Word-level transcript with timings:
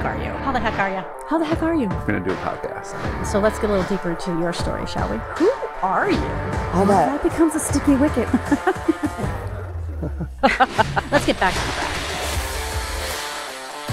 heck 0.00 0.16
are 0.16 0.24
you? 0.24 0.30
How 0.30 0.52
the 0.52 0.60
heck 0.60 0.78
are 0.78 0.90
you? 0.90 1.04
How 1.28 1.38
the 1.38 1.44
heck 1.44 1.62
are 1.62 1.74
you? 1.74 1.88
We're 1.88 2.06
gonna 2.06 2.20
do 2.20 2.32
a 2.32 2.36
podcast. 2.36 3.26
So 3.26 3.38
let's 3.38 3.58
get 3.58 3.68
a 3.68 3.72
little 3.72 3.88
deeper 3.88 4.10
into 4.10 4.30
your 4.40 4.52
story, 4.52 4.86
shall 4.86 5.10
we? 5.10 5.18
Who 5.36 5.50
are 5.82 6.10
you? 6.10 6.18
All 6.72 6.86
that. 6.86 7.12
That 7.12 7.22
becomes 7.22 7.54
a 7.54 7.58
sticky 7.58 7.96
wicket. 7.96 8.32
let's 11.12 11.26
get 11.26 11.38
back 11.38 11.52
to 11.52 11.60
that. 11.60 11.96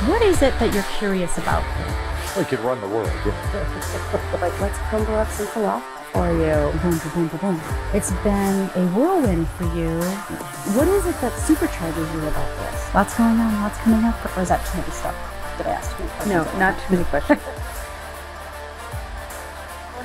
What 0.08 0.22
is 0.22 0.42
it 0.42 0.58
that 0.60 0.74
you're 0.74 0.86
curious 0.98 1.38
about? 1.38 1.64
We 2.38 2.46
could 2.46 2.60
run 2.62 2.80
the 2.82 2.88
world. 2.88 3.12
Like, 4.40 4.58
let's 4.62 4.78
crumble 4.90 5.16
up 5.16 5.28
some 5.30 5.48
falafel 5.48 5.82
for 6.14 6.32
you. 6.32 6.72
Boom, 6.80 6.98
boom, 7.00 7.12
boom, 7.14 7.28
boom. 7.28 7.40
Boom. 7.58 7.62
It's 7.94 8.12
been 8.24 8.70
a 8.76 8.86
whirlwind 8.96 9.48
for 9.50 9.66
you. 9.76 10.00
What 10.78 10.88
is 10.88 11.06
it 11.06 11.20
that 11.22 11.34
supercharges 11.34 12.14
you 12.14 12.22
about 12.28 12.58
this? 12.58 12.94
Lots 12.94 13.14
going 13.18 13.38
on, 13.40 13.54
lots 13.62 13.78
coming 13.80 14.06
up, 14.06 14.38
or 14.38 14.42
is 14.44 14.50
that 14.50 14.64
too 14.68 14.78
many 14.78 14.92
stuff? 14.92 15.16
Did 15.58 15.66
I 15.66 15.72
ask 15.72 15.98
too 15.98 16.04
many 16.04 16.10
questions? 16.12 16.30
No, 16.30 16.60
not 16.60 16.80
too 16.80 16.94
many 16.94 17.04
questions. 17.06 17.42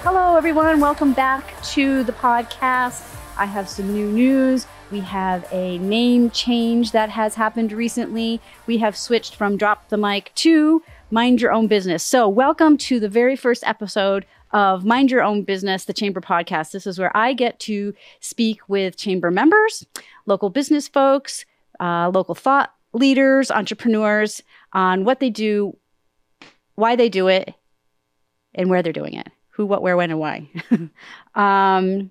Hello, 0.03 0.37
everyone. 0.37 0.81
Welcome 0.81 1.13
back 1.13 1.63
to 1.65 2.03
the 2.05 2.13
podcast. 2.13 3.15
I 3.37 3.45
have 3.45 3.69
some 3.69 3.93
new 3.93 4.11
news. 4.11 4.67
We 4.91 5.01
have 5.01 5.47
a 5.53 5.77
name 5.77 6.31
change 6.31 6.93
that 6.93 7.11
has 7.11 7.35
happened 7.35 7.71
recently. 7.71 8.41
We 8.67 8.79
have 8.79 8.97
switched 8.97 9.35
from 9.35 9.59
Drop 9.59 9.91
the 9.91 9.99
Mic 9.99 10.33
to 10.37 10.83
Mind 11.11 11.43
Your 11.43 11.53
Own 11.53 11.67
Business. 11.67 12.03
So, 12.03 12.31
welcome 12.31 12.79
to 12.79 12.99
the 12.99 13.11
very 13.11 13.37
first 13.37 13.63
episode 13.67 14.25
of 14.53 14.87
Mind 14.87 15.11
Your 15.11 15.23
Own 15.23 15.43
Business, 15.43 15.85
the 15.85 15.93
Chamber 15.93 16.23
podcast. 16.23 16.71
This 16.71 16.87
is 16.87 16.99
where 16.99 17.15
I 17.15 17.35
get 17.35 17.61
to 17.61 17.93
speak 18.21 18.67
with 18.69 18.97
chamber 18.97 19.31
members, 19.31 19.87
local 20.25 20.49
business 20.49 20.89
folks, 20.89 21.45
uh, 21.79 22.11
local 22.15 22.35
thought 22.35 22.73
leaders, 22.95 23.51
entrepreneurs 23.51 24.43
on 24.73 25.05
what 25.05 25.21
they 25.21 25.31
do, 25.31 25.77
why 26.75 26.97
they 26.97 27.09
do 27.09 27.29
it, 27.29 27.55
and 28.55 28.69
where 28.69 28.83
they're 28.83 28.93
doing 28.93 29.15
it 29.15 29.29
who, 29.53 29.67
what, 29.67 29.83
where, 29.83 29.97
when, 29.97 30.11
and 30.11 30.19
why. 30.19 30.49
um, 31.35 32.11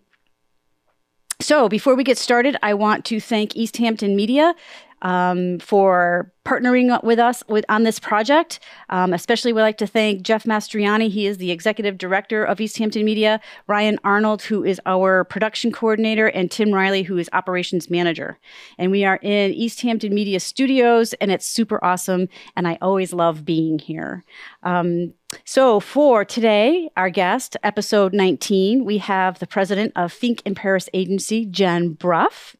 so, 1.39 1.67
before 1.67 1.95
we 1.95 2.03
get 2.03 2.17
started, 2.17 2.55
I 2.61 2.75
want 2.75 3.03
to 3.05 3.19
thank 3.19 3.55
East 3.55 3.77
Hampton 3.77 4.15
Media 4.15 4.53
um, 5.01 5.59
for 5.59 6.31
partnering 6.45 7.03
with 7.03 7.19
us 7.19 7.43
with, 7.47 7.63
on 7.69 7.83
this 7.83 7.99
project. 7.99 8.59
Um, 8.89 9.13
especially, 9.13 9.53
we'd 9.53 9.61
like 9.61 9.77
to 9.77 9.87
thank 9.87 10.21
Jeff 10.21 10.43
Mastriani. 10.43 11.09
He 11.09 11.27
is 11.27 11.37
the 11.37 11.51
executive 11.51 11.97
director 11.97 12.43
of 12.43 12.59
East 12.59 12.77
Hampton 12.77 13.05
Media, 13.05 13.39
Ryan 13.67 13.99
Arnold, 14.03 14.41
who 14.43 14.63
is 14.63 14.81
our 14.85 15.23
production 15.23 15.71
coordinator, 15.71 16.27
and 16.27 16.49
Tim 16.49 16.71
Riley, 16.71 17.03
who 17.03 17.17
is 17.17 17.29
operations 17.33 17.89
manager. 17.89 18.39
And 18.77 18.91
we 18.91 19.05
are 19.05 19.19
in 19.21 19.53
East 19.53 19.81
Hampton 19.81 20.13
Media 20.13 20.39
Studios, 20.39 21.13
and 21.13 21.31
it's 21.31 21.45
super 21.45 21.83
awesome. 21.83 22.27
And 22.55 22.67
I 22.67 22.77
always 22.81 23.13
love 23.13 23.45
being 23.45 23.79
here. 23.79 24.23
Um, 24.63 25.13
so, 25.45 25.79
for 25.79 26.25
today, 26.25 26.89
our 26.97 27.09
guest, 27.09 27.55
episode 27.63 28.13
19, 28.13 28.83
we 28.83 28.97
have 28.97 29.39
the 29.39 29.47
president 29.47 29.93
of 29.95 30.11
Fink 30.11 30.41
in 30.43 30.55
Paris 30.55 30.89
Agency, 30.93 31.45
Jen 31.45 31.93
Bruff. 31.93 32.57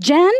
Jen 0.00 0.30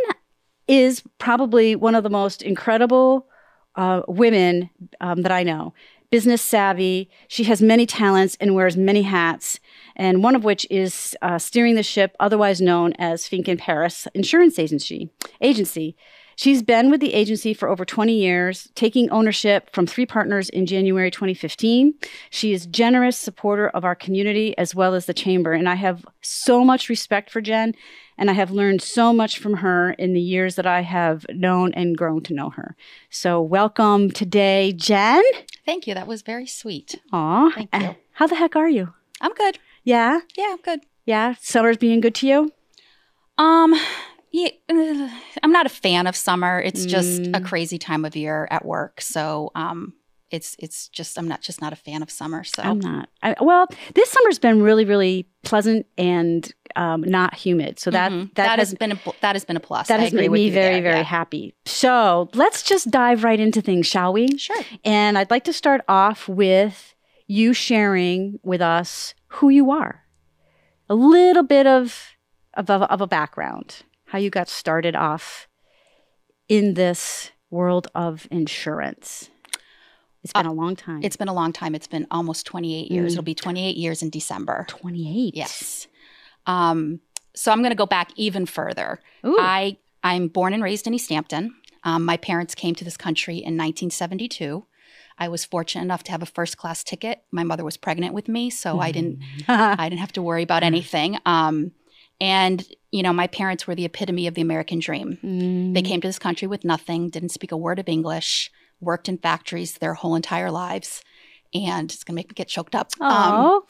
is 0.67 1.03
probably 1.17 1.75
one 1.75 1.95
of 1.95 2.03
the 2.03 2.09
most 2.09 2.41
incredible 2.41 3.27
uh, 3.75 4.01
women 4.07 4.69
um, 5.01 5.21
that 5.21 5.31
I 5.31 5.43
know. 5.43 5.73
Business 6.11 6.41
savvy. 6.41 7.09
She 7.27 7.43
has 7.45 7.61
many 7.61 7.85
talents 7.85 8.37
and 8.39 8.55
wears 8.55 8.77
many 8.77 9.01
hats, 9.01 9.59
and 9.95 10.23
one 10.23 10.35
of 10.35 10.43
which 10.43 10.65
is 10.69 11.15
uh, 11.21 11.39
steering 11.39 11.75
the 11.75 11.83
ship, 11.83 12.15
otherwise 12.19 12.61
known 12.61 12.93
as 12.93 13.27
Fink 13.27 13.47
in 13.47 13.57
Paris 13.57 14.07
Insurance 14.13 14.57
Agency. 14.57 15.09
Agency. 15.41 15.97
She's 16.37 16.61
been 16.61 16.91
with 16.91 16.99
the 16.99 17.13
agency 17.13 17.53
for 17.53 17.69
over 17.69 17.85
20 17.85 18.13
years, 18.13 18.69
taking 18.75 19.09
ownership 19.09 19.69
from 19.71 19.87
three 19.87 20.05
partners 20.05 20.49
in 20.49 20.65
January 20.65 21.09
2015. 21.09 21.93
She 22.29 22.51
is 22.51 22.65
generous 22.65 23.17
supporter 23.17 23.69
of 23.69 23.85
our 23.85 23.95
community 23.95 24.57
as 24.57 24.75
well 24.75 24.95
as 24.95 25.05
the 25.05 25.13
chamber, 25.13 25.53
and 25.53 25.69
I 25.69 25.75
have 25.75 26.05
so 26.21 26.65
much 26.65 26.89
respect 26.89 27.29
for 27.29 27.39
Jen, 27.39 27.73
and 28.17 28.29
I 28.29 28.33
have 28.33 28.51
learned 28.51 28.81
so 28.81 29.11
much 29.13 29.37
from 29.39 29.55
her 29.55 29.91
in 29.91 30.13
the 30.13 30.21
years 30.21 30.55
that 30.55 30.65
I 30.65 30.81
have 30.81 31.25
known 31.29 31.73
and 31.73 31.97
grown 31.97 32.21
to 32.23 32.33
know 32.33 32.49
her. 32.51 32.75
So, 33.09 33.41
welcome 33.41 34.09
today, 34.11 34.73
Jen. 34.75 35.23
Thank 35.65 35.87
you. 35.87 35.93
That 35.93 36.07
was 36.07 36.21
very 36.21 36.47
sweet. 36.47 36.95
Aw, 37.11 37.51
Thank 37.51 37.69
uh, 37.73 37.77
you. 37.79 37.95
How 38.13 38.27
the 38.27 38.35
heck 38.35 38.55
are 38.55 38.69
you? 38.69 38.93
I'm 39.21 39.33
good. 39.33 39.59
Yeah, 39.83 40.19
Yeah, 40.37 40.49
I'm 40.51 40.61
good. 40.61 40.79
yeah. 41.05 41.35
Summer's 41.41 41.77
being 41.77 42.01
good 42.01 42.15
to 42.15 42.27
you. 42.27 42.51
Um, 43.37 43.75
yeah, 44.31 44.49
uh, 44.69 45.09
I'm 45.43 45.51
not 45.51 45.65
a 45.65 45.69
fan 45.69 46.07
of 46.07 46.15
summer. 46.15 46.59
It's 46.59 46.85
just 46.85 47.21
a 47.27 47.39
Mm. 47.39 47.45
crazy 47.45 47.77
time 47.77 48.05
of 48.05 48.15
year 48.15 48.47
at 48.51 48.65
work. 48.65 49.01
So, 49.01 49.51
um, 49.55 49.93
it's 50.31 50.55
it's 50.59 50.87
just 50.89 51.17
I'm 51.19 51.27
not 51.27 51.41
just 51.41 51.61
not 51.61 51.71
a 51.71 51.75
fan 51.75 52.01
of 52.01 52.09
summer. 52.09 52.43
So 52.43 52.63
I'm 52.63 52.79
not. 52.79 53.09
I, 53.21 53.35
well, 53.39 53.67
this 53.93 54.09
summer's 54.11 54.39
been 54.39 54.61
really, 54.61 54.83
really 54.83 55.27
pleasant 55.43 55.85
and 55.97 56.51
um, 56.75 57.01
not 57.01 57.33
humid. 57.35 57.79
So 57.79 57.91
that 57.91 58.11
Mhm. 58.11 58.33
that, 58.35 58.59
has 58.59 58.69
has 58.71 58.77
been 58.77 58.91
a 58.91 58.99
that 59.21 59.35
has 59.35 59.45
been 59.45 59.57
a 59.57 59.59
plus. 59.61 59.87
that 59.87 59.99
I 59.99 60.03
has 60.03 60.13
agree 60.13 60.27
made 60.27 60.31
me 60.31 60.49
very, 60.49 60.73
there, 60.75 60.81
very 60.83 60.97
yeah. 60.97 61.03
happy. 61.03 61.53
So 61.65 62.29
let's 62.33 62.63
just 62.63 62.91
dive 62.91 63.23
right 63.23 63.39
into 63.39 63.61
things, 63.61 63.87
shall 63.87 64.11
we? 64.13 64.37
Sure. 64.37 64.61
And 64.83 65.17
I'd 65.17 65.31
like 65.31 65.43
to 65.45 65.53
start 65.53 65.81
off 65.87 66.27
with 66.27 66.93
you 67.27 67.53
sharing 67.53 68.39
with 68.43 68.61
us 68.61 69.13
who 69.27 69.49
you 69.49 69.71
are, 69.71 70.03
a 70.89 70.95
little 70.95 71.43
bit 71.43 71.65
of 71.67 72.11
of, 72.53 72.69
of, 72.69 72.83
of 72.83 73.01
a 73.01 73.07
background, 73.07 73.83
how 74.05 74.17
you 74.17 74.29
got 74.29 74.47
started 74.47 74.95
off 74.95 75.47
in 76.47 76.73
this 76.75 77.31
world 77.49 77.87
of 77.95 78.27
insurance. 78.31 79.29
It's 80.23 80.33
been 80.33 80.45
a 80.45 80.53
long 80.53 80.75
time. 80.75 81.01
It's 81.03 81.17
been 81.17 81.27
a 81.27 81.33
long 81.33 81.53
time. 81.53 81.75
It's 81.75 81.85
been 81.87 82.07
almost 82.09 82.45
28 82.47 82.89
years. 82.89 83.11
Mm. 83.11 83.13
It'll 83.13 83.23
be 83.23 83.35
28 83.35 83.75
years 83.77 84.01
in 84.01 84.09
December. 84.09 84.65
28. 84.69 85.35
Yes. 85.35 85.87
Um, 86.47 86.99
so 87.35 87.51
I'm 87.51 87.59
going 87.59 87.71
to 87.71 87.75
go 87.75 87.85
back 87.85 88.11
even 88.15 88.45
further. 88.45 88.99
Ooh. 89.25 89.37
I 89.39 89.77
I'm 90.03 90.27
born 90.27 90.53
and 90.53 90.61
raised 90.63 90.85
in 90.87 90.93
East 90.93 91.09
Hampton. 91.09 91.55
Um, 91.83 92.05
my 92.05 92.17
parents 92.17 92.55
came 92.55 92.75
to 92.75 92.83
this 92.83 92.97
country 92.97 93.35
in 93.35 93.57
1972. 93.57 94.65
I 95.17 95.27
was 95.29 95.45
fortunate 95.45 95.83
enough 95.83 96.03
to 96.03 96.11
have 96.11 96.21
a 96.21 96.27
first 96.27 96.57
class 96.57 96.83
ticket. 96.83 97.23
My 97.31 97.43
mother 97.43 97.63
was 97.63 97.77
pregnant 97.77 98.13
with 98.13 98.27
me, 98.27 98.49
so 98.49 98.79
I 98.79 98.91
didn't 98.91 99.19
I 99.47 99.89
didn't 99.89 100.01
have 100.01 100.13
to 100.13 100.21
worry 100.21 100.43
about 100.43 100.63
anything. 100.63 101.17
Um, 101.25 101.71
and 102.21 102.65
you 102.91 103.03
know, 103.03 103.13
my 103.13 103.27
parents 103.27 103.67
were 103.67 103.75
the 103.75 103.85
epitome 103.85 104.27
of 104.27 104.35
the 104.35 104.41
American 104.41 104.79
dream. 104.79 105.17
Mm. 105.23 105.73
They 105.73 105.81
came 105.81 106.01
to 106.01 106.07
this 106.07 106.19
country 106.19 106.47
with 106.47 106.63
nothing, 106.63 107.09
didn't 107.09 107.29
speak 107.29 107.51
a 107.51 107.57
word 107.57 107.79
of 107.79 107.89
English, 107.89 108.51
worked 108.79 109.09
in 109.09 109.17
factories 109.17 109.77
their 109.77 109.93
whole 109.95 110.15
entire 110.15 110.51
lives, 110.51 111.03
and 111.53 111.91
it's 111.91 112.03
gonna 112.03 112.15
make 112.15 112.29
me 112.29 112.33
get 112.35 112.47
choked 112.47 112.75
up. 112.75 112.91
Um, 112.99 113.11
Oh, 113.11 113.63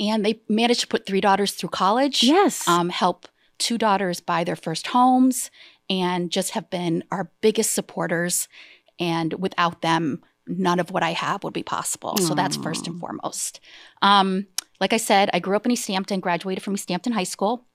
and 0.00 0.24
they 0.24 0.40
managed 0.48 0.80
to 0.80 0.86
put 0.86 1.06
three 1.06 1.20
daughters 1.20 1.52
through 1.52 1.70
college 1.70 2.22
yes. 2.22 2.66
um, 2.68 2.88
help 2.88 3.28
two 3.58 3.78
daughters 3.78 4.20
buy 4.20 4.44
their 4.44 4.56
first 4.56 4.88
homes 4.88 5.50
and 5.90 6.30
just 6.30 6.52
have 6.52 6.70
been 6.70 7.04
our 7.10 7.30
biggest 7.40 7.72
supporters. 7.72 8.48
And 9.00 9.34
without 9.34 9.82
them, 9.82 10.22
none 10.46 10.80
of 10.80 10.90
what 10.90 11.02
I 11.02 11.12
have 11.12 11.44
would 11.44 11.52
be 11.54 11.62
possible. 11.62 12.16
So 12.18 12.34
that's 12.34 12.56
first 12.56 12.86
and 12.86 12.98
foremost. 12.98 13.60
Um, 14.02 14.46
like 14.80 14.92
I 14.92 14.96
said, 14.96 15.30
I 15.32 15.40
grew 15.40 15.56
up 15.56 15.66
in 15.66 15.72
East 15.72 15.88
Hampton, 15.88 16.20
graduated 16.20 16.62
from 16.62 16.74
East 16.74 16.88
Hampton 16.88 17.12
High 17.12 17.24
School. 17.24 17.66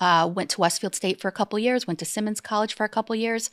Uh, 0.00 0.26
went 0.32 0.50
to 0.50 0.60
Westfield 0.60 0.94
State 0.94 1.20
for 1.20 1.28
a 1.28 1.32
couple 1.32 1.58
years, 1.58 1.86
went 1.86 1.98
to 2.00 2.04
Simmons 2.04 2.40
College 2.40 2.74
for 2.74 2.84
a 2.84 2.88
couple 2.88 3.14
years, 3.14 3.50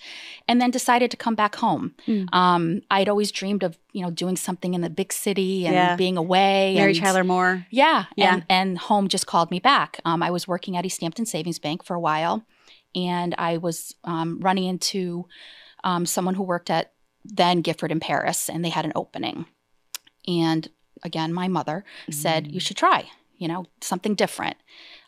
and 0.48 0.60
then 0.60 0.72
decided 0.72 1.12
to 1.12 1.18
come 1.18 1.36
back 1.36 1.56
home. 1.56 1.94
Mm. 2.08 2.34
Um, 2.34 2.82
I'd 2.90 3.08
always 3.10 3.32
dreamed 3.32 3.64
of, 3.64 3.78
you 3.94 4.02
know, 4.02 4.10
doing 4.12 4.36
something 4.36 4.74
in 4.74 4.82
the 4.82 4.90
big 4.90 5.14
city 5.14 5.66
and 5.66 5.76
Yeah. 5.76 5.96
being 5.96 6.18
away. 6.18 6.74
Mary 6.76 6.92
and, 6.94 7.00
Tyler 7.00 7.24
Moore. 7.24 7.68
yeah, 7.70 8.06
Yeah. 8.16 8.34
And, 8.34 8.46
and 8.50 8.78
home 8.78 9.08
just 9.08 9.28
called 9.28 9.52
me 9.52 9.60
back. 9.60 10.00
Um, 10.04 10.24
I 10.24 10.32
was 10.32 10.48
working 10.48 10.76
at 10.78 10.86
East 10.86 11.02
Hampton 11.02 11.26
Savings 11.26 11.60
Bank 11.60 11.84
for 11.84 11.96
a 11.96 12.00
while, 12.00 12.44
and 12.96 13.36
I 13.38 13.58
was 13.58 13.96
um, 14.04 14.40
running 14.42 14.66
into 14.66 15.28
um, 15.84 16.06
someone 16.06 16.36
who 16.36 16.44
worked 16.44 16.70
at 16.70 16.94
then 17.24 17.62
Gifford 17.62 17.92
in 17.92 18.00
Paris, 18.00 18.50
and 18.50 18.66
they 18.66 18.70
had 18.70 18.84
an 18.86 18.94
opening. 18.96 19.46
And 20.28 20.68
again, 21.04 21.34
my 21.34 21.48
mother 21.48 21.84
said, 22.10 22.46
Mm. 22.46 22.54
You 22.54 22.60
should 22.60 22.78
try, 22.78 23.10
you 23.38 23.48
know, 23.48 23.66
something 23.82 24.16
different. 24.16 24.58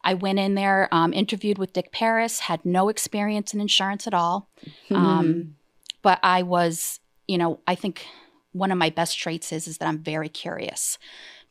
I 0.04 0.14
went 0.16 0.40
in 0.40 0.56
there, 0.56 0.90
um, 0.92 1.14
interviewed 1.14 1.58
with 1.58 1.74
Dick 1.74 1.92
Paris, 1.92 2.40
had 2.40 2.66
no 2.66 2.90
experience 2.90 3.54
in 3.54 3.62
insurance 3.62 4.06
at 4.08 4.14
all. 4.14 4.50
Mm. 4.90 4.96
Um, 4.96 5.56
but 6.02 6.20
I 6.22 6.44
was, 6.44 7.00
you 7.28 7.38
know, 7.38 7.60
I 7.68 7.76
think 7.76 8.06
one 8.52 8.72
of 8.72 8.78
my 8.78 8.90
best 8.90 9.18
traits 9.18 9.52
is 9.52 9.68
is 9.68 9.78
that 9.80 9.88
I'm 9.88 10.00
very 10.00 10.30
curious, 10.30 10.98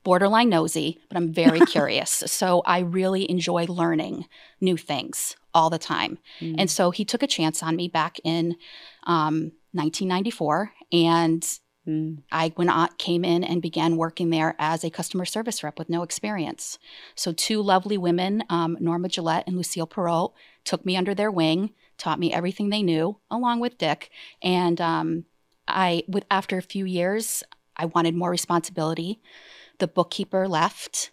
borderline 0.05 0.49
nosy, 0.49 1.01
but 1.09 1.17
I'm 1.17 1.33
very 1.33 1.61
curious. 1.67 2.23
So 2.27 2.63
I 2.67 2.81
really 2.81 3.29
enjoy 3.31 3.65
learning 3.67 4.27
new 4.61 4.77
things 4.77 5.37
all 5.55 5.71
the 5.71 5.79
time. 5.79 6.19
Mm. 6.41 6.57
And 6.59 6.71
so 6.71 6.91
he 6.91 7.05
took 7.05 7.23
a 7.23 7.27
chance 7.27 7.63
on 7.63 7.77
me 7.77 7.89
back 7.89 8.19
in 8.25 8.57
um, 9.05 9.53
1994, 9.73 10.73
and 10.93 11.59
Mm. 11.87 12.19
I 12.31 12.53
went 12.57 12.71
on, 12.71 12.89
came 12.99 13.25
in 13.25 13.43
and 13.43 13.61
began 13.61 13.97
working 13.97 14.31
there 14.31 14.55
as 14.59 14.85
a 14.85 14.91
customer 14.91 15.25
service 15.25 15.65
rep 15.65 15.79
with 15.79 15.89
no 15.89 16.03
experience. 16.03 16.79
So 17.17 17.33
two 17.33 17.61
lovely 17.61 17.99
women, 17.99 18.45
um, 18.49 18.77
Norma 18.81 19.09
Gillette 19.09 19.45
and 19.47 19.57
Lucille 19.57 19.87
Perot, 19.87 20.33
took 20.65 20.87
me 20.87 20.97
under 20.97 21.15
their 21.15 21.31
wing, 21.31 21.71
taught 21.99 22.21
me 22.21 22.33
everything 22.33 22.71
they 22.71 22.83
knew, 22.83 23.19
along 23.31 23.61
with 23.61 23.79
Dick, 23.79 24.11
and 24.43 24.81
um, 24.81 25.25
I 25.67 26.05
with 26.07 26.25
after 26.31 26.57
a 26.59 26.63
few 26.63 26.85
years, 26.85 27.43
I 27.77 27.87
wanted 27.87 28.15
more 28.15 28.31
responsibility. 28.31 29.21
The 29.79 29.89
bookkeeper 29.89 30.47
left. 30.47 31.11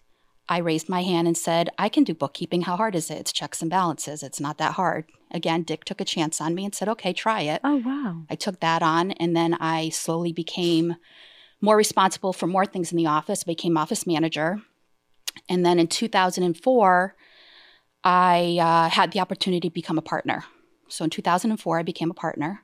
I 0.50 0.58
raised 0.58 0.88
my 0.88 1.04
hand 1.04 1.28
and 1.28 1.38
said, 1.38 1.70
I 1.78 1.88
can 1.88 2.02
do 2.02 2.12
bookkeeping. 2.12 2.62
How 2.62 2.76
hard 2.76 2.96
is 2.96 3.08
it? 3.08 3.18
It's 3.18 3.32
checks 3.32 3.62
and 3.62 3.70
balances. 3.70 4.24
It's 4.24 4.40
not 4.40 4.58
that 4.58 4.72
hard. 4.72 5.04
Again, 5.30 5.62
Dick 5.62 5.84
took 5.84 6.00
a 6.00 6.04
chance 6.04 6.40
on 6.40 6.56
me 6.56 6.64
and 6.64 6.74
said, 6.74 6.88
okay, 6.88 7.12
try 7.12 7.42
it. 7.42 7.60
Oh, 7.62 7.76
wow. 7.76 8.22
I 8.28 8.34
took 8.34 8.58
that 8.58 8.82
on 8.82 9.12
and 9.12 9.36
then 9.36 9.54
I 9.60 9.90
slowly 9.90 10.32
became 10.32 10.96
more 11.60 11.76
responsible 11.76 12.32
for 12.32 12.48
more 12.48 12.66
things 12.66 12.90
in 12.90 12.98
the 12.98 13.06
office, 13.06 13.44
became 13.44 13.76
office 13.76 14.08
manager. 14.08 14.60
And 15.48 15.64
then 15.64 15.78
in 15.78 15.86
2004, 15.86 17.14
I 18.02 18.58
uh, 18.60 18.88
had 18.88 19.12
the 19.12 19.20
opportunity 19.20 19.68
to 19.68 19.72
become 19.72 19.98
a 19.98 20.02
partner. 20.02 20.44
So 20.88 21.04
in 21.04 21.10
2004, 21.10 21.78
I 21.78 21.82
became 21.84 22.10
a 22.10 22.14
partner. 22.14 22.62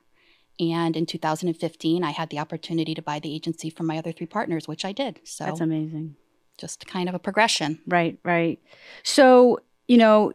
And 0.59 0.97
in 0.97 1.05
2015, 1.05 2.03
I 2.03 2.11
had 2.11 2.31
the 2.31 2.39
opportunity 2.39 2.93
to 2.95 3.01
buy 3.01 3.19
the 3.19 3.33
agency 3.33 3.69
from 3.69 3.85
my 3.85 3.97
other 3.97 4.11
three 4.11 4.27
partners, 4.27 4.67
which 4.67 4.83
I 4.83 4.91
did. 4.91 5.21
So 5.23 5.45
That's 5.45 5.61
amazing. 5.61 6.17
Just 6.57 6.85
kind 6.87 7.07
of 7.09 7.15
a 7.15 7.19
progression. 7.19 7.79
Right, 7.87 8.17
right. 8.23 8.59
So, 9.03 9.59
you 9.87 9.97
know, 9.97 10.33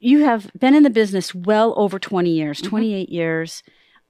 you 0.00 0.24
have 0.24 0.50
been 0.58 0.74
in 0.74 0.82
the 0.84 0.90
business 0.90 1.34
well 1.34 1.74
over 1.76 1.98
20 1.98 2.30
years, 2.30 2.60
Mhm. 2.62 2.68
28 2.68 3.08
years. 3.08 3.62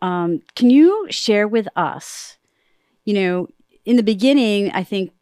Um, 0.03 0.43
can 0.55 0.71
you 0.71 1.07
share 1.11 1.49
with 1.49 1.67
us, 1.77 2.37
you 3.05 3.15
know, 3.15 3.49
in 3.85 3.97
the 3.97 4.03
beginning, 4.03 4.71
I 4.73 4.85
think 4.85 5.13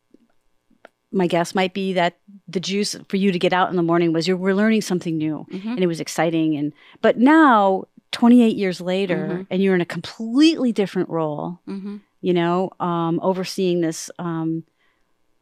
my 1.12 1.26
guess 1.26 1.54
might 1.54 1.72
be 1.72 1.92
that 1.94 2.18
the 2.48 2.60
juice 2.60 2.96
for 3.08 3.16
you 3.16 3.30
to 3.32 3.38
get 3.38 3.52
out 3.52 3.70
in 3.70 3.76
the 3.76 3.82
morning 3.82 4.12
was 4.12 4.26
you 4.26 4.36
were 4.36 4.54
learning 4.54 4.82
something 4.82 5.16
new 5.16 5.46
Mhm. 5.50 5.66
and 5.70 5.78
it 5.78 5.86
was 5.86 6.00
exciting. 6.00 6.56
And, 6.56 6.72
but 7.00 7.16
now, 7.16 7.84
28 8.12 8.56
years 8.56 8.80
later, 8.80 9.28
Mhm. 9.42 9.46
and 9.50 9.62
you're 9.62 9.74
in 9.74 9.80
a 9.80 9.86
completely 9.86 10.72
different 10.72 11.08
role, 11.08 11.60
hmm 11.66 11.96
you 12.22 12.32
know, 12.32 12.70
um, 12.80 13.20
overseeing 13.22 13.82
this. 13.82 14.10
Um, 14.18 14.64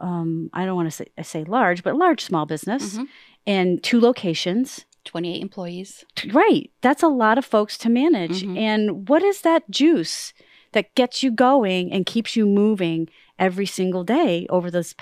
um, 0.00 0.50
I 0.52 0.64
don't 0.64 0.76
want 0.76 0.86
to 0.88 0.90
say, 0.90 1.06
I 1.18 1.22
say 1.22 1.44
large, 1.44 1.82
but 1.82 1.96
large 1.96 2.22
small 2.22 2.46
business, 2.46 2.96
Mhm. 2.96 3.08
and 3.46 3.82
two 3.82 4.00
locations. 4.00 4.84
28 5.04 5.42
employees. 5.42 6.04
Right, 6.32 6.70
that's 6.80 7.02
a 7.02 7.08
lot 7.08 7.36
of 7.36 7.44
folks 7.44 7.76
to 7.78 7.90
manage. 7.90 8.42
Mhm. 8.42 8.56
And 8.58 9.08
what 9.08 9.22
is 9.22 9.42
that 9.42 9.68
juice 9.70 10.32
that 10.72 10.94
gets 10.94 11.22
you 11.22 11.30
going 11.30 11.92
and 11.92 12.06
keeps 12.06 12.34
you 12.36 12.46
moving 12.46 13.08
every 13.38 13.66
single 13.66 14.02
day 14.02 14.46
over 14.48 14.70
those 14.70 14.94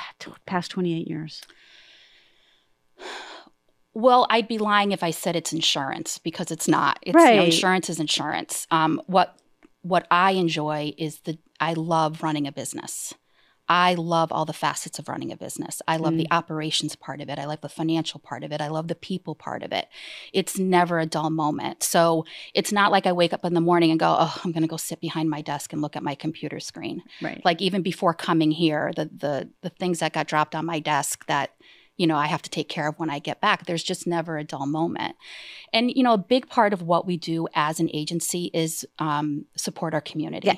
past 0.46 0.70
twenty 0.72 0.92
eight 0.98 1.06
years? 1.06 1.42
Well, 3.94 4.26
I'd 4.30 4.48
be 4.48 4.58
lying 4.58 4.92
if 4.92 5.02
I 5.02 5.10
said 5.10 5.36
it's 5.36 5.52
insurance 5.52 6.18
because 6.18 6.50
it's 6.50 6.66
not. 6.66 6.98
It's 7.02 7.14
you 7.14 7.20
know, 7.20 7.24
Right. 7.24 7.44
insurance 7.44 7.90
is 7.90 8.00
insurance. 8.00 8.66
Um, 8.70 9.00
what 9.06 9.36
what 9.82 10.06
I 10.12 10.32
enjoy 10.32 10.94
is 10.96 11.20
the 11.20 11.38
I 11.60 11.72
love 11.74 12.22
running 12.22 12.46
a 12.46 12.52
business. 12.52 13.14
I 13.68 13.94
love 13.94 14.32
all 14.32 14.44
the 14.44 14.52
facets 14.52 14.98
of 14.98 15.08
running 15.08 15.32
a 15.32 15.36
business. 15.36 15.80
I 15.86 15.96
love 15.96 16.16
the 16.16 16.26
operations 16.30 16.96
part 16.96 17.20
of 17.20 17.28
it. 17.30 17.38
I 17.38 17.44
love 17.46 17.60
the 17.62 17.68
financial 17.68 18.20
part 18.20 18.44
of 18.44 18.52
it. 18.52 18.60
I 18.60 18.68
love 18.68 18.88
the 18.88 18.94
people 18.94 19.34
part 19.34 19.62
of 19.62 19.72
it. 19.72 19.86
It's 20.32 20.58
never 20.58 20.98
a 20.98 21.06
dull 21.06 21.30
moment. 21.30 21.82
So 21.82 22.24
it's 22.54 22.72
not 22.72 22.90
like 22.92 23.06
I 23.06 23.12
wake 23.12 23.32
up 23.32 23.44
in 23.44 23.54
the 23.54 23.60
morning 23.60 23.90
and 23.90 24.00
go, 24.00 24.16
"Oh, 24.18 24.40
I'm 24.44 24.52
going 24.52 24.62
to 24.62 24.68
go 24.68 24.76
sit 24.76 25.00
behind 25.00 25.30
my 25.30 25.40
desk 25.42 25.72
and 25.72 25.80
look 25.80 25.96
at 25.96 26.02
my 26.02 26.14
computer 26.14 26.60
screen." 26.60 27.02
Right. 27.22 27.40
like 27.44 27.62
even 27.62 27.82
before 27.82 28.12
coming 28.14 28.50
here 28.50 28.92
the 28.96 29.06
the 29.16 29.48
the 29.62 29.70
things 29.70 30.00
that 30.00 30.12
got 30.12 30.26
dropped 30.26 30.54
on 30.54 30.66
my 30.66 30.80
desk 30.80 31.24
that 31.26 31.50
you 31.96 32.06
know 32.06 32.16
I 32.16 32.26
have 32.26 32.42
to 32.42 32.50
take 32.50 32.68
care 32.68 32.88
of 32.88 32.98
when 32.98 33.10
I 33.10 33.20
get 33.20 33.40
back 33.40 33.64
there's 33.66 33.82
just 33.84 34.06
never 34.06 34.36
a 34.38 34.44
dull 34.44 34.66
moment 34.66 35.14
and 35.72 35.90
you 35.90 36.02
know 36.02 36.14
a 36.14 36.18
big 36.18 36.48
part 36.48 36.72
of 36.72 36.82
what 36.82 37.06
we 37.06 37.16
do 37.16 37.46
as 37.54 37.80
an 37.80 37.88
agency 37.94 38.50
is 38.52 38.84
um, 38.98 39.46
support 39.56 39.94
our 39.94 40.00
community 40.00 40.48
Yeah. 40.48 40.56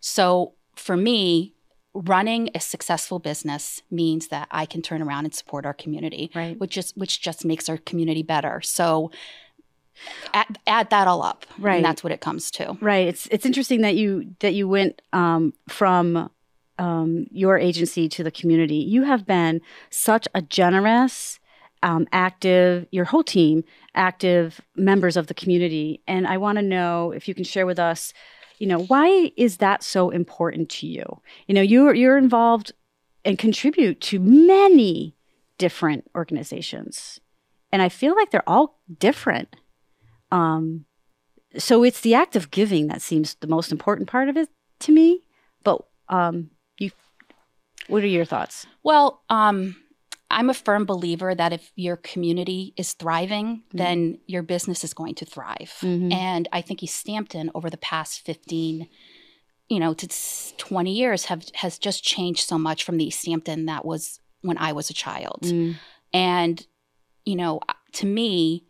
so 0.00 0.54
for 0.74 0.96
me 0.96 1.54
running 1.94 2.50
a 2.54 2.60
successful 2.60 3.18
business 3.18 3.80
means 3.90 4.28
that 4.28 4.48
I 4.50 4.66
can 4.66 4.82
turn 4.82 5.00
around 5.00 5.24
and 5.26 5.34
support 5.34 5.64
our 5.64 5.74
community 5.74 6.30
right. 6.34 6.58
which 6.58 6.72
just 6.72 6.96
which 6.96 7.20
just 7.20 7.44
makes 7.44 7.68
our 7.68 7.78
community 7.78 8.22
better 8.22 8.60
so 8.62 9.10
add, 10.32 10.58
add 10.66 10.90
that 10.90 11.06
all 11.06 11.22
up 11.22 11.46
Right. 11.58 11.76
and 11.76 11.84
that's 11.84 12.02
what 12.02 12.12
it 12.12 12.20
comes 12.20 12.50
to 12.52 12.76
Right. 12.80 13.06
It's 13.08 13.26
it's 13.30 13.46
interesting 13.46 13.82
that 13.82 13.94
you 13.94 14.34
that 14.40 14.54
you 14.54 14.68
went 14.68 15.00
um, 15.12 15.52
from 15.68 16.30
um, 16.78 17.26
your 17.30 17.56
agency 17.56 18.08
to 18.08 18.24
the 18.24 18.32
community. 18.32 18.76
You 18.76 19.04
have 19.04 19.24
been 19.24 19.60
such 19.90 20.26
a 20.34 20.42
generous, 20.42 21.38
um, 21.84 22.08
active, 22.10 22.86
your 22.90 23.04
whole 23.04 23.22
team, 23.22 23.62
active 23.94 24.60
members 24.74 25.16
of 25.16 25.28
the 25.28 25.34
community, 25.34 26.02
and 26.08 26.26
I 26.26 26.36
want 26.38 26.56
to 26.58 26.62
know 26.62 27.12
if 27.12 27.28
you 27.28 27.34
can 27.34 27.44
share 27.44 27.66
with 27.66 27.78
us. 27.78 28.12
You 28.58 28.66
know, 28.66 28.80
why 28.80 29.32
is 29.36 29.58
that 29.58 29.82
so 29.82 30.10
important 30.10 30.68
to 30.70 30.86
you? 30.86 31.20
You 31.46 31.54
know, 31.54 31.62
you're 31.62 31.94
you're 31.94 32.18
involved 32.18 32.72
and 33.24 33.38
contribute 33.38 34.00
to 34.02 34.18
many 34.20 35.16
different 35.58 36.10
organizations, 36.14 37.20
and 37.72 37.82
I 37.82 37.88
feel 37.88 38.14
like 38.14 38.30
they're 38.30 38.48
all 38.48 38.80
different. 38.98 39.56
Um, 40.30 40.86
so 41.56 41.84
it's 41.84 42.00
the 42.00 42.14
act 42.14 42.36
of 42.36 42.50
giving 42.50 42.88
that 42.88 43.02
seems 43.02 43.34
the 43.36 43.46
most 43.46 43.70
important 43.70 44.08
part 44.08 44.28
of 44.28 44.36
it 44.36 44.48
to 44.80 44.92
me. 44.92 45.22
But 45.62 45.82
um, 46.08 46.50
you, 46.78 46.90
what 47.86 48.02
are 48.02 48.08
your 48.08 48.24
thoughts? 48.24 48.66
Well, 48.82 49.22
um, 49.30 49.76
I'm 50.34 50.50
a 50.50 50.54
firm 50.54 50.84
believer 50.84 51.34
that 51.34 51.52
if 51.52 51.70
your 51.76 51.96
community 51.96 52.74
is 52.76 52.92
thriving, 52.92 53.62
then 53.72 54.18
your 54.26 54.42
business 54.42 54.84
is 54.84 54.92
going 54.92 55.14
to 55.16 55.24
thrive. 55.24 55.72
Mhm. 55.80 56.12
And 56.12 56.48
I 56.52 56.60
think 56.60 56.82
East 56.82 57.06
Hampton 57.06 57.50
over 57.54 57.70
the 57.70 57.78
past 57.78 58.20
15, 58.20 58.88
you 59.68 59.78
know, 59.80 59.94
to 59.94 60.08
20 60.58 60.92
years 60.92 61.26
have 61.26 61.44
has 61.54 61.78
just 61.78 62.02
changed 62.04 62.46
so 62.48 62.58
much 62.58 62.84
from 62.84 62.96
the 62.98 63.06
East 63.06 63.24
Hampton 63.26 63.66
that 63.66 63.84
was 63.84 64.20
when 64.42 64.58
I 64.58 64.72
was 64.72 64.90
a 64.90 64.94
child. 64.94 65.40
Mm. 65.42 65.76
And, 66.12 66.66
you 67.24 67.36
know, 67.36 67.60
to 67.92 68.06
me, 68.06 68.64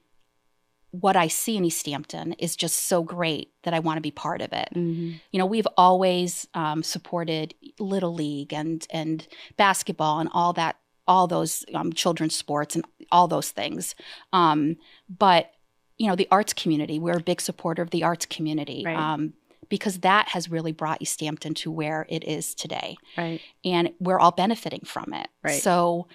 what 0.90 1.16
I 1.16 1.26
see 1.28 1.56
in 1.56 1.64
East 1.64 1.86
Hampton 1.86 2.34
is 2.34 2.54
just 2.54 2.86
so 2.86 3.02
great 3.02 3.48
that 3.64 3.74
I 3.74 3.80
want 3.80 3.96
to 3.96 4.00
be 4.00 4.12
part 4.12 4.40
of 4.40 4.52
it 4.52 4.68
Mhm. 4.76 5.20
you 5.32 5.38
know 5.40 5.46
we've 5.46 5.66
always 5.76 6.46
um, 6.54 6.84
supported 6.84 7.52
little 7.80 8.14
league 8.14 8.52
and 8.54 8.86
and 8.90 9.26
basketball 9.56 10.20
and 10.20 10.28
all 10.32 10.52
that 10.52 10.76
all 11.06 11.26
those 11.26 11.64
um, 11.74 11.92
children's 11.92 12.34
sports 12.36 12.74
and 12.74 12.84
all 13.12 13.28
those 13.28 13.50
things 13.50 13.94
um, 14.32 14.76
but 15.08 15.50
you 15.98 16.06
know 16.08 16.16
the 16.16 16.28
arts 16.30 16.52
community 16.52 16.98
we're 16.98 17.18
a 17.18 17.20
big 17.22 17.40
supporter 17.40 17.82
of 17.82 17.90
the 17.90 18.02
arts 18.02 18.26
community 18.26 18.82
Right. 18.84 18.96
um, 18.96 19.34
because 19.68 20.00
that 20.00 20.28
has 20.28 20.50
really 20.50 20.72
brought 20.72 21.00
east 21.00 21.20
hampton 21.20 21.54
to 21.54 21.70
where 21.70 22.06
it 22.08 22.24
is 22.24 22.54
today 22.54 22.96
Right. 23.16 23.40
and 23.64 23.92
we're 23.98 24.18
all 24.20 24.32
benefiting 24.32 24.82
from 24.84 25.12
it. 25.14 25.28
Right. 25.42 25.60
So, 25.62 26.06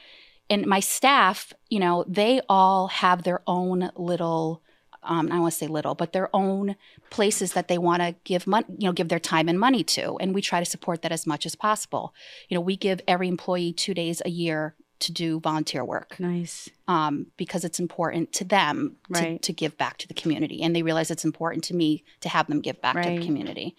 and 0.51 0.65
my 0.67 0.79
staff, 0.79 1.53
you 1.69 1.79
know, 1.79 2.03
they 2.07 2.41
all 2.47 2.87
have 2.87 3.23
their 3.23 3.41
own 3.47 3.91
little, 3.95 4.61
um, 5.03 5.27
I 5.27 5.29
don't 5.31 5.41
want 5.41 5.53
to 5.53 5.57
say 5.59 5.67
little, 5.67 5.95
but 5.95 6.11
their 6.13 6.29
own 6.35 6.75
places 7.09 7.53
that 7.53 7.67
they 7.67 7.77
want 7.77 8.01
to 8.01 8.15
give 8.23 8.45
money, 8.47 8.65
you 8.77 8.87
know, 8.87 8.93
give 8.93 9.09
their 9.09 9.19
time 9.19 9.47
and 9.49 9.59
money 9.59 9.83
to, 9.83 10.15
and 10.17 10.33
we 10.33 10.41
try 10.41 10.59
to 10.59 10.65
support 10.65 11.01
that 11.01 11.11
as 11.11 11.25
much 11.27 11.45
as 11.45 11.55
possible. 11.55 12.13
You 12.49 12.55
know, 12.55 12.61
we 12.61 12.75
give 12.77 13.01
every 13.07 13.27
employee 13.27 13.73
two 13.73 13.93
days 13.93 14.21
a 14.25 14.29
year 14.29 14.75
to 14.99 15.11
do 15.11 15.39
volunteer 15.39 15.83
work 15.85 16.19
Nice. 16.19 16.69
um, 16.87 17.27
because 17.37 17.63
it's 17.63 17.79
important 17.79 18.31
to 18.33 18.43
them 18.43 18.97
to, 19.13 19.19
Right. 19.21 19.41
to 19.41 19.53
give 19.53 19.77
back 19.77 19.97
to 19.99 20.07
the 20.07 20.13
community. 20.13 20.61
And 20.61 20.75
they 20.75 20.81
realize 20.83 21.09
it's 21.11 21.25
important 21.25 21.63
to 21.65 21.75
me 21.75 22.03
to 22.21 22.29
have 22.29 22.47
them 22.47 22.59
give 22.61 22.81
back 22.81 23.01
to 23.01 23.09
the 23.09 23.25
community. 23.25 23.75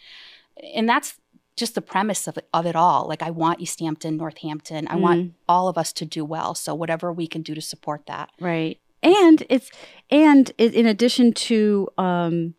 And 0.74 0.88
that's 0.88 1.18
just 1.56 1.74
the 1.74 1.82
premise 1.82 2.26
of 2.26 2.38
it, 2.38 2.48
of 2.54 2.64
it 2.64 2.74
all. 2.76 3.06
Like, 3.06 3.22
I 3.22 3.30
want 3.30 3.60
East 3.60 3.80
Hampton, 3.80 4.16
Northampton, 4.16 4.86
I 4.88 4.94
Mm. 4.96 5.00
want 5.00 5.32
all 5.48 5.68
of 5.68 5.76
us 5.76 5.92
to 5.94 6.06
do 6.06 6.24
well. 6.24 6.54
So, 6.54 6.74
whatever 6.74 7.12
we 7.12 7.26
can 7.26 7.42
do 7.42 7.54
to 7.54 7.60
support 7.60 8.06
that. 8.06 8.30
Right. 8.40 8.78
And 9.02 9.44
it's 9.48 9.70
and 10.10 10.50
in 10.58 10.86
addition 10.86 11.32
to 11.32 11.88
um, 11.98 12.54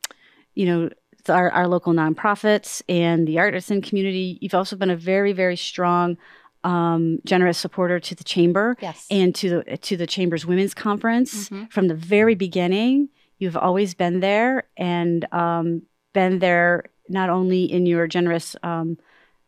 you 0.55 0.65
know 0.65 0.89
our, 1.29 1.51
our 1.51 1.67
local 1.67 1.93
nonprofits 1.93 2.81
and 2.89 3.27
the 3.27 3.37
artisan 3.39 3.81
community, 3.81 4.39
you've 4.41 4.55
also 4.55 4.75
been 4.75 4.89
a 4.89 4.95
very 4.95 5.33
very 5.33 5.55
strong, 5.55 6.17
um, 6.63 7.19
generous 7.25 7.57
supporter 7.57 7.99
to 7.99 8.13
the 8.15 8.23
chamber 8.23 8.77
Yes. 8.81 9.07
and 9.09 9.33
to 9.35 9.49
the 9.63 9.77
to 9.77 9.97
the 9.97 10.05
chamber's 10.07 10.45
women's 10.45 10.73
conference 10.73 11.49
Mhm. 11.49 11.71
from 11.71 11.87
the 11.87 11.95
very 11.95 12.35
beginning. 12.35 13.09
You've 13.39 13.57
always 13.57 13.93
been 13.95 14.19
there 14.19 14.65
and 14.77 15.25
um, 15.33 15.81
been 16.13 16.39
there 16.39 16.85
not 17.09 17.29
only 17.29 17.63
in 17.65 17.85
your 17.85 18.05
generous 18.07 18.55
um, 18.63 18.97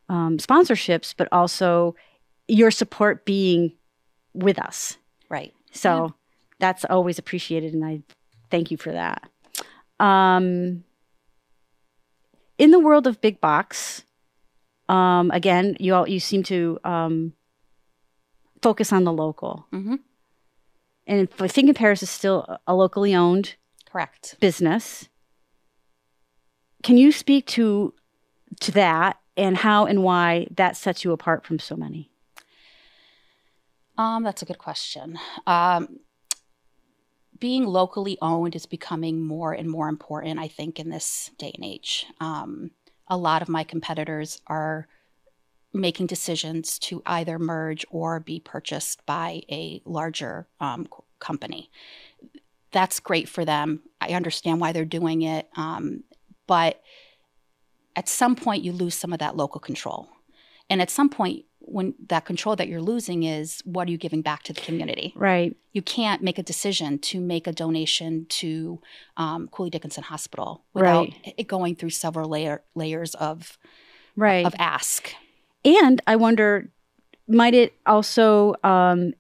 um, 0.10 0.38
sponsorships, 0.38 1.14
but 1.16 1.28
also 1.32 1.96
your 2.48 2.72
support 2.72 3.26
being 3.26 3.74
with 4.34 4.58
us. 4.60 4.98
right. 5.30 5.54
So 5.72 6.14
that's 6.60 6.84
always 6.86 7.18
appreciated, 7.20 7.74
and 7.74 7.86
I 7.86 8.02
thank 8.50 8.70
you 8.72 8.78
for 8.78 8.92
that. 8.92 9.30
Um, 10.00 10.84
in 12.58 12.72
the 12.72 12.80
world 12.80 13.08
of 13.08 13.22
big 13.22 13.40
box, 13.42 14.04
um, 14.94 15.32
again, 15.32 15.76
you 15.80 15.96
all 15.96 16.08
you 16.08 16.20
seem 16.20 16.44
to 16.44 16.80
um, 16.84 17.34
focus 18.62 18.94
on 18.94 19.04
the 19.04 19.14
local, 19.14 19.66
hmm 19.72 19.96
and 21.06 21.28
I 21.40 21.48
think 21.48 21.68
in 21.68 21.74
Paris 21.74 22.02
is 22.02 22.10
still 22.10 22.60
a 22.66 22.74
locally 22.74 23.14
owned 23.14 23.56
Correct. 23.92 24.36
business. 24.40 25.10
Can 26.82 26.98
you 26.98 27.12
speak 27.12 27.46
to 27.48 27.94
to 28.62 28.72
that 28.72 29.18
and 29.36 29.58
how 29.58 29.86
and 29.86 30.04
why 30.04 30.48
that 30.56 30.78
sets 30.78 31.04
you 31.04 31.12
apart 31.12 31.46
from 31.46 31.60
so 31.60 31.76
many? 31.76 32.10
Um, 33.98 34.24
that's 34.24 34.42
a 34.42 34.46
good 34.46 34.58
question. 34.58 35.20
Um, 35.46 36.00
being 37.40 37.66
locally 37.66 38.18
owned 38.22 38.56
is 38.56 38.66
becoming 38.66 39.22
more 39.22 39.54
and 39.54 39.70
more 39.70 39.90
important, 39.90 40.40
I 40.40 40.48
think, 40.48 40.80
in 40.80 40.90
this 40.90 41.32
day 41.38 41.52
and 41.54 41.66
age. 41.66 42.06
Um, 42.20 42.72
a 43.14 43.18
lot 43.18 43.44
of 43.44 43.48
my 43.48 43.64
competitors 43.64 44.42
are 44.48 44.88
making 45.72 46.08
decisions 46.08 46.80
to 46.80 47.04
either 47.06 47.38
merge 47.38 47.86
or 47.92 48.20
be 48.20 48.40
purchased 48.40 49.06
by 49.06 49.44
a 49.52 49.84
larger 49.86 50.48
um, 50.60 50.88
company. 51.20 51.70
That's 52.72 53.00
great 53.00 53.30
for 53.30 53.46
them. 53.46 53.84
I 54.02 54.10
understand 54.14 54.60
why 54.60 54.72
they're 54.72 54.84
doing 54.84 55.22
it. 55.22 55.48
Um, 55.56 56.04
but 56.48 56.82
at 57.96 58.10
some 58.10 58.36
point, 58.36 58.64
you 58.64 58.72
lose 58.72 58.96
some 58.96 59.14
of 59.14 59.20
that 59.20 59.38
local 59.38 59.62
control. 59.62 60.10
And 60.72 60.82
at 60.82 60.90
some 60.90 61.10
point, 61.10 61.46
when 61.66 61.94
that 62.08 62.26
control 62.26 62.56
that 62.58 62.68
you're 62.68 62.82
losing 62.82 63.24
is 63.24 63.62
what 63.66 63.88
are 63.88 63.92
you 63.92 63.98
giving 63.98 64.22
back 64.22 64.44
to 64.44 64.54
the 64.54 64.62
community? 64.62 65.14
Right. 65.16 65.56
You 65.72 65.82
can't 65.82 66.22
make 66.22 66.38
a 66.38 66.44
decision 66.44 67.00
to 67.00 67.20
make 67.20 67.48
a 67.48 67.52
donation 67.52 68.26
to 68.30 68.82
um, 69.18 69.48
Cooley 69.52 69.70
Dickinson 69.70 70.04
Hospital 70.04 70.64
without 70.74 71.08
Right. 71.10 71.34
it 71.38 71.48
going 71.48 71.76
through 71.76 71.92
several 71.92 72.30
layer, 72.30 72.64
layers 72.76 73.16
of 73.16 73.58
Right. 74.16 74.46
of 74.46 74.54
ask. 74.60 75.14
And 75.66 76.02
I 76.06 76.18
wonder, 76.18 76.70
might 77.28 77.54
it 77.54 77.74
also 77.86 78.56
um, 78.64 79.14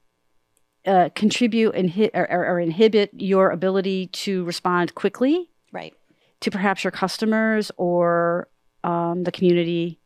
uh, 0.85 1.09
contribute 1.15 1.73
inhi- 1.73 2.11
or, 2.13 2.29
or, 2.29 2.45
or 2.45 2.59
inhibit 2.59 3.09
your 3.13 3.49
ability 3.51 4.07
to 4.07 4.43
respond 4.43 4.93
quickly 4.95 5.49
Right. 5.71 5.93
to 6.41 6.51
perhaps 6.51 6.83
your 6.83 6.91
customers 6.91 7.71
or 7.77 8.49
um, 8.83 9.23
the 9.23 9.31
community? 9.31 9.99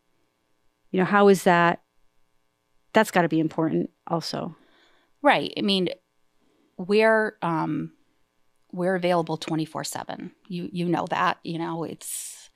You 0.91 0.99
know, 0.99 1.05
how 1.05 1.27
is 1.27 1.43
that? 1.43 1.81
That's 2.97 3.11
got 3.11 3.21
to 3.21 3.29
be 3.29 3.39
important 3.39 3.91
also. 4.07 4.55
Right. 5.21 5.53
I 5.55 5.61
mean, 5.61 5.89
we're 6.77 7.37
um, 7.43 7.91
we're 8.71 8.95
available 8.95 9.37
twenty 9.37 9.65
four 9.65 9.83
seven. 9.83 10.31
You 10.47 10.67
you 10.71 10.85
know 10.85 11.05
that. 11.11 11.37
You 11.43 11.59
know 11.59 11.83
it's 11.83 12.49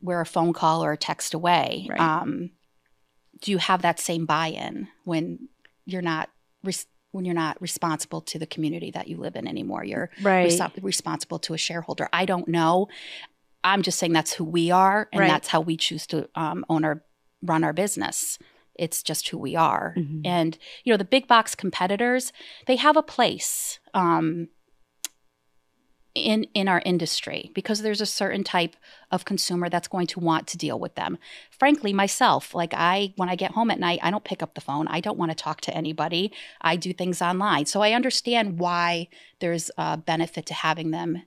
we're 0.00 0.20
a 0.20 0.26
phone 0.26 0.52
call 0.52 0.84
or 0.84 0.92
a 0.92 0.96
text 0.96 1.34
away. 1.34 1.88
Right. 1.90 2.00
Um, 2.00 2.50
do 3.42 3.50
you 3.50 3.58
have 3.58 3.82
that 3.82 3.98
same 3.98 4.24
buy 4.24 4.48
in 4.50 4.86
when 5.02 5.48
you're 5.84 6.00
not 6.00 6.28
res- 6.62 6.86
when 7.10 7.24
you're 7.24 7.34
not 7.34 7.60
responsible 7.60 8.20
to 8.20 8.38
the 8.38 8.46
community 8.46 8.92
that 8.92 9.08
you 9.08 9.16
live 9.16 9.34
in 9.34 9.48
anymore? 9.48 9.82
You're 9.82 10.10
Right. 10.22 10.48
reso- 10.48 10.70
responsible 10.80 11.40
to 11.40 11.54
a 11.54 11.58
shareholder. 11.58 12.08
I 12.12 12.24
don't 12.24 12.46
know. 12.46 12.86
I'm 13.64 13.82
just 13.82 13.98
saying 13.98 14.12
that's 14.12 14.32
who 14.32 14.44
we 14.44 14.70
are, 14.70 15.08
and 15.12 15.18
Right. 15.20 15.26
that's 15.28 15.48
how 15.48 15.60
we 15.60 15.76
choose 15.76 16.06
to 16.06 16.28
um, 16.36 16.64
own 16.68 16.84
our 16.84 17.02
run 17.42 17.64
our 17.64 17.72
business. 17.72 18.38
It's 18.74 19.02
just 19.02 19.28
who 19.28 19.38
we 19.38 19.56
are. 19.56 19.94
Mhm. 19.98 20.22
And 20.24 20.58
you 20.84 20.92
know, 20.92 20.96
the 20.96 21.04
big 21.04 21.26
box 21.26 21.54
competitors, 21.54 22.32
they 22.66 22.76
have 22.76 22.96
a 22.96 23.02
place 23.02 23.78
um, 23.94 24.48
in 26.14 26.44
in 26.54 26.66
our 26.68 26.82
industry 26.84 27.50
because 27.54 27.82
there's 27.82 28.00
a 28.00 28.06
certain 28.06 28.42
type 28.42 28.76
of 29.10 29.24
consumer 29.24 29.68
that's 29.68 29.88
going 29.88 30.06
to 30.08 30.20
want 30.20 30.46
to 30.48 30.58
deal 30.58 30.78
with 30.78 30.94
them. 30.94 31.18
Frankly, 31.50 31.92
myself, 31.92 32.54
like 32.54 32.74
I 32.74 33.12
when 33.16 33.28
I 33.28 33.36
get 33.36 33.52
home 33.52 33.70
at 33.70 33.78
night, 33.78 34.00
I 34.02 34.10
don't 34.10 34.24
pick 34.24 34.42
up 34.42 34.54
the 34.54 34.60
phone. 34.60 34.88
I 34.88 35.00
don't 35.00 35.18
want 35.18 35.30
to 35.30 35.36
talk 35.36 35.60
to 35.62 35.76
anybody. 35.76 36.32
I 36.60 36.76
do 36.76 36.92
things 36.92 37.22
online. 37.22 37.66
So 37.66 37.80
I 37.82 37.92
understand 37.92 38.58
why 38.58 39.08
there's 39.40 39.70
a 39.78 39.96
benefit 39.96 40.46
to 40.46 40.54
having 40.54 40.90
them 40.90 41.22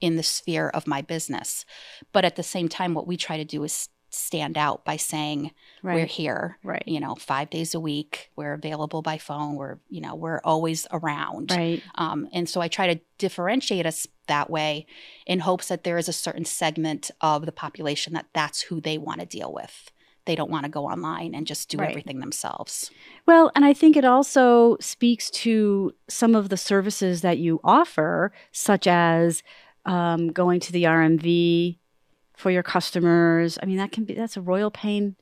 in 0.00 0.16
the 0.16 0.22
sphere 0.22 0.68
of 0.68 0.86
my 0.86 1.00
business. 1.00 1.64
But 2.12 2.24
at 2.24 2.36
the 2.36 2.42
same 2.42 2.68
time 2.68 2.94
what 2.94 3.06
we 3.06 3.16
try 3.16 3.36
to 3.38 3.44
do 3.44 3.64
is 3.64 3.88
stand 4.14 4.56
out 4.56 4.84
by 4.84 4.96
saying 4.96 5.50
we're 5.82 6.06
here 6.06 6.58
Right. 6.62 6.82
you 6.86 7.00
know 7.00 7.14
five 7.14 7.50
days 7.50 7.74
a 7.74 7.80
week 7.80 8.30
we're 8.36 8.54
available 8.54 9.02
by 9.02 9.18
phone 9.18 9.54
we're 9.56 9.78
you 9.88 10.00
know 10.00 10.14
we're 10.14 10.40
always 10.44 10.86
around 10.92 11.50
Right. 11.50 11.82
um, 11.96 12.28
and 12.32 12.48
so 12.48 12.60
i 12.60 12.68
try 12.68 12.94
to 12.94 13.00
differentiate 13.18 13.84
us 13.86 14.06
that 14.28 14.48
way 14.48 14.86
in 15.26 15.40
hopes 15.40 15.68
that 15.68 15.84
there 15.84 15.98
is 15.98 16.08
a 16.08 16.12
certain 16.12 16.44
segment 16.44 17.10
of 17.20 17.44
the 17.44 17.52
population 17.52 18.14
that 18.14 18.26
that's 18.32 18.62
who 18.62 18.80
they 18.80 18.96
want 18.98 19.20
to 19.20 19.26
deal 19.26 19.52
with 19.52 19.90
they 20.26 20.34
don't 20.34 20.50
want 20.50 20.64
to 20.64 20.70
go 20.70 20.86
online 20.86 21.34
and 21.34 21.46
just 21.46 21.68
do 21.68 21.76
Right. 21.78 21.90
everything 21.90 22.20
themselves 22.20 22.90
Well, 23.26 23.50
and 23.54 23.64
I 23.64 23.74
think 23.74 23.96
it 23.96 24.04
also 24.06 24.76
speaks 24.80 25.30
to 25.44 25.92
some 26.08 26.34
of 26.34 26.48
the 26.48 26.56
services 26.56 27.20
that 27.22 27.36
you 27.38 27.60
offer, 27.64 28.32
such 28.52 28.86
as 28.86 29.42
um, 29.86 30.28
going 30.32 30.60
to 30.60 30.72
the 30.72 30.84
RMV 30.84 31.78
for 32.36 32.50
your 32.50 32.62
customers. 32.62 33.58
I 33.62 33.66
mean, 33.66 33.76
that 33.78 33.92
can 33.92 34.04
be 34.04 34.14
that's 34.14 34.36
a 34.36 34.40
royal 34.42 34.70
pain, 34.70 35.16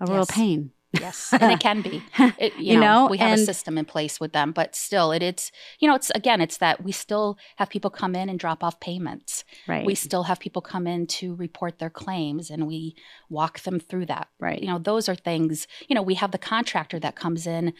a 0.00 0.06
royal 0.06 0.20
Yes. 0.28 0.30
pain. 0.30 0.72
yes 0.98 1.34
and 1.38 1.52
it 1.52 1.60
can 1.60 1.82
be 1.82 2.02
it, 2.38 2.56
you, 2.56 2.72
You 2.72 2.80
know, 2.80 3.04
know, 3.04 3.08
we 3.10 3.18
have 3.18 3.32
and- 3.32 3.40
a 3.42 3.44
system 3.44 3.76
in 3.76 3.84
place 3.84 4.18
with 4.18 4.32
them 4.32 4.52
but 4.52 4.74
still 4.74 5.12
it, 5.12 5.22
it's 5.22 5.52
you 5.80 5.86
know 5.86 5.94
it's 5.94 6.08
again 6.14 6.40
it's 6.40 6.56
that 6.58 6.82
we 6.82 6.92
still 6.92 7.36
have 7.56 7.68
people 7.68 7.90
come 7.90 8.14
in 8.14 8.30
and 8.30 8.38
drop 8.38 8.64
off 8.64 8.80
payments 8.80 9.44
Right. 9.66 9.84
we 9.84 9.94
still 9.94 10.22
have 10.22 10.40
people 10.40 10.62
come 10.62 10.86
in 10.86 11.06
to 11.18 11.34
report 11.34 11.78
their 11.78 11.90
claims 11.90 12.48
and 12.48 12.66
we 12.66 12.96
walk 13.28 13.60
them 13.60 13.78
through 13.78 14.06
that 14.06 14.28
right. 14.40 14.62
you 14.62 14.66
know 14.66 14.78
those 14.78 15.10
are 15.10 15.14
things 15.14 15.66
you 15.88 15.94
know 15.94 16.00
we 16.00 16.14
have 16.14 16.30
the 16.30 16.38
contractor 16.38 16.98
that 17.00 17.14
comes 17.16 17.46
in 17.46 17.74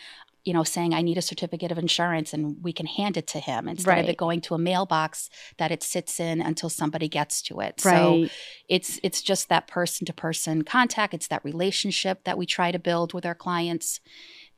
you 0.48 0.54
know 0.54 0.64
saying 0.64 0.94
i 0.94 1.02
need 1.02 1.18
a 1.18 1.22
certificate 1.22 1.70
of 1.70 1.78
insurance 1.78 2.32
and 2.32 2.56
we 2.62 2.72
can 2.72 2.86
hand 2.86 3.16
it 3.16 3.26
to 3.26 3.38
him 3.38 3.68
instead 3.68 3.98
of 3.98 4.08
it 4.08 4.16
going 4.16 4.40
to 4.40 4.54
a 4.54 4.58
mailbox 4.58 5.28
that 5.58 5.70
it 5.70 5.82
sits 5.82 6.18
in 6.20 6.40
until 6.40 6.68
somebody 6.68 7.08
gets 7.08 7.42
to 7.42 7.60
it. 7.60 7.80
So 7.80 8.28
it's 8.68 8.98
it's 9.02 9.22
just 9.22 9.48
that 9.48 9.66
person 9.66 10.06
to 10.06 10.12
person 10.12 10.62
contact. 10.62 11.14
It's 11.14 11.28
that 11.28 11.44
relationship 11.44 12.24
that 12.24 12.38
we 12.38 12.46
try 12.46 12.72
to 12.72 12.78
build 12.78 13.12
with 13.12 13.26
our 13.26 13.34
clients. 13.34 14.00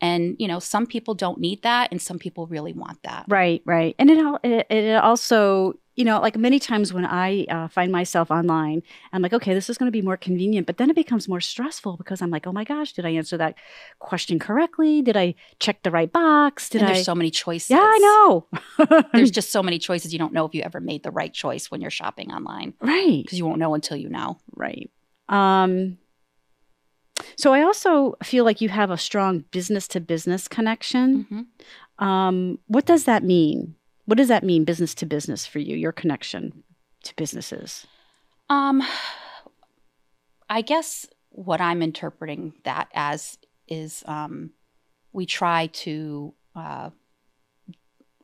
And 0.01 0.37
you 0.39 0.49
know 0.49 0.61
some 0.61 0.87
people 0.87 1.15
don't 1.15 1.39
need 1.39 1.63
that 1.63 1.91
and 1.91 2.01
some 2.01 2.19
people 2.19 2.47
really 2.47 2.73
want 2.73 3.03
that. 3.03 3.27
Right, 3.29 3.63
right. 3.67 3.95
And 3.99 4.11
it, 4.11 4.19
al- 4.19 4.41
it, 4.43 4.67
it 4.71 4.97
also, 4.97 5.75
you 6.01 6.07
know, 6.07 6.19
like 6.19 6.35
many 6.39 6.59
times 6.59 6.95
when 6.95 7.05
I 7.05 7.45
uh, 7.45 7.69
find 7.69 7.93
myself 7.93 8.31
online, 8.31 8.83
I'm 9.13 9.21
like, 9.21 9.35
okay, 9.35 9.53
this 9.53 9.69
is 9.69 9.77
going 9.77 9.87
to 9.87 9.93
be 9.93 10.01
more 10.01 10.17
convenient. 10.17 10.67
But 10.67 10.79
then 10.79 10.89
it 10.89 10.97
becomes 10.97 11.29
more 11.29 11.43
stressful 11.43 11.99
because 11.99 12.23
I'm 12.23 12.31
like, 12.31 12.47
oh 12.47 12.53
my 12.53 12.65
gosh, 12.65 12.95
did 12.95 13.05
I 13.05 13.11
answer 13.11 13.37
that 13.37 13.55
question 13.99 14.39
correctly? 14.39 15.03
Did 15.03 15.19
I 15.19 15.35
check 15.59 15.83
the 15.83 15.91
right 15.91 16.11
box? 16.11 16.71
Did 16.71 16.81
and 16.81 16.91
I? 16.91 16.95
there's 16.95 17.05
so 17.05 17.15
many 17.15 17.31
choices 17.31 17.69
yeah, 17.69 17.83
I 17.83 17.99
know. 17.99 18.47
there's 19.13 19.31
just 19.31 19.51
so 19.51 19.63
many 19.63 19.79
choices 19.79 20.11
you 20.11 20.19
don't 20.19 20.33
know 20.33 20.47
if 20.47 20.55
you 20.55 20.63
ever 20.63 20.81
made 20.81 21.03
the 21.03 21.11
right 21.11 21.35
choice 21.35 21.71
when 21.71 21.83
you're 21.83 21.91
shopping 21.91 22.33
online 22.33 22.73
right, 22.81 23.23
because 23.23 23.37
you 23.37 23.45
won't 23.45 23.59
know 23.59 23.75
until 23.75 23.99
you 23.99 24.09
know 24.09 24.39
right. 24.57 24.91
Um, 25.29 25.99
so 27.37 27.53
I 27.53 27.61
also 27.61 28.15
feel 28.25 28.47
like 28.47 28.63
you 28.63 28.71
have 28.71 28.91
a 28.91 28.97
strong 28.97 29.45
business 29.51 29.87
to 29.89 30.01
business 30.01 30.49
connection. 30.49 31.27
Mhm. 31.31 32.05
Um, 32.05 32.59
what 32.69 32.87
does 32.87 33.05
that 33.05 33.23
mean? 33.23 33.75
What 34.11 34.17
does 34.17 34.27
that 34.27 34.43
mean, 34.43 34.65
business 34.65 34.93
to 34.97 35.07
business 35.07 35.47
for 35.47 35.61
you? 35.61 35.77
Your 35.77 35.93
connection 35.93 36.65
to 37.05 37.15
businesses. 37.15 37.87
Um, 38.49 38.83
I 40.49 40.63
guess 40.63 41.07
what 41.29 41.61
I'm 41.61 41.81
interpreting 41.81 42.55
that 42.65 42.89
as 42.93 43.39
is 43.69 44.03
um, 44.07 44.51
we 45.13 45.27
try 45.27 45.69
to 45.69 46.35
uh, 46.57 46.91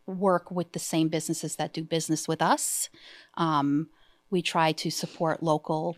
work 0.08 0.50
with 0.50 0.72
the 0.72 0.80
same 0.80 1.06
businesses 1.06 1.54
that 1.54 1.72
do 1.72 1.84
business 1.84 2.26
with 2.26 2.42
us. 2.42 2.88
Um, 3.36 3.88
we 4.28 4.42
try 4.42 4.72
to 4.72 4.90
support 4.90 5.40
local 5.40 5.96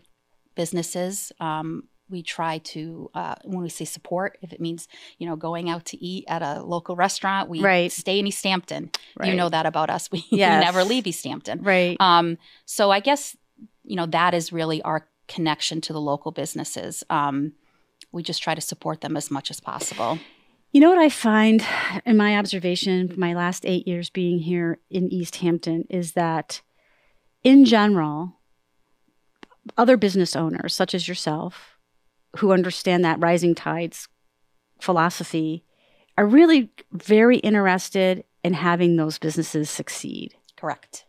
businesses. 0.53 1.31
Um, 1.39 1.87
we 2.09 2.23
try 2.23 2.57
to, 2.59 3.09
uh, 3.13 3.35
when 3.43 3.61
we 3.61 3.69
say 3.69 3.85
support, 3.85 4.37
if 4.41 4.51
it 4.53 4.59
means, 4.59 4.87
you 5.17 5.27
know, 5.27 5.35
going 5.35 5.69
out 5.69 5.85
to 5.85 6.03
eat 6.03 6.25
at 6.27 6.41
a 6.41 6.61
local 6.63 6.95
restaurant, 6.95 7.49
we 7.49 7.61
Right. 7.61 7.91
stay 7.91 8.19
in 8.19 8.27
East 8.27 8.43
Hampton. 8.43 8.89
You 9.23 9.35
know 9.35 9.49
that 9.49 9.65
about 9.65 9.89
us. 9.89 10.09
We, 10.11 10.23
Yes. 10.31 10.59
we 10.59 10.65
never 10.65 10.83
leave 10.83 11.05
East 11.07 11.23
Hampton. 11.25 11.61
Right. 11.61 11.97
Um, 11.99 12.37
so 12.65 12.91
I 12.91 12.99
guess 12.99 13.35
you 13.83 13.95
know 13.95 14.05
that 14.07 14.33
is 14.33 14.51
really 14.53 14.81
our 14.83 15.07
connection 15.27 15.81
to 15.81 15.93
the 15.93 16.01
local 16.01 16.31
businesses. 16.31 17.03
Um, 17.09 17.53
we 18.11 18.23
just 18.23 18.41
try 18.41 18.55
to 18.55 18.61
support 18.61 19.01
them 19.01 19.15
as 19.17 19.29
much 19.29 19.51
as 19.51 19.59
possible. 19.59 20.19
You 20.71 20.81
know 20.81 20.89
what 20.89 20.99
I 20.99 21.09
find 21.09 21.63
in 22.05 22.15
my 22.17 22.37
observation, 22.37 23.13
my 23.17 23.33
last 23.33 23.65
eight 23.65 23.87
years 23.87 24.09
being 24.09 24.39
here 24.39 24.79
in 24.89 25.11
East 25.11 25.37
Hampton, 25.37 25.85
is 25.89 26.13
that 26.13 26.61
in 27.43 27.65
general, 27.65 28.33
other 29.77 29.97
business 29.97 30.35
owners, 30.35 30.73
such 30.75 30.93
as 30.93 31.07
yourself, 31.07 31.77
who 32.37 32.51
understand 32.51 33.03
that 33.03 33.19
rising 33.19 33.55
tides 33.55 34.07
philosophy, 34.79 35.63
are 36.17 36.25
really 36.25 36.71
very 36.91 37.37
interested 37.37 38.23
in 38.43 38.53
having 38.53 38.95
those 38.95 39.19
businesses 39.19 39.69
succeed. 39.69 40.35
Correct. 40.57 41.05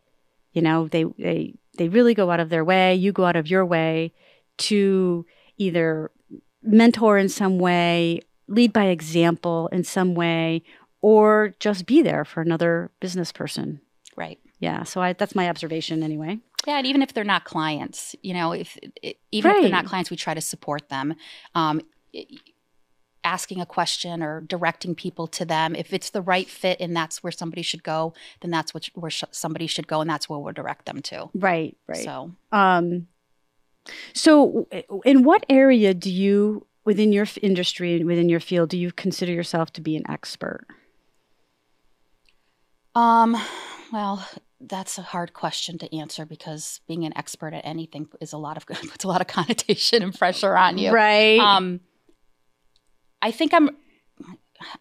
You 0.52 0.62
know, 0.62 0.88
they 0.88 1.04
they 1.18 1.54
they 1.78 1.88
really 1.88 2.14
go 2.14 2.30
out 2.30 2.40
of 2.40 2.48
their 2.48 2.64
way. 2.64 2.94
You 2.94 3.12
go 3.12 3.24
out 3.24 3.36
of 3.36 3.48
your 3.48 3.64
way 3.64 4.12
to 4.58 5.24
either 5.56 6.10
mentor 6.62 7.18
in 7.18 7.28
some 7.28 7.58
way, 7.58 8.20
lead 8.48 8.72
by 8.72 8.86
example 8.86 9.68
in 9.72 9.84
some 9.84 10.14
way, 10.14 10.62
or 11.00 11.54
just 11.60 11.86
be 11.86 12.02
there 12.02 12.24
for 12.24 12.40
another 12.40 12.90
business 13.00 13.32
person. 13.32 13.80
Right. 14.16 14.38
Yeah. 14.60 14.84
So 14.84 15.00
I, 15.00 15.12
that's 15.14 15.34
my 15.34 15.48
observation 15.48 16.02
anyway. 16.02 16.38
Yeah, 16.66 16.76
and 16.78 16.86
even 16.86 17.00
if 17.02 17.12
they're 17.14 17.24
not 17.24 17.44
clients, 17.44 18.14
you 18.22 18.34
know, 18.34 18.52
if 18.52 18.78
even 19.32 19.50
if 19.50 19.62
they're 19.62 19.70
not 19.70 19.86
clients, 19.86 20.10
we 20.10 20.16
try 20.16 20.34
to 20.34 20.40
support 20.40 20.88
them. 20.90 21.14
Um, 21.54 21.80
asking 23.24 23.60
a 23.60 23.66
question 23.66 24.22
or 24.22 24.40
directing 24.42 24.94
people 24.94 25.26
to 25.26 25.44
them. 25.44 25.74
If 25.74 25.92
it's 25.92 26.10
the 26.10 26.22
right 26.22 26.48
fit 26.48 26.80
and 26.80 26.96
that's 26.96 27.22
where 27.22 27.30
somebody 27.30 27.62
should 27.62 27.82
go, 27.82 28.14
then 28.40 28.50
that's 28.50 28.72
what, 28.72 28.88
where 28.94 29.10
sh- 29.10 29.24
somebody 29.30 29.66
should 29.66 29.86
go, 29.86 30.00
and 30.00 30.08
that's 30.08 30.26
where 30.28 30.38
we'll 30.38 30.54
direct 30.54 30.86
them 30.86 31.02
to. 31.02 31.28
Right, 31.34 31.76
right. 31.86 31.98
So, 31.98 32.32
Um, 32.50 33.08
so, 34.14 34.66
in 35.04 35.22
what 35.22 35.44
area 35.50 35.92
do 35.92 36.10
you, 36.10 36.66
within 36.86 37.12
your 37.12 37.24
f- 37.24 37.36
industry 37.42 37.94
and 37.96 38.06
within 38.06 38.28
your 38.30 38.40
field, 38.40 38.70
do 38.70 38.78
you 38.78 38.90
consider 38.90 39.32
yourself 39.32 39.70
to 39.74 39.80
be 39.82 39.96
an 39.96 40.04
expert? 40.08 40.66
um, 42.94 43.36
well, 43.92 44.26
that's 44.60 44.98
a 44.98 45.02
hard 45.02 45.32
question 45.32 45.78
to 45.78 45.96
answer 45.96 46.26
because 46.26 46.80
being 46.86 47.04
an 47.04 47.16
expert 47.16 47.54
at 47.54 47.64
anything 47.64 48.08
is 48.20 48.32
a 48.32 48.38
lot 48.38 48.56
of 48.56 48.66
good 48.66 48.76
puts 48.90 49.04
a 49.04 49.08
lot 49.08 49.20
of 49.20 49.26
connotation 49.26 50.02
and 50.02 50.16
pressure 50.16 50.56
on 50.56 50.78
you. 50.78 50.92
Right. 50.92 51.38
Um, 51.38 51.80
I 53.22 53.30
think 53.30 53.54
I'm. 53.54 53.70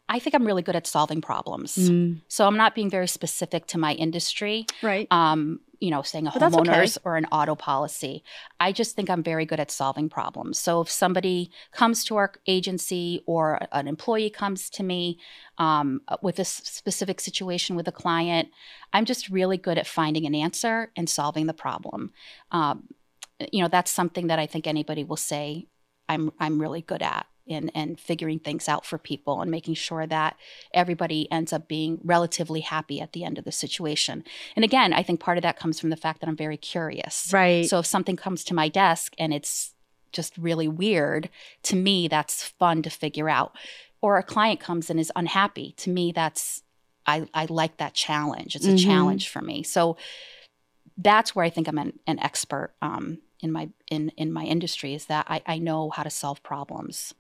I 0.10 0.20
think 0.20 0.36
I'm 0.36 0.46
really 0.46 0.62
good 0.62 0.76
at 0.76 0.86
solving 0.86 1.22
problems. 1.22 1.78
Mm, 1.78 2.20
So 2.28 2.46
I'm 2.46 2.58
not 2.58 2.76
being 2.76 2.90
very 2.90 3.08
specific 3.08 3.66
to 3.68 3.78
my 3.78 3.94
industry. 3.94 4.66
right. 4.84 5.08
Um, 5.10 5.62
you 5.80 5.90
know, 5.92 6.02
saying 6.02 6.28
a 6.28 6.32
But 6.32 6.40
that's 6.40 6.56
okay. 6.56 6.70
homeowners 6.70 6.98
or 7.04 7.16
an 7.16 7.26
auto 7.32 7.56
policy. 7.56 8.24
I 8.60 8.72
just 8.72 8.96
think 8.96 9.10
I'm 9.10 9.24
very 9.24 9.46
good 9.46 9.60
at 9.60 9.72
solving 9.72 10.10
problems. 10.10 10.58
So 10.58 10.82
if 10.82 10.90
somebody 10.90 11.52
comes 11.72 12.04
to 12.06 12.18
our 12.18 12.34
agency 12.48 13.24
or 13.26 13.60
an 13.72 13.88
employee 13.88 14.30
comes 14.30 14.70
to 14.72 14.84
me 14.84 15.20
um, 15.58 16.02
with 16.22 16.40
a 16.40 16.46
specific 16.46 17.22
situation 17.22 17.76
with 17.76 17.88
a 17.88 17.92
client, 17.94 18.50
I'm 18.94 19.06
just 19.06 19.30
really 19.30 19.58
good 19.58 19.78
at 19.78 19.88
finding 19.88 20.26
an 20.26 20.36
answer 20.36 20.92
and 20.96 21.10
solving 21.10 21.48
the 21.48 21.54
problem. 21.54 22.12
Um, 22.52 22.88
you 23.52 23.62
know, 23.62 23.70
that's 23.70 23.92
something 23.92 24.28
that 24.28 24.40
I 24.40 24.48
think 24.48 24.68
anybody 24.68 25.04
will 25.04 25.16
say 25.18 25.68
I'm 26.10 26.32
I'm 26.40 26.60
really 26.60 26.82
good 26.82 27.02
at. 27.02 27.28
And, 27.50 27.72
and 27.74 28.00
figuring 28.00 28.40
things 28.40 28.70
out 28.70 28.86
for 28.86 28.98
people 29.00 29.42
and 29.42 29.50
making 29.50 29.74
sure 29.74 30.06
that 30.06 30.38
everybody 30.72 31.32
ends 31.32 31.52
up 31.52 31.68
being 31.68 32.00
relatively 32.04 32.62
happy 32.62 33.02
at 33.02 33.14
the 33.14 33.24
end 33.24 33.40
of 33.40 33.44
the 33.46 33.52
situation. 33.52 34.24
And 34.56 34.64
again, 34.64 34.94
I 34.94 35.02
think 35.02 35.20
part 35.20 35.38
of 35.38 35.42
that 35.42 35.58
comes 35.58 35.80
from 35.80 35.90
the 35.90 35.98
fact 35.98 36.20
that 36.20 36.30
I'm 36.30 36.36
very 36.36 36.58
curious. 36.58 37.30
Right. 37.34 37.68
So 37.68 37.80
if 37.80 37.88
something 37.88 38.16
comes 38.16 38.44
to 38.46 38.54
my 38.54 38.70
desk 38.70 39.16
and 39.18 39.34
it's 39.34 39.74
just 40.12 40.38
really 40.38 40.68
weird, 40.68 41.30
to 41.64 41.76
me, 41.76 42.08
that's 42.08 42.44
fun 42.44 42.84
to 42.84 42.90
figure 42.90 43.30
out. 43.30 43.56
Or 44.02 44.18
a 44.18 44.24
client 44.24 44.60
comes 44.60 44.90
and 44.90 45.00
is 45.00 45.12
unhappy. 45.16 45.74
To 45.78 45.90
me, 45.90 46.12
that's, 46.12 46.62
I, 47.08 47.28
I 47.34 47.46
like 47.50 47.78
that 47.78 47.96
challenge. 47.96 48.56
It's 48.56 48.68
a 48.68 48.74
Mhm. 48.74 48.86
challenge 48.86 49.30
for 49.30 49.42
me. 49.42 49.64
So 49.64 49.98
that's 50.98 51.36
where 51.36 51.46
I 51.46 51.50
think 51.50 51.68
I'm 51.68 51.78
an, 51.78 52.00
an 52.06 52.20
expert 52.20 52.74
um, 52.82 53.20
in 53.40 53.52
my 53.52 53.70
in 53.90 54.10
in 54.18 54.34
my 54.34 54.44
industry 54.44 54.94
is 54.94 55.06
that 55.06 55.26
I, 55.30 55.42
I 55.46 55.58
know 55.58 55.90
how 55.90 56.04
to 56.04 56.10
solve 56.10 56.44
problems 56.44 57.14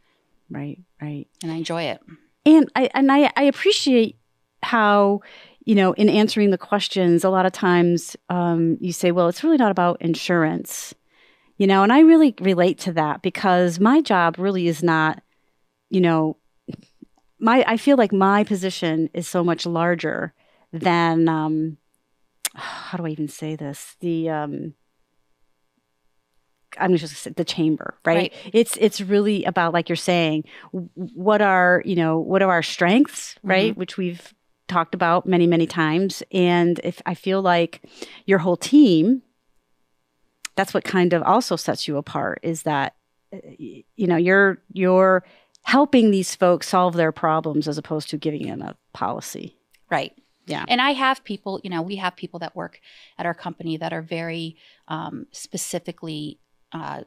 right. 0.49 0.79
Right. 1.01 1.27
and 1.43 1.51
I 1.51 1.55
enjoy 1.55 1.83
it. 1.83 2.01
And 2.45 2.71
I 2.75 2.89
and 2.93 3.11
I, 3.11 3.31
I 3.35 3.43
appreciate 3.43 4.17
how 4.61 5.21
you 5.65 5.75
know 5.75 5.93
in 5.93 6.09
answering 6.09 6.49
the 6.49 6.57
questions 6.57 7.23
a 7.23 7.29
lot 7.29 7.45
of 7.45 7.51
times 7.51 8.15
um, 8.29 8.77
you 8.81 8.91
say 8.91 9.11
well 9.11 9.27
it's 9.27 9.43
really 9.43 9.57
not 9.57 9.71
about 9.71 10.01
insurance 10.01 10.93
you 11.57 11.67
know 11.67 11.83
and 11.83 11.93
i 11.93 11.99
really 11.99 12.33
relate 12.41 12.77
to 12.79 12.93
that 12.93 13.21
because 13.21 13.79
my 13.79 14.01
job 14.01 14.37
really 14.37 14.67
is 14.67 14.81
not 14.83 15.21
you 15.89 16.01
know 16.01 16.37
my 17.39 17.63
i 17.67 17.77
feel 17.77 17.97
like 17.97 18.11
my 18.11 18.43
position 18.43 19.09
is 19.13 19.27
so 19.27 19.43
much 19.43 19.65
larger 19.65 20.33
than 20.73 21.29
um 21.29 21.77
how 22.55 22.97
do 22.97 23.05
i 23.05 23.09
even 23.09 23.27
say 23.27 23.55
this 23.55 23.95
the 24.01 24.29
um 24.29 24.73
I'm 26.77 26.95
just 26.95 27.15
say 27.15 27.31
the 27.31 27.45
chamber, 27.45 27.95
right? 28.05 28.17
Right. 28.17 28.33
It's 28.53 28.77
it's 28.77 29.01
really 29.01 29.43
about 29.45 29.73
like 29.73 29.89
you're 29.89 29.95
saying, 29.95 30.45
what 30.71 31.41
are 31.41 31.81
you 31.85 31.95
know 31.95 32.19
what 32.19 32.41
are 32.41 32.51
our 32.51 32.63
strengths, 32.63 33.35
right? 33.43 33.75
Which 33.75 33.97
we've 33.97 34.33
talked 34.67 34.93
about 34.93 35.25
many 35.25 35.47
many 35.47 35.65
times, 35.65 36.23
and 36.31 36.79
if 36.83 37.01
I 37.05 37.13
feel 37.13 37.41
like 37.41 37.81
your 38.25 38.39
whole 38.39 38.57
team, 38.57 39.23
that's 40.55 40.73
what 40.73 40.83
kind 40.83 41.13
of 41.13 41.23
also 41.23 41.55
sets 41.55 41.87
you 41.87 41.97
apart 41.97 42.39
is 42.43 42.63
that 42.63 42.95
uh, 43.33 43.37
you 43.57 43.83
know 44.07 44.17
you're 44.17 44.61
you're 44.73 45.23
helping 45.63 46.11
these 46.11 46.35
folks 46.35 46.67
solve 46.67 46.95
their 46.95 47.11
problems 47.11 47.67
as 47.67 47.77
opposed 47.77 48.09
to 48.09 48.17
giving 48.17 48.47
them 48.47 48.61
a 48.61 48.75
policy. 48.93 49.55
Right. 49.89 50.13
Yeah. 50.49 50.65
And 50.67 50.81
I 50.81 50.91
have 50.91 51.23
people, 51.23 51.61
you 51.63 51.69
know, 51.69 51.83
we 51.83 51.97
have 51.97 52.15
people 52.15 52.39
that 52.39 52.55
work 52.55 52.79
at 53.19 53.27
our 53.27 53.35
company 53.35 53.77
that 53.77 53.93
are 53.93 54.01
very 54.01 54.57
um, 54.87 55.27
specifically 55.31 56.39
uh, 56.71 57.01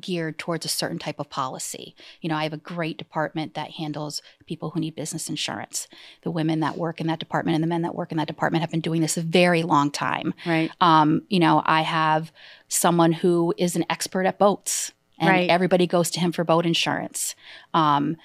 geared 0.00 0.38
towards 0.38 0.64
a 0.64 0.68
certain 0.68 0.98
type 0.98 1.18
of 1.18 1.28
policy. 1.28 1.94
You 2.20 2.28
know, 2.28 2.36
I 2.36 2.44
have 2.44 2.52
a 2.52 2.58
great 2.58 2.98
department 2.98 3.54
that 3.54 3.72
handles 3.72 4.22
people 4.46 4.70
who 4.70 4.80
need 4.80 4.94
business 4.94 5.28
insurance. 5.28 5.88
The 6.22 6.30
women 6.30 6.60
that 6.60 6.76
work 6.76 7.00
in 7.00 7.08
that 7.08 7.18
department 7.18 7.56
and 7.56 7.62
the 7.64 7.68
men 7.68 7.82
that 7.82 7.94
work 7.94 8.12
in 8.12 8.18
that 8.18 8.28
department 8.28 8.60
have 8.62 8.70
been 8.70 8.80
doing 8.80 9.00
this 9.00 9.16
a 9.16 9.22
very 9.22 9.62
long 9.62 9.90
time. 9.90 10.34
Right. 10.46 10.70
Um, 10.80 11.22
you 11.28 11.40
know, 11.40 11.62
I 11.64 11.82
have 11.82 12.32
someone 12.68 13.12
who 13.12 13.54
is 13.58 13.74
an 13.74 13.84
expert 13.90 14.26
at 14.26 14.38
boats, 14.38 14.92
and 15.18 15.30
Right. 15.30 15.50
everybody 15.50 15.86
goes 15.86 16.10
to 16.10 16.20
him 16.20 16.30
for 16.30 16.44
boat 16.44 16.64
insurance. 16.64 17.34
Um, 17.74 18.16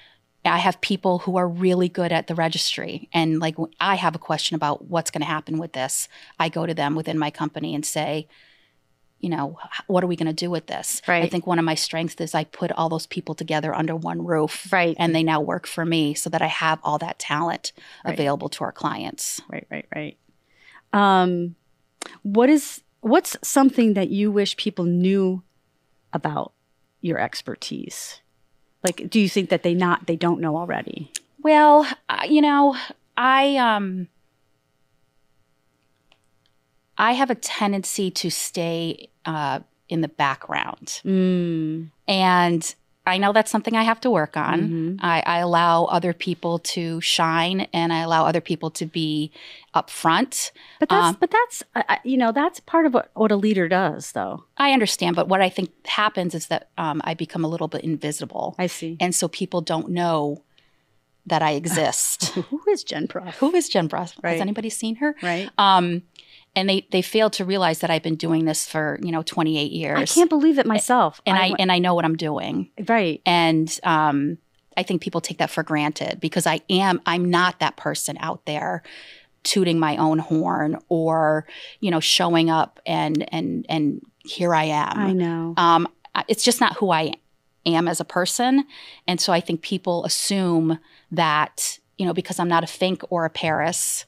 I 0.44 0.58
have 0.58 0.80
people 0.80 1.20
who 1.20 1.36
are 1.36 1.48
really 1.48 1.88
good 1.88 2.12
at 2.12 2.26
the 2.26 2.34
registry, 2.34 3.08
and 3.12 3.40
like 3.40 3.56
I 3.80 3.94
have 3.96 4.14
a 4.14 4.18
question 4.18 4.54
about 4.54 4.84
what's 4.84 5.10
going 5.10 5.22
to 5.22 5.26
happen 5.26 5.58
with 5.58 5.72
this, 5.72 6.06
I 6.38 6.50
go 6.50 6.66
to 6.66 6.74
them 6.74 6.94
within 6.94 7.18
my 7.18 7.30
company 7.30 7.74
and 7.74 7.84
say, 7.84 8.28
you 9.24 9.30
know, 9.30 9.58
what 9.86 10.04
are 10.04 10.06
we 10.06 10.16
going 10.16 10.26
to 10.26 10.44
do 10.44 10.50
with 10.50 10.66
this? 10.66 11.00
Right. 11.08 11.24
I 11.24 11.28
think 11.28 11.46
one 11.46 11.58
of 11.58 11.64
my 11.64 11.74
strengths 11.74 12.20
is 12.20 12.34
I 12.34 12.44
put 12.44 12.70
all 12.72 12.90
those 12.90 13.06
people 13.06 13.34
together 13.34 13.74
under 13.74 13.96
one 13.96 14.24
roof, 14.24 14.70
Right. 14.70 14.94
And 14.98 15.14
they 15.14 15.22
now 15.22 15.40
work 15.40 15.66
for 15.66 15.84
me, 15.86 16.12
so 16.12 16.28
that 16.28 16.42
I 16.42 16.46
have 16.46 16.78
all 16.82 16.98
that 16.98 17.18
talent 17.18 17.72
Right. 18.04 18.12
available 18.12 18.50
to 18.50 18.64
our 18.64 18.72
clients. 18.72 19.40
Right, 19.48 19.66
right, 19.70 19.86
right. 19.96 20.18
Um, 20.92 21.56
what 22.22 22.50
is 22.50 22.82
what's 23.00 23.36
something 23.42 23.94
that 23.94 24.10
you 24.10 24.30
wish 24.30 24.56
people 24.56 24.84
knew 24.84 25.42
about 26.12 26.52
your 27.00 27.18
expertise? 27.18 28.20
Like, 28.82 29.08
do 29.08 29.18
you 29.18 29.28
think 29.28 29.48
that 29.48 29.62
they 29.62 29.74
not 29.74 30.06
they 30.06 30.16
don't 30.16 30.40
know 30.40 30.56
already? 30.56 31.10
Well, 31.42 31.86
uh, 32.08 32.26
you 32.28 32.42
know, 32.42 32.76
I 33.16 33.56
um 33.56 34.08
I 36.98 37.12
have 37.12 37.30
a 37.30 37.34
tendency 37.34 38.10
to 38.12 38.30
stay 38.30 39.08
uh, 39.24 39.60
in 39.88 40.00
the 40.00 40.08
background, 40.08 41.00
Mm. 41.04 41.90
and 42.08 42.74
I 43.06 43.18
know 43.18 43.34
that's 43.34 43.50
something 43.50 43.76
I 43.76 43.82
have 43.82 44.00
to 44.00 44.10
work 44.10 44.34
on. 44.34 44.62
Mhm. 44.62 44.98
I, 45.02 45.22
I 45.26 45.38
allow 45.40 45.84
other 45.84 46.14
people 46.14 46.58
to 46.60 47.02
shine, 47.02 47.66
and 47.74 47.92
I 47.92 47.98
allow 48.00 48.24
other 48.24 48.40
people 48.40 48.70
to 48.70 48.86
be 48.86 49.30
up 49.74 49.90
front. 49.90 50.52
But 50.80 50.88
that's 50.88 51.06
Um, 51.08 51.16
but 51.20 51.30
that's 51.30 51.62
uh, 51.76 51.96
you 52.02 52.16
know 52.16 52.32
that's 52.32 52.60
part 52.60 52.86
of 52.86 52.94
what 52.94 53.10
what 53.14 53.30
a 53.30 53.36
leader 53.36 53.68
does, 53.68 54.12
though. 54.12 54.44
I 54.56 54.72
understand, 54.72 55.16
but 55.16 55.28
what 55.28 55.42
I 55.42 55.50
think 55.50 55.70
happens 55.86 56.34
is 56.34 56.46
that 56.46 56.68
um, 56.78 57.02
I 57.04 57.12
become 57.14 57.44
a 57.44 57.48
little 57.48 57.68
bit 57.68 57.82
invisible, 57.82 58.54
I 58.58 58.68
see. 58.68 58.96
and 59.00 59.14
so 59.14 59.28
people 59.28 59.60
don't 59.60 59.90
know 59.90 60.42
that 61.26 61.42
I 61.42 61.50
exist. 61.62 62.26
Who 62.34 62.60
is 62.70 62.84
Jen 62.84 63.04
Bruff? 63.06 63.36
Who 63.36 63.54
is 63.54 63.68
Jen 63.68 63.86
Bruff? 63.86 64.14
Right. 64.22 64.32
Has 64.32 64.40
anybody 64.40 64.70
seen 64.70 64.96
her? 64.96 65.14
Right. 65.22 65.50
um, 65.58 66.02
and 66.56 66.68
they 66.68 66.86
they 66.90 67.02
failed 67.02 67.32
to 67.34 67.44
realize 67.44 67.80
that 67.80 67.90
I've 67.90 68.02
been 68.02 68.16
doing 68.16 68.44
this 68.44 68.66
for 68.68 68.98
you 69.02 69.10
know 69.12 69.22
28 69.22 69.72
years, 69.72 70.12
I 70.12 70.14
can't 70.14 70.30
believe 70.30 70.58
it 70.58 70.66
myself. 70.66 71.20
and 71.26 71.36
I, 71.36 71.50
wa- 71.50 71.56
and 71.58 71.72
I 71.72 71.78
know 71.78 71.94
what 71.94 72.04
I'm 72.04 72.16
doing, 72.16 72.70
right. 72.88 73.20
and 73.26 73.78
um, 73.82 74.38
I 74.76 74.82
think 74.82 75.02
people 75.02 75.20
take 75.20 75.38
that 75.38 75.50
for 75.50 75.62
granted 75.62 76.20
because 76.20 76.46
I 76.46 76.60
am 76.70 77.00
I'm 77.06 77.30
not 77.30 77.60
that 77.60 77.76
person 77.76 78.16
out 78.20 78.44
there 78.46 78.82
tooting 79.42 79.78
my 79.78 79.96
own 79.98 80.18
horn 80.18 80.78
or 80.88 81.46
you 81.80 81.90
know 81.90 82.00
showing 82.00 82.50
up 82.50 82.80
and 82.86 83.26
and 83.32 83.66
and 83.68 84.02
here 84.24 84.54
I 84.54 84.64
am. 84.64 84.98
I 84.98 85.12
know. 85.12 85.54
Um, 85.56 85.88
it's 86.28 86.44
just 86.44 86.60
not 86.60 86.76
who 86.76 86.90
I 86.90 87.12
am 87.66 87.88
as 87.88 88.00
a 88.00 88.04
person, 88.04 88.64
and 89.06 89.20
so 89.20 89.32
I 89.32 89.40
think 89.40 89.62
people 89.62 90.04
assume 90.04 90.78
that 91.10 91.78
you 91.98 92.06
know 92.06 92.14
because 92.14 92.38
I'm 92.38 92.48
not 92.48 92.64
a 92.64 92.68
Fink 92.68 93.02
or 93.10 93.24
a 93.24 93.30
Paris, 93.30 94.06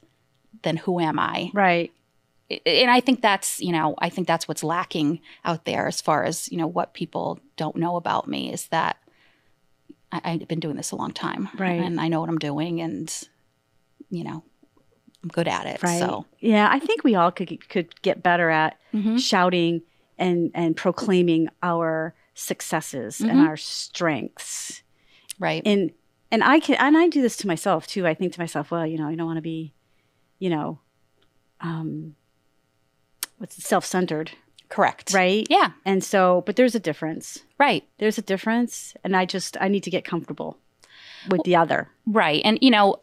then 0.63 0.77
who 0.77 0.99
am 0.99 1.19
I? 1.19 1.51
right. 1.53 1.91
And 2.65 2.89
I 2.91 2.99
think 3.01 3.21
that's 3.21 3.59
you 3.59 3.71
know 3.71 3.95
I 3.99 4.09
think 4.09 4.27
that's 4.27 4.47
what's 4.47 4.63
lacking 4.63 5.19
out 5.43 5.65
there 5.65 5.87
as 5.87 6.01
far 6.01 6.23
as 6.23 6.49
you 6.51 6.57
know 6.57 6.67
what 6.67 6.93
people 6.93 7.39
don't 7.57 7.75
know 7.75 7.95
about 7.95 8.27
me 8.27 8.51
is 8.53 8.67
that 8.69 8.97
I, 10.11 10.21
I've 10.23 10.47
been 10.47 10.59
doing 10.61 10.77
this 10.77 10.91
a 10.91 10.95
long 10.95 11.11
time, 11.11 11.49
Right. 11.57 11.79
And 11.81 11.99
I 11.99 12.07
know 12.07 12.19
what 12.21 12.29
I'm 12.29 12.37
doing, 12.37 12.79
and 12.81 13.13
you 14.09 14.23
know 14.23 14.43
I'm 15.23 15.29
good 15.29 15.47
at 15.47 15.65
it. 15.65 15.83
Right. 15.83 15.99
So 15.99 16.25
Yeah, 16.39 16.69
I 16.71 16.79
think 16.79 17.03
we 17.03 17.15
all 17.15 17.31
could 17.31 17.67
could 17.69 18.01
get 18.01 18.23
better 18.23 18.49
at 18.49 18.77
Mhm. 18.93 19.19
shouting 19.19 19.81
and 20.17 20.51
and 20.53 20.75
proclaiming 20.75 21.49
our 21.61 22.15
successes 22.33 23.19
and 23.21 23.39
Mhm. 23.39 23.47
our 23.47 23.57
strengths. 23.57 24.83
right, 25.39 25.61
And 25.65 25.91
and 26.31 26.43
I 26.43 26.59
can 26.59 26.75
and 26.75 26.97
I 26.97 27.07
do 27.09 27.21
this 27.21 27.37
to 27.37 27.47
myself 27.47 27.87
too. 27.87 28.07
I 28.07 28.13
think 28.13 28.33
to 28.33 28.39
myself, 28.39 28.71
well, 28.71 28.85
you 28.87 28.97
know, 28.97 29.07
I 29.07 29.15
don't 29.15 29.27
want 29.27 29.37
to 29.37 29.41
be, 29.41 29.73
you 30.39 30.49
know, 30.49 30.79
um 31.61 32.15
what's 33.37 33.63
self-centered, 33.63 34.31
Correct. 34.69 35.13
right? 35.13 35.45
Yeah. 35.49 35.71
And 35.85 36.03
so, 36.03 36.43
but 36.45 36.55
there's 36.55 36.75
a 36.75 36.79
difference. 36.79 37.43
Right. 37.57 37.87
There's 37.99 38.17
a 38.17 38.21
difference, 38.21 38.95
and 39.03 39.15
I 39.15 39.25
just 39.25 39.57
I 39.59 39.67
need 39.67 39.83
to 39.83 39.89
get 39.89 40.05
comfortable 40.05 40.57
with 41.29 41.43
the 41.43 41.55
other. 41.55 41.89
Right. 42.05 42.41
And, 42.43 42.57
you 42.61 42.69
know, 42.69 43.01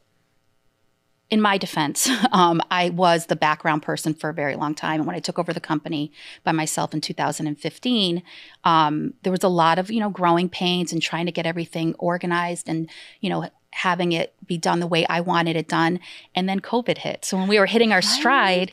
in 1.30 1.40
my 1.40 1.58
defense, 1.58 2.08
um, 2.32 2.60
I 2.70 2.90
was 2.90 3.26
the 3.26 3.36
background 3.36 3.82
person 3.82 4.14
for 4.14 4.30
a 4.30 4.34
very 4.34 4.56
long 4.56 4.74
time. 4.74 5.00
And 5.00 5.06
when 5.06 5.16
I 5.16 5.20
took 5.20 5.38
over 5.38 5.52
the 5.52 5.60
company 5.60 6.12
by 6.42 6.52
myself 6.52 6.94
in 6.94 7.00
2015, 7.00 8.22
um, 8.64 9.14
there 9.22 9.32
was 9.32 9.42
a 9.42 9.48
lot 9.48 9.78
of, 9.78 9.90
you 9.90 10.00
know, 10.00 10.10
growing 10.10 10.48
pains 10.48 10.92
and 10.92 11.00
trying 11.02 11.26
to 11.26 11.32
get 11.32 11.46
everything 11.46 11.94
organized 11.98 12.68
and, 12.68 12.88
you 13.20 13.30
know, 13.30 13.48
having 13.70 14.12
it 14.12 14.34
be 14.46 14.56
done 14.56 14.78
the 14.78 14.86
way 14.86 15.04
I 15.06 15.20
wanted 15.20 15.56
it 15.56 15.66
done. 15.66 15.98
And 16.34 16.48
then 16.48 16.60
COVID 16.60 16.98
hit. 16.98 17.24
So 17.24 17.36
when 17.36 17.48
we 17.48 17.58
were 17.58 17.66
hitting 17.66 17.92
our 17.92 18.02
stride, 18.02 18.72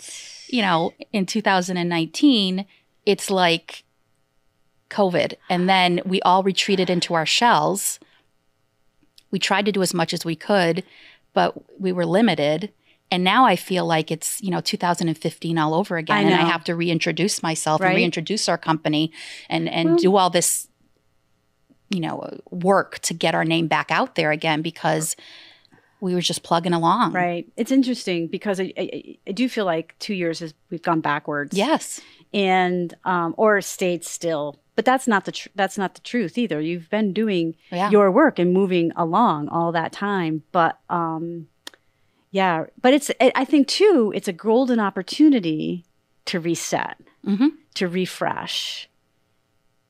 you 0.51 0.61
know, 0.61 0.93
in 1.11 1.25
2019, 1.25 2.65
it's 3.05 3.29
like 3.29 3.83
COVID. 4.89 5.33
And 5.49 5.67
then 5.67 6.01
we 6.05 6.21
all 6.21 6.43
retreated 6.43 6.89
into 6.89 7.13
our 7.13 7.25
shells. 7.25 7.99
We 9.31 9.39
tried 9.39 9.65
to 9.65 9.71
do 9.71 9.81
as 9.81 9.93
much 9.93 10.13
as 10.13 10.25
we 10.25 10.35
could, 10.35 10.83
but 11.33 11.79
we 11.79 11.91
were 11.91 12.05
limited. 12.05 12.71
And 13.09 13.23
now 13.23 13.45
I 13.45 13.55
feel 13.55 13.85
like 13.85 14.11
it's, 14.11 14.41
you 14.41 14.51
know, 14.51 14.61
2015 14.61 15.57
all 15.57 15.73
over 15.73 15.97
again. 15.97 16.17
I 16.17 16.21
And 16.21 16.33
I 16.33 16.45
have 16.45 16.63
to 16.65 16.75
reintroduce 16.75 17.41
myself 17.41 17.81
Right. 17.81 17.89
and 17.89 17.97
reintroduce 17.97 18.47
our 18.47 18.57
company 18.57 19.11
and, 19.49 19.67
and 19.67 19.89
hmm. 19.91 19.95
do 19.95 20.15
all 20.15 20.29
this, 20.29 20.67
you 21.89 21.99
know, 21.99 22.39
work 22.49 22.99
to 22.99 23.13
get 23.13 23.35
our 23.35 23.45
name 23.45 23.67
back 23.67 23.91
out 23.91 24.15
there 24.15 24.31
again 24.31 24.61
because 24.61 25.15
we 26.01 26.13
were 26.13 26.21
just 26.21 26.43
plugging 26.43 26.73
along. 26.73 27.13
Right. 27.13 27.47
It's 27.55 27.71
interesting 27.71 28.27
because 28.27 28.59
I, 28.59 28.73
I, 28.77 29.17
I 29.27 29.31
do 29.31 29.47
feel 29.47 29.65
like 29.65 29.95
two 29.99 30.13
years 30.13 30.41
is 30.41 30.53
we've 30.69 30.81
gone 30.81 30.99
backwards. 30.99 31.55
Yes. 31.55 32.01
And 32.33 32.93
um, 33.05 33.33
or 33.37 33.61
stayed 33.61 34.03
still. 34.03 34.57
But 34.75 34.83
that's 34.85 35.07
not 35.07 35.25
the 35.25 35.31
tr- 35.31 35.49
that's 35.55 35.77
not 35.77 35.93
the 35.95 36.01
truth 36.01 36.37
either. 36.37 36.59
You've 36.59 36.89
been 36.89 37.13
doing 37.13 37.55
Yeah. 37.71 37.89
your 37.91 38.09
work 38.11 38.39
and 38.39 38.51
moving 38.51 38.91
along 38.95 39.47
all 39.49 39.71
that 39.73 39.91
time. 39.91 40.43
But 40.51 40.79
um, 40.89 41.47
yeah. 42.31 42.65
But 42.81 42.93
it's 42.93 43.11
I 43.21 43.31
I 43.35 43.45
think 43.45 43.67
too. 43.67 44.11
It's 44.15 44.27
a 44.27 44.33
golden 44.33 44.79
opportunity 44.79 45.85
to 46.25 46.39
reset, 46.39 46.97
hmm 47.25 47.47
to 47.75 47.87
refresh, 47.87 48.89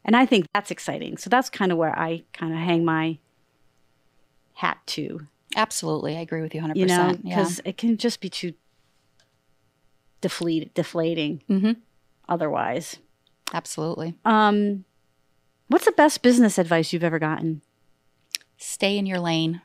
and 0.06 0.16
I 0.16 0.26
think 0.26 0.46
that's 0.54 0.72
exciting. 0.72 1.18
So 1.18 1.30
that's 1.30 1.50
kind 1.50 1.72
of 1.72 1.78
where 1.78 1.98
I 1.98 2.24
kind 2.34 2.54
of 2.54 2.60
hang 2.60 2.84
my 2.86 3.18
hat 4.54 4.78
to. 4.88 5.28
Absolutely. 5.56 6.18
I 6.18 6.22
agree 6.22 6.42
with 6.42 6.54
you 6.56 6.62
100%. 6.62 6.76
You 6.78 6.86
know, 6.86 7.18
yeah. 7.24 7.36
because 7.38 7.62
it 7.66 7.78
can 7.78 7.98
just 7.98 8.20
be 8.22 8.30
too 8.30 8.54
deflate, 10.22 10.74
deflating 10.74 11.42
Mhm. 11.50 11.78
otherwise. 12.30 12.98
Absolutely. 13.54 14.16
Um, 14.24 14.86
what's 15.68 15.86
the 15.86 15.92
best 15.92 16.22
business 16.22 16.58
advice 16.58 16.94
you've 16.94 17.04
ever 17.04 17.20
gotten? 17.20 17.62
Stay 18.58 18.98
in 18.98 19.06
your 19.06 19.20
lane. 19.20 19.62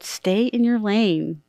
Stay 0.00 0.46
in 0.46 0.64
your 0.64 0.78
lane. 0.78 1.42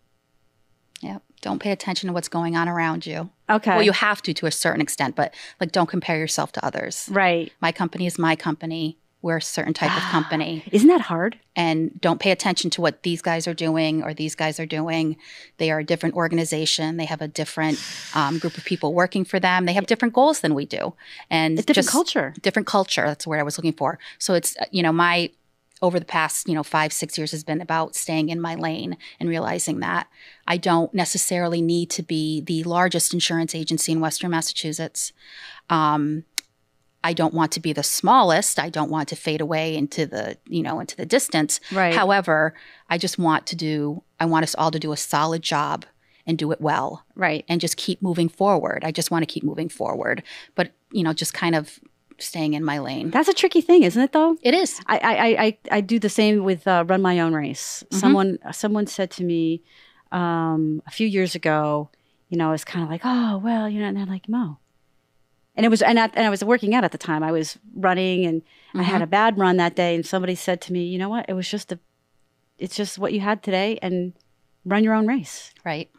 Yep. 1.02 1.24
Don't 1.42 1.60
pay 1.60 1.72
attention 1.72 2.08
to 2.08 2.14
what's 2.14 2.30
going 2.30 2.56
on 2.56 2.70
around 2.70 3.06
you. 3.06 3.30
Okay. 3.50 3.72
Well, 3.72 3.84
you 3.84 3.92
have 3.92 4.22
to 4.24 4.34
to 4.34 4.46
a 4.46 4.52
certain 4.52 4.82
extent, 4.82 5.16
but 5.16 5.34
like 5.60 5.72
don't 5.72 5.90
compare 5.90 6.18
yourself 6.18 6.52
to 6.54 6.66
others. 6.66 7.10
right. 7.12 7.52
My 7.62 7.72
company 7.72 8.06
is 8.06 8.18
my 8.18 8.36
company. 8.36 8.98
We're 9.28 9.38
a 9.38 9.42
certain 9.42 9.74
type 9.74 9.96
of 9.96 10.04
company. 10.04 10.64
Isn't 10.72 10.88
that 10.88 11.02
hard? 11.02 11.38
And 11.54 12.00
don't 12.00 12.18
pay 12.20 12.32
attention 12.32 12.70
to 12.72 12.82
what 12.82 13.04
these 13.04 13.22
guys 13.22 13.46
are 13.46 13.54
doing 13.54 14.02
or 14.02 14.14
these 14.14 14.36
guys 14.36 14.58
are 14.58 14.66
doing. 14.66 15.18
They 15.58 15.70
are 15.70 15.80
a 15.80 15.84
different 15.84 16.16
organization. 16.16 16.96
They 16.96 17.04
have 17.06 17.22
a 17.22 17.28
different 17.28 17.78
um, 18.16 18.40
group 18.40 18.58
of 18.58 18.64
people 18.64 18.94
working 18.94 19.26
for 19.26 19.38
them. 19.38 19.66
They 19.66 19.74
have 19.74 19.86
different 19.86 20.14
goals 20.14 20.40
than 20.40 20.54
we 20.56 20.66
do. 20.66 20.94
And 21.30 21.60
It's 21.60 21.66
different 21.66 21.86
just- 21.88 21.92
culture. 21.92 22.34
different 22.42 22.68
culture. 22.68 23.06
That's 23.06 23.26
the 23.26 23.30
word 23.30 23.40
I 23.40 23.44
was 23.44 23.58
looking 23.58 23.74
for. 23.74 24.00
So 24.18 24.34
it's 24.34 24.56
uh, 24.58 24.66
you 24.72 24.82
know 24.82 24.94
my 24.94 25.30
over 25.82 26.00
the 26.00 26.06
past 26.06 26.48
you 26.48 26.56
know 26.56 26.64
five 26.64 26.92
six 26.94 27.18
years 27.18 27.32
has 27.32 27.44
been 27.44 27.60
about 27.62 27.96
staying 27.96 28.30
in 28.30 28.40
my 28.40 28.56
lane 28.56 28.96
and 29.20 29.28
realizing 29.30 29.80
that 29.82 30.08
I 30.48 30.56
don't 30.58 30.92
necessarily 30.94 31.62
need 31.62 31.90
to 31.98 32.02
be 32.02 32.40
the 32.42 32.64
largest 32.64 33.14
insurance 33.14 33.54
agency 33.54 33.92
in 33.92 34.00
Western 34.00 34.32
Massachusetts. 34.32 35.12
Um, 35.70 36.24
I 37.10 37.14
don't 37.14 37.34
want 37.40 37.52
to 37.54 37.60
be 37.68 37.74
the 37.74 37.84
smallest. 37.84 38.60
I 38.60 38.70
don't 38.70 38.92
want 38.96 39.08
to 39.10 39.16
fade 39.16 39.42
away 39.48 39.66
into 39.82 40.06
the 40.06 40.38
you 40.56 40.62
know 40.66 40.80
into 40.84 40.96
the 41.02 41.06
distance. 41.06 41.60
Right. 41.72 41.94
However, 42.02 42.54
I 42.94 42.98
just 42.98 43.18
want 43.18 43.46
to 43.48 43.56
do. 43.56 44.04
I 44.20 44.26
want 44.26 44.44
us 44.44 44.56
all 44.60 44.72
to 44.72 44.80
do 44.80 44.92
a 44.92 44.98
solid 44.98 45.42
job 45.42 45.86
and 46.28 46.38
do 46.38 46.52
it 46.52 46.60
well 46.60 46.90
Right. 47.16 47.46
and 47.50 47.62
just 47.62 47.78
keep 47.78 48.02
moving 48.02 48.30
forward. 48.30 48.80
I 48.84 48.92
just 48.92 49.10
want 49.12 49.24
to 49.24 49.34
keep 49.34 49.44
moving 49.44 49.70
forward, 49.70 50.24
but 50.56 50.66
you 50.92 51.04
know, 51.04 51.14
just 51.14 51.34
kind 51.34 51.56
of 51.56 51.80
staying 52.20 52.54
in 52.56 52.64
my 52.66 52.80
lane. 52.80 53.12
That's 53.12 53.30
a 53.30 53.34
tricky 53.42 53.62
thing, 53.62 53.84
isn't 53.84 54.02
it? 54.08 54.12
Though. 54.12 54.36
It 54.42 54.54
is. 54.54 54.82
I 54.88 54.98
I 55.14 55.16
I, 55.46 55.58
I- 55.78 55.82
do 55.82 55.98
the 56.00 56.10
same 56.10 56.44
with 56.44 56.68
uh, 56.68 56.84
run 56.92 57.02
my 57.02 57.20
own 57.24 57.34
race. 57.34 57.84
Mm-hmm. 57.86 58.00
Someone 58.02 58.30
someone 58.52 58.88
said 58.88 59.10
to 59.18 59.24
me 59.24 59.62
um, 60.12 60.82
a 60.86 60.92
few 60.92 61.08
years 61.08 61.36
ago, 61.36 61.90
you 62.30 62.38
know, 62.38 62.52
it's 62.52 62.66
kind 62.66 62.84
of 62.84 62.90
like, 62.90 63.02
oh 63.06 63.38
well, 63.48 63.70
you 63.70 63.80
know, 63.80 63.88
and 63.88 63.96
they're 63.98 64.06
like, 64.18 64.28
Mo. 64.28 64.58
And 65.58 65.66
it 65.66 65.70
was, 65.70 65.82
and 65.82 66.00
I, 66.00 66.06
and 66.14 66.26
I 66.26 66.30
was 66.30 66.44
working 66.44 66.74
out 66.76 66.84
at 66.86 66.92
the 66.94 66.98
time. 66.98 67.24
I 67.24 67.32
was 67.34 67.58
running, 67.76 68.26
and 68.26 68.42
I 68.74 68.78
Mm-hmm. 68.78 68.84
had 68.92 69.02
a 69.02 69.08
bad 69.08 69.38
run 69.38 69.58
that 69.58 69.76
day. 69.76 69.96
And 69.96 70.06
somebody 70.06 70.36
said 70.36 70.62
to 70.62 70.72
me, 70.74 70.84
you 70.86 70.98
know 71.00 71.10
what? 71.10 71.26
It 71.28 71.34
was 71.34 71.50
just 71.50 71.72
a, 71.72 71.80
it's 72.60 72.76
just 72.76 73.00
what 73.00 73.12
you 73.12 73.20
had 73.22 73.42
today, 73.44 73.80
and 73.82 74.14
run 74.66 74.84
your 74.84 74.94
own 74.94 75.08
race. 75.08 75.52
Right. 75.66 75.90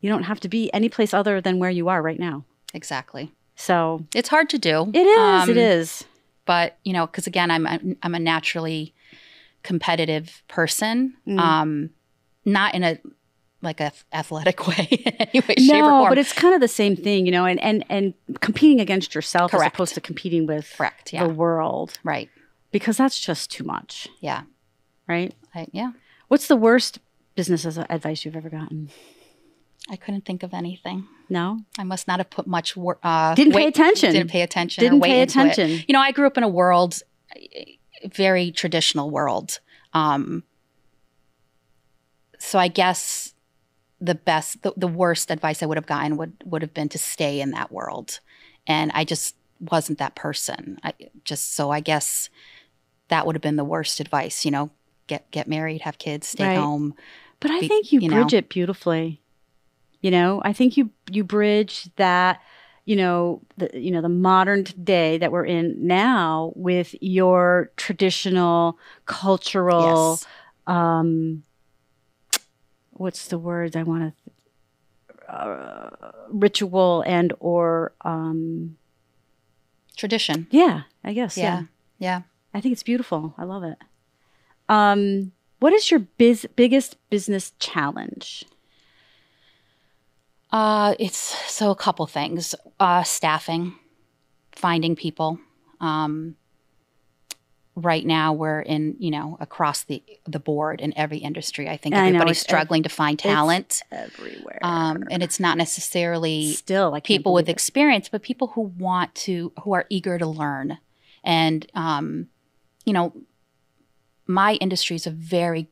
You 0.00 0.10
don't 0.10 0.24
have 0.24 0.40
to 0.40 0.48
be 0.48 0.70
any 0.74 0.88
place 0.88 1.14
other 1.14 1.40
than 1.40 1.58
where 1.60 1.70
you 1.70 1.88
are 1.88 2.02
right 2.02 2.18
now. 2.18 2.44
Exactly. 2.74 3.32
So 3.56 4.04
It's 4.14 4.28
hard 4.28 4.50
to 4.50 4.58
do. 4.58 4.90
it 4.92 5.06
is. 5.06 5.48
it 5.48 5.56
Um, 5.56 5.58
is. 5.58 6.04
But 6.44 6.76
you 6.84 6.92
know, 6.92 7.06
because 7.06 7.26
again, 7.28 7.50
I'm 7.50 7.66
I'm 7.66 7.96
I'm 8.02 8.14
a 8.14 8.18
naturally 8.18 8.94
competitive 9.62 10.42
person. 10.48 11.14
Mm. 11.26 11.38
Um, 11.38 11.90
not 12.44 12.74
in 12.74 12.82
a 12.82 12.98
like 13.64 13.80
a 13.80 13.92
athletic 14.12 14.66
way 14.68 14.86
in 14.90 15.12
any 15.18 15.40
way, 15.40 15.54
shape, 15.58 15.70
or 15.74 15.78
No, 15.78 15.88
form. 16.00 16.08
but 16.10 16.18
it's 16.18 16.32
kind 16.32 16.54
of 16.54 16.60
the 16.60 16.68
same 16.68 16.94
thing, 16.96 17.26
you 17.26 17.32
know, 17.32 17.44
and 17.44 17.60
and 17.62 17.84
and 17.88 18.14
competing 18.40 18.80
against 18.80 19.14
yourself 19.14 19.50
Correct. 19.50 19.64
as 19.66 19.74
opposed 19.74 19.94
to 19.94 20.00
competing 20.00 20.46
with 20.46 20.72
correct. 20.76 21.12
Yeah. 21.12 21.26
the 21.26 21.32
world 21.34 21.98
right. 22.04 22.28
because 22.70 22.96
that's 22.96 23.18
just 23.18 23.50
too 23.50 23.64
much, 23.64 24.08
Yeah. 24.20 24.42
right? 25.08 25.34
I, 25.54 25.66
yeah. 25.72 25.92
What's 26.28 26.46
the 26.48 26.56
worst 26.56 26.98
business 27.34 27.64
advice 27.64 28.24
you've 28.24 28.36
ever 28.36 28.48
gotten? 28.50 28.90
I 29.90 29.96
couldn't 29.96 30.24
think 30.24 30.42
of 30.42 30.54
anything. 30.54 31.06
No, 31.28 31.60
I 31.78 31.84
must 31.84 32.08
not 32.08 32.18
have 32.18 32.30
put 32.30 32.46
much 32.46 32.74
work. 32.76 32.98
Uh, 33.02 33.34
Didn't 33.34 33.52
pay 33.52 33.66
attention. 33.66 34.12
Didn't 34.12 34.30
pay 34.30 34.40
attention. 34.42 34.82
Didn't 34.82 35.02
pay 35.02 35.20
into 35.20 35.38
it. 35.40 35.42
attention. 35.52 35.84
You 35.86 35.92
know, 35.92 36.00
I 36.00 36.10
grew 36.12 36.26
up 36.26 36.38
in 36.38 36.42
a 36.42 36.48
world, 36.48 37.02
very 38.06 38.50
traditional 38.50 39.10
world. 39.10 39.60
Um, 39.92 40.42
so 42.38 42.58
I 42.58 42.68
guess 42.68 43.33
the 44.04 44.14
best, 44.14 44.62
the, 44.62 44.72
the 44.76 44.88
worst 44.88 45.30
advice 45.30 45.62
I 45.62 45.66
would 45.66 45.78
have 45.78 45.86
gotten 45.86 46.16
would 46.16 46.34
would 46.44 46.62
have 46.62 46.74
been 46.74 46.88
to 46.90 46.98
stay 46.98 47.40
in 47.40 47.50
that 47.52 47.72
world, 47.72 48.20
and 48.66 48.90
I 48.94 49.04
just 49.04 49.36
wasn't 49.60 49.98
that 49.98 50.14
person. 50.14 50.78
I 50.82 50.92
just 51.24 51.54
so 51.54 51.70
I 51.70 51.80
guess 51.80 52.28
that 53.08 53.24
would 53.26 53.34
have 53.34 53.42
been 53.42 53.56
the 53.56 53.64
worst 53.64 54.00
advice. 54.00 54.44
You 54.44 54.50
know, 54.50 54.70
get 55.06 55.30
get 55.30 55.48
married, 55.48 55.82
have 55.82 55.98
kids, 55.98 56.28
stay 56.28 56.44
Right. 56.44 56.56
home. 56.56 56.94
but 57.40 57.50
I 57.50 57.60
Be- 57.60 57.68
think 57.68 57.92
you, 57.92 58.00
you 58.00 58.08
know. 58.08 58.22
bridge 58.22 58.34
it 58.34 58.48
beautifully. 58.48 59.22
You 60.00 60.10
know, 60.10 60.42
I 60.44 60.52
think 60.52 60.76
you 60.76 60.90
you 61.10 61.24
bridge 61.24 61.88
that. 61.96 62.40
You 62.86 62.96
know 62.96 63.40
the 63.56 63.70
you 63.72 63.90
know 63.90 64.02
the 64.02 64.10
modern 64.10 64.64
day 64.84 65.16
that 65.16 65.32
we're 65.32 65.46
in 65.46 65.86
now 65.86 66.52
with 66.54 66.94
your 67.00 67.70
traditional 67.78 68.78
cultural 69.06 70.20
Yes. 70.20 70.26
um 70.66 71.42
what's 72.94 73.28
the 73.28 73.38
word 73.38 73.76
i 73.76 73.82
want 73.82 74.02
to 74.14 75.32
uh, 75.32 76.12
ritual 76.28 77.02
and 77.06 77.32
or 77.40 77.92
um 78.02 78.76
Tradition. 79.96 80.46
yeah 80.50 80.82
i 81.04 81.12
guess 81.12 81.36
yeah. 81.36 81.44
Yeah. 81.44 81.62
Yeah. 81.98 82.22
i 82.52 82.60
think 82.60 82.72
it's 82.72 82.82
beautiful 82.82 83.34
i 83.38 83.44
love 83.44 83.62
it 83.64 83.78
um 84.68 85.32
what 85.60 85.72
is 85.72 85.90
your 85.90 86.00
biz- 86.00 86.48
biggest 86.56 86.96
business 87.10 87.52
challenge 87.58 88.44
Uh, 90.52 90.94
it's 91.00 91.18
so 91.50 91.70
a 91.72 91.74
couple 91.74 92.06
things. 92.06 92.54
Uh, 92.78 93.02
staffing, 93.02 93.74
finding 94.52 94.94
people. 94.94 95.38
Um, 95.80 96.36
right 97.76 98.04
now, 98.06 98.32
we're 98.32 98.60
in 98.60 98.96
you 98.98 99.10
know 99.10 99.36
across 99.40 99.84
the 99.84 100.02
the 100.26 100.38
board 100.38 100.80
in 100.80 100.96
every 100.96 101.18
industry. 101.18 101.68
I 101.68 101.76
think 101.76 101.94
I 101.94 101.98
know, 101.98 102.06
everybody's 102.06 102.40
struggling 102.40 102.82
to 102.84 102.88
find 102.88 103.18
talent, 103.18 103.82
everywhere 103.90 104.58
um, 104.62 105.04
and 105.10 105.22
it's 105.22 105.38
not 105.38 105.58
necessarily 105.58 106.52
still 106.52 106.90
can't 106.92 107.04
people 107.04 107.32
with 107.34 107.48
it. 107.48 107.52
experience, 107.52 108.08
but 108.08 108.22
people 108.22 108.48
who 108.48 108.62
want 108.62 109.14
to, 109.14 109.52
who 109.62 109.74
are 109.74 109.86
eager 109.90 110.18
to 110.18 110.26
learn. 110.26 110.78
And, 111.22 111.66
um, 111.74 112.28
you 112.84 112.92
know, 112.92 113.12
my 114.26 114.54
industry 114.54 114.96
is 114.96 115.06
a 115.06 115.10
very 115.10 115.68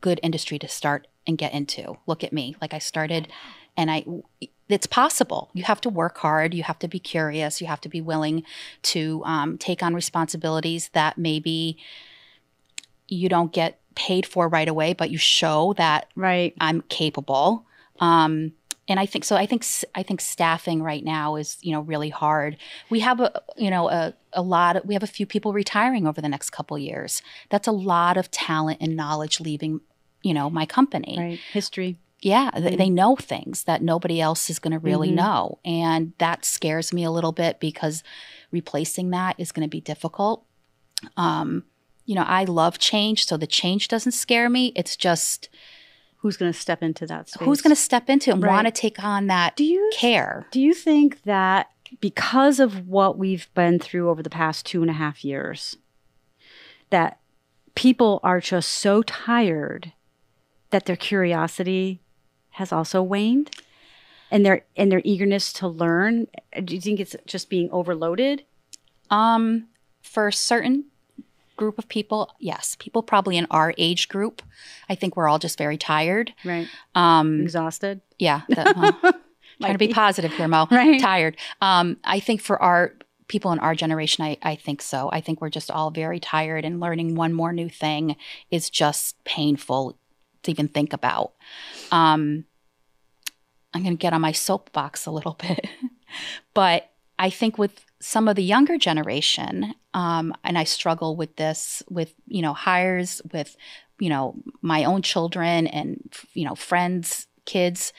good 0.00 0.18
industry 0.22 0.58
to 0.58 0.68
start 0.68 1.06
and 1.26 1.38
get 1.38 1.52
into. 1.52 1.98
Look 2.06 2.24
at 2.24 2.32
me. 2.32 2.56
Like 2.60 2.74
I 2.74 2.78
started 2.78 3.28
and 3.76 3.90
I, 3.90 4.04
it's 4.68 4.86
possible. 4.86 5.50
You 5.52 5.64
have 5.64 5.80
to 5.82 5.88
work 5.88 6.18
hard. 6.18 6.54
You 6.54 6.62
have 6.62 6.78
to 6.80 6.88
be 6.88 6.98
curious. 6.98 7.60
You 7.60 7.66
have 7.66 7.80
to 7.82 7.88
be 7.88 8.00
willing 8.00 8.44
to 8.82 9.22
um, 9.24 9.58
take 9.58 9.82
on 9.82 9.94
responsibilities 9.94 10.90
that 10.94 11.18
maybe 11.18 11.76
you 13.08 13.28
don't 13.28 13.52
get 13.52 13.80
paid 13.94 14.26
for 14.26 14.48
right 14.48 14.68
away, 14.68 14.92
but 14.92 15.10
you 15.10 15.18
show 15.18 15.74
that 15.76 16.08
Right. 16.16 16.54
I'm 16.60 16.82
capable. 16.88 17.66
Um, 18.00 18.52
and 18.88 19.00
I 19.00 19.06
think 19.06 19.24
so. 19.24 19.36
I 19.36 19.46
think 19.46 19.62
s- 19.62 19.84
I 19.94 20.02
think 20.02 20.20
staffing 20.20 20.82
right 20.82 21.02
now 21.02 21.36
is 21.36 21.56
you 21.62 21.72
know 21.72 21.80
really 21.80 22.10
hard. 22.10 22.58
We 22.90 23.00
have 23.00 23.18
a 23.20 23.40
you 23.56 23.70
know 23.70 23.88
a, 23.88 24.12
a 24.34 24.42
lot. 24.42 24.76
Of, 24.76 24.84
we 24.84 24.92
have 24.94 25.02
a 25.02 25.06
few 25.06 25.24
people 25.26 25.54
retiring 25.54 26.06
over 26.06 26.20
the 26.20 26.28
next 26.28 26.50
couple 26.50 26.76
years. 26.78 27.22
That's 27.48 27.66
a 27.66 27.72
lot 27.72 28.16
of 28.18 28.30
talent 28.30 28.78
and 28.82 28.94
knowledge 28.94 29.40
leaving 29.40 29.80
you 30.22 30.34
know 30.34 30.50
my 30.50 30.66
company. 30.66 31.16
Right. 31.18 31.40
History. 31.52 31.96
Yeah, 32.24 32.50
th- 32.52 32.78
they 32.78 32.88
know 32.88 33.16
things 33.16 33.64
that 33.64 33.82
nobody 33.82 34.18
else 34.20 34.48
is 34.48 34.58
going 34.58 34.72
to 34.72 34.78
really 34.78 35.10
Mhm. 35.10 35.14
know, 35.16 35.58
and 35.64 36.14
that 36.18 36.44
scares 36.46 36.90
me 36.92 37.04
a 37.04 37.10
little 37.10 37.32
bit 37.32 37.60
because 37.60 38.02
replacing 38.50 39.10
that 39.10 39.34
is 39.38 39.52
going 39.52 39.66
to 39.66 39.70
be 39.70 39.80
difficult. 39.82 40.44
Um, 41.18 41.64
you 42.06 42.14
know, 42.14 42.22
I 42.26 42.44
love 42.44 42.78
change, 42.78 43.26
so 43.26 43.36
the 43.36 43.46
change 43.46 43.88
doesn't 43.88 44.12
scare 44.12 44.48
me. 44.48 44.72
It's 44.74 44.96
just 44.96 45.48
Who's 46.18 46.38
going 46.38 46.50
to 46.50 46.58
step 46.58 46.82
into 46.82 47.06
that 47.06 47.28
space? 47.28 47.44
who's 47.44 47.60
going 47.60 47.74
to 47.76 47.80
step 47.80 48.08
into 48.08 48.32
and 48.32 48.42
Right. 48.42 48.54
want 48.54 48.66
to 48.66 48.70
take 48.70 49.04
on 49.04 49.26
that 49.26 49.54
do 49.56 49.64
you 49.64 49.90
care. 49.92 50.46
Do 50.50 50.58
you 50.60 50.72
think 50.72 51.22
that 51.24 51.68
because 52.00 52.58
of 52.58 52.88
what 52.88 53.18
we've 53.18 53.52
been 53.52 53.78
through 53.78 54.08
over 54.08 54.22
the 54.22 54.30
past 54.30 54.64
two 54.64 54.80
and 54.80 54.90
a 54.90 54.94
half 54.94 55.22
years, 55.22 55.76
that 56.88 57.20
people 57.74 58.20
are 58.22 58.40
just 58.40 58.70
so 58.70 59.02
tired 59.02 59.92
that 60.70 60.86
their 60.86 60.96
curiosity 60.96 62.00
has 62.54 62.72
also 62.72 63.02
waned? 63.02 63.50
And 64.30 64.44
their 64.44 64.64
and 64.76 64.90
their 64.90 65.02
eagerness 65.04 65.52
to 65.54 65.68
learn? 65.68 66.26
Do 66.64 66.74
you 66.74 66.80
think 66.80 66.98
it's 66.98 67.14
just 67.26 67.48
being 67.48 67.68
overloaded? 67.70 68.44
Um, 69.10 69.68
for 70.02 70.28
a 70.28 70.32
certain 70.32 70.86
group 71.56 71.78
of 71.78 71.88
people, 71.88 72.32
yes, 72.40 72.76
people 72.78 73.02
probably 73.02 73.36
in 73.36 73.46
our 73.50 73.74
age 73.78 74.08
group, 74.08 74.42
I 74.88 74.94
think 74.94 75.16
we're 75.16 75.28
all 75.28 75.38
just 75.38 75.56
very 75.58 75.78
tired. 75.78 76.32
Right. 76.44 76.66
Um, 76.94 77.42
Exhausted. 77.42 78.00
yeah, 78.18 78.42
that, 78.48 78.76
well, 78.76 78.92
trying 79.60 79.72
to 79.74 79.78
be 79.78 79.88
be. 79.88 79.92
positive 79.92 80.32
here, 80.32 80.48
Mo. 80.48 80.66
Right. 80.70 81.00
Tired. 81.00 81.36
Um, 81.60 81.98
I 82.02 82.18
think 82.18 82.40
for 82.40 82.60
our 82.60 82.92
people 83.28 83.52
in 83.52 83.58
our 83.60 83.74
generation, 83.74 84.24
I, 84.24 84.36
I 84.42 84.56
think 84.56 84.82
so. 84.82 85.10
I 85.12 85.20
think 85.20 85.40
we're 85.40 85.50
just 85.50 85.70
all 85.70 85.90
very 85.90 86.18
tired, 86.18 86.64
and 86.64 86.80
learning 86.80 87.14
one 87.14 87.32
more 87.32 87.52
new 87.52 87.68
thing 87.68 88.16
is 88.50 88.68
just 88.68 89.22
painful 89.24 89.96
to 90.44 90.50
even 90.50 90.68
think 90.68 90.92
about. 90.92 91.32
Um, 91.90 92.44
I'm 93.72 93.82
going 93.82 93.96
to 93.96 94.00
get 94.00 94.12
on 94.12 94.20
my 94.20 94.32
soapbox 94.32 95.06
a 95.06 95.10
little 95.10 95.34
bit, 95.40 95.66
but 96.54 96.90
I 97.18 97.30
think 97.30 97.58
with 97.58 97.84
some 98.00 98.28
of 98.28 98.36
the 98.36 98.42
younger 98.42 98.76
generation, 98.76 99.74
um, 99.94 100.34
and 100.44 100.58
I 100.58 100.64
struggle 100.64 101.16
with 101.16 101.36
this 101.36 101.82
with 101.88 102.14
you 102.26 102.42
know 102.42 102.52
hires 102.52 103.22
with 103.32 103.56
you 103.98 104.08
know 104.08 104.36
my 104.62 104.84
own 104.84 105.02
children 105.02 105.66
and 105.66 106.12
you 106.32 106.44
know 106.44 106.54
friends, 106.54 107.26
kids. 107.44 107.92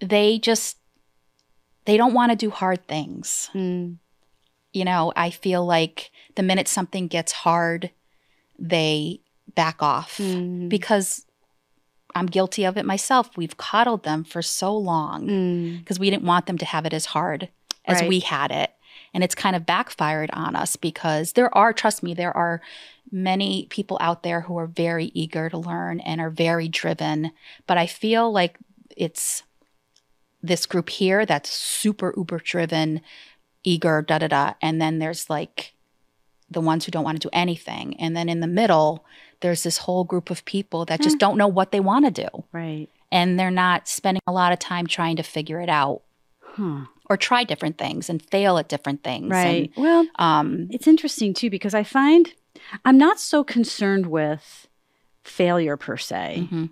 They 0.00 0.38
just 0.38 0.78
they 1.84 1.96
don't 1.96 2.14
want 2.14 2.32
to 2.32 2.36
do 2.36 2.50
hard 2.50 2.86
things. 2.86 3.50
Mm. 3.54 3.98
You 4.72 4.84
know, 4.84 5.12
I 5.14 5.30
feel 5.30 5.64
like 5.64 6.10
the 6.34 6.42
minute 6.42 6.66
something 6.66 7.06
gets 7.06 7.32
hard, 7.32 7.90
they 8.58 9.20
back 9.54 9.82
off 9.82 10.18
Mm. 10.18 10.68
because 10.68 11.26
I'm 12.14 12.26
guilty 12.26 12.64
of 12.64 12.76
it 12.76 12.84
myself. 12.84 13.36
We've 13.36 13.56
coddled 13.56 14.02
them 14.02 14.22
for 14.24 14.42
so 14.42 14.76
long 14.76 15.26
Mm. 15.26 15.78
because 15.78 15.98
we 15.98 16.10
didn't 16.10 16.24
want 16.24 16.46
them 16.46 16.58
to 16.58 16.64
have 16.66 16.84
it 16.84 16.92
as 16.92 17.06
hard 17.06 17.48
as 17.86 18.00
Right. 18.00 18.08
we 18.08 18.20
had 18.20 18.50
it. 18.50 18.70
And 19.14 19.24
it's 19.24 19.34
kind 19.34 19.56
of 19.56 19.64
backfired 19.66 20.30
on 20.32 20.54
us 20.56 20.76
because 20.76 21.32
there 21.32 21.54
are, 21.56 21.72
trust 21.72 22.02
me, 22.02 22.14
there 22.14 22.34
are 22.36 22.60
many 23.10 23.66
people 23.66 23.98
out 24.00 24.22
there 24.22 24.42
who 24.42 24.56
are 24.58 24.66
very 24.66 25.06
eager 25.14 25.48
to 25.50 25.58
learn 25.58 26.00
and 26.00 26.20
are 26.20 26.30
very 26.30 26.68
driven. 26.68 27.32
But 27.66 27.76
I 27.78 27.86
feel 27.86 28.30
like 28.32 28.58
it's 28.96 29.42
this 30.42 30.66
group 30.66 30.88
here 30.90 31.24
that's 31.26 31.50
super 31.50 32.12
uber 32.16 32.38
driven, 32.38 33.00
eager, 33.64 34.02
da 34.02 34.18
da 34.18 34.28
da. 34.28 34.54
And 34.62 34.80
then 34.80 34.98
there's 34.98 35.28
like 35.30 35.74
the 36.50 36.60
ones 36.60 36.84
who 36.84 36.90
don't 36.90 37.04
want 37.04 37.20
to 37.20 37.28
do 37.28 37.30
anything. 37.32 37.98
And 38.00 38.16
then 38.16 38.28
in 38.28 38.40
the 38.40 38.46
middle, 38.46 39.04
there's 39.42 39.62
this 39.62 39.78
whole 39.78 40.04
group 40.04 40.30
of 40.30 40.44
people 40.44 40.84
that 40.86 41.00
just 41.02 41.18
don't 41.18 41.36
know 41.36 41.46
what 41.48 41.70
they 41.72 41.80
want 41.80 42.04
to 42.06 42.10
do 42.22 42.44
Right. 42.52 42.88
and 43.12 43.38
they're 43.38 43.50
not 43.50 43.86
spending 43.88 44.22
a 44.26 44.32
lot 44.32 44.52
of 44.52 44.58
time 44.58 44.86
trying 44.86 45.16
to 45.16 45.22
figure 45.22 45.60
it 45.60 45.68
out 45.68 46.02
or 47.10 47.16
try 47.16 47.44
different 47.44 47.76
things 47.78 48.08
and 48.10 48.22
fail 48.30 48.56
at 48.58 48.68
different 48.68 49.02
things. 49.04 49.28
Right. 49.30 49.70
well, 49.76 50.06
um, 50.16 50.68
It's 50.70 50.86
interesting 50.86 51.34
too 51.34 51.50
because 51.50 51.74
I 51.74 51.82
find 51.82 52.32
I'm 52.84 52.96
not 52.98 53.18
so 53.20 53.42
concerned 53.44 54.06
with 54.06 54.68
failure 55.24 55.76
per 55.76 55.96
se, 55.96 56.48
mhm. 56.50 56.70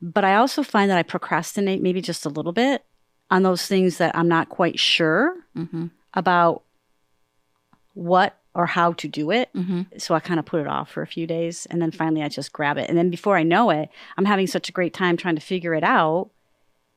but 0.00 0.24
I 0.24 0.34
also 0.36 0.62
find 0.62 0.90
that 0.90 0.98
I 0.98 1.02
procrastinate 1.02 1.82
maybe 1.82 2.00
just 2.00 2.24
a 2.26 2.28
little 2.30 2.52
bit 2.52 2.84
on 3.30 3.42
those 3.42 3.66
things 3.66 3.98
that 3.98 4.16
I'm 4.16 4.28
not 4.28 4.48
quite 4.48 4.78
sure 4.78 5.34
Mhm. 5.56 5.90
about 6.14 6.62
what 7.94 8.38
or 8.54 8.66
how 8.66 8.92
to 8.92 9.08
do 9.08 9.30
it. 9.30 9.50
Mhm. 9.54 10.00
So 10.00 10.14
I 10.14 10.20
kind 10.20 10.38
of 10.38 10.46
put 10.46 10.60
it 10.60 10.66
off 10.66 10.90
for 10.90 11.02
a 11.02 11.06
few 11.06 11.26
days 11.26 11.66
and 11.66 11.82
then 11.82 11.90
finally 11.90 12.22
I 12.22 12.28
just 12.28 12.52
grab 12.52 12.78
it. 12.78 12.88
And 12.88 12.96
then 12.96 13.10
before 13.10 13.36
I 13.36 13.42
know 13.42 13.70
it, 13.70 13.88
I'm 14.16 14.24
having 14.26 14.46
such 14.46 14.68
a 14.68 14.72
great 14.72 14.94
time 14.94 15.16
trying 15.16 15.34
to 15.34 15.40
figure 15.40 15.74
it 15.74 15.84
out. 15.84 16.30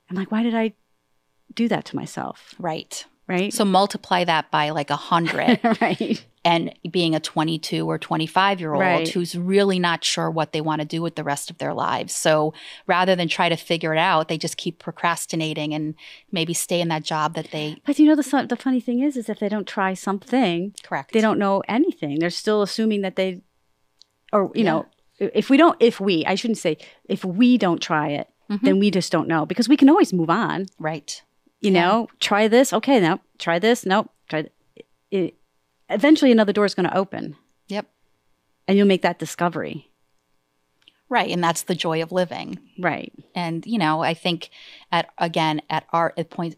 I'm 0.09 0.15
like, 0.15 0.31
why 0.31 0.43
did 0.43 0.55
I 0.55 0.73
do 1.53 1.67
that 1.67 1.85
to 1.85 1.95
myself? 1.95 2.53
Right. 2.59 3.05
Right? 3.27 3.53
So 3.53 3.65
multiply 3.65 4.23
that 4.23 4.51
by 4.51 4.69
like 4.69 4.89
a 4.89 4.95
hundred 4.95 5.59
right. 5.81 6.25
and 6.45 6.73
being 6.89 7.13
a 7.13 7.19
22 7.19 7.85
or 7.85 7.97
25 7.97 8.59
year 8.61 8.71
old 8.73 8.79
Right. 8.81 9.07
who's 9.09 9.35
really 9.35 9.79
not 9.79 10.05
sure 10.05 10.31
what 10.31 10.53
they 10.53 10.61
want 10.61 10.79
to 10.81 10.87
do 10.87 11.01
with 11.01 11.15
the 11.15 11.25
rest 11.25 11.49
of 11.51 11.57
their 11.57 11.73
lives. 11.73 12.15
So 12.15 12.53
rather 12.87 13.17
than 13.17 13.27
try 13.27 13.49
to 13.49 13.57
figure 13.57 13.93
it 13.93 13.97
out, 13.99 14.29
they 14.29 14.37
just 14.37 14.55
keep 14.55 14.79
procrastinating 14.79 15.73
and 15.73 15.95
maybe 16.31 16.53
stay 16.53 16.79
in 16.79 16.87
that 16.87 17.03
job 17.03 17.33
that 17.35 17.51
they 17.51 17.75
But 17.85 17.99
you 17.99 18.05
know 18.07 18.15
the 18.15 18.45
the 18.47 18.55
funny 18.55 18.79
thing 18.79 19.01
is, 19.01 19.17
is 19.17 19.27
if 19.27 19.39
they 19.39 19.49
don't 19.49 19.67
try 19.67 19.93
something, 19.93 20.73
correct. 20.83 21.11
they 21.11 21.19
don't 21.21 21.37
know 21.39 21.63
anything. 21.67 22.19
They're 22.19 22.29
still 22.29 22.61
assuming 22.61 23.01
that 23.01 23.17
they, 23.17 23.41
or 24.31 24.51
you 24.55 24.63
know, 24.63 24.85
if 25.19 25.49
we 25.49 25.57
don't, 25.57 25.75
if 25.81 25.99
we, 25.99 26.25
I 26.25 26.35
shouldn't 26.35 26.59
say, 26.59 26.77
if 27.09 27.25
we 27.25 27.57
don't 27.57 27.81
try 27.81 28.09
it, 28.09 28.29
Mhm. 28.49 28.61
then 28.61 28.79
we 28.79 28.89
just 28.91 29.11
don't 29.11 29.27
know 29.27 29.45
because 29.45 29.67
we 29.67 29.75
can 29.75 29.89
always 29.89 30.13
move 30.13 30.29
on. 30.29 30.67
Right. 30.79 31.21
You 31.61 31.71
Yeah. 31.71 31.81
know, 31.81 32.07
try 32.19 32.47
this, 32.47 32.71
okay, 32.73 32.99
no, 32.99 33.19
try 33.39 33.59
this, 33.59 33.85
nope, 33.85 34.09
try. 34.29 34.43
th- 34.43 34.53
It, 35.09 35.35
eventually, 35.89 36.31
another 36.31 36.51
door 36.53 36.65
is 36.65 36.75
going 36.75 36.89
to 36.89 36.97
open, 36.97 37.35
Yep. 37.69 37.87
and 38.67 38.77
you'll 38.77 38.87
make 38.87 39.01
that 39.03 39.19
discovery. 39.19 39.89
Right. 41.09 41.29
And 41.31 41.41
that's 41.41 41.63
the 41.63 41.75
joy 41.75 42.01
of 42.03 42.11
living. 42.11 42.59
Right. 42.77 43.13
and 43.33 43.65
you 43.65 43.77
know 43.77 44.01
i 44.03 44.13
think 44.13 44.49
at 44.91 45.09
again 45.17 45.61
at 45.69 45.85
our 45.93 46.13
at 46.17 46.29
point 46.29 46.55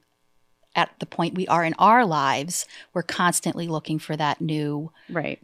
at 0.75 0.89
the 0.99 1.05
point 1.05 1.35
we 1.35 1.45
are 1.47 1.63
in 1.65 1.73
our 1.77 2.05
lives 2.05 2.65
we're 2.93 3.03
constantly 3.03 3.67
looking 3.67 3.99
for 3.99 4.15
that 4.17 4.39
new 4.41 4.91
Right. 5.09 5.39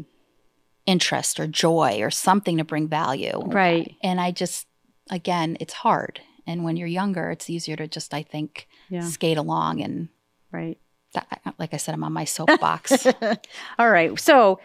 interest 0.85 1.39
or 1.39 1.47
joy 1.47 1.99
or 2.01 2.09
something 2.11 2.57
to 2.57 2.63
bring 2.63 2.87
value 2.87 3.39
Right. 3.45 3.95
and 4.01 4.19
i 4.21 4.31
just 4.31 4.67
again 5.09 5.57
it's 5.59 5.73
hard 5.73 6.21
and 6.47 6.63
when 6.63 6.77
you're 6.77 6.87
younger 6.87 7.31
it's 7.31 7.49
easier 7.49 7.75
to 7.75 7.87
just 7.87 8.13
i 8.13 8.21
think 8.23 8.67
Yeah. 8.89 9.01
skate 9.09 9.37
along 9.37 9.81
and 9.81 10.09
Right. 10.51 10.77
that, 11.13 11.27
like 11.57 11.73
i 11.73 11.77
said 11.77 11.93
i'm 11.93 12.03
on 12.03 12.13
my 12.13 12.25
soapbox 12.25 13.05
All 13.79 13.89
right. 13.89 14.17
So 14.19 14.59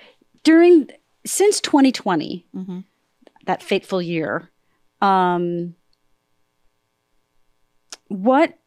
during 0.45 0.89
since 1.27 1.61
2020, 1.61 2.47
Mhm. 2.55 2.85
that 3.47 3.63
fateful 3.63 4.01
year, 4.03 4.51
um, 5.01 5.75
what 8.09 8.59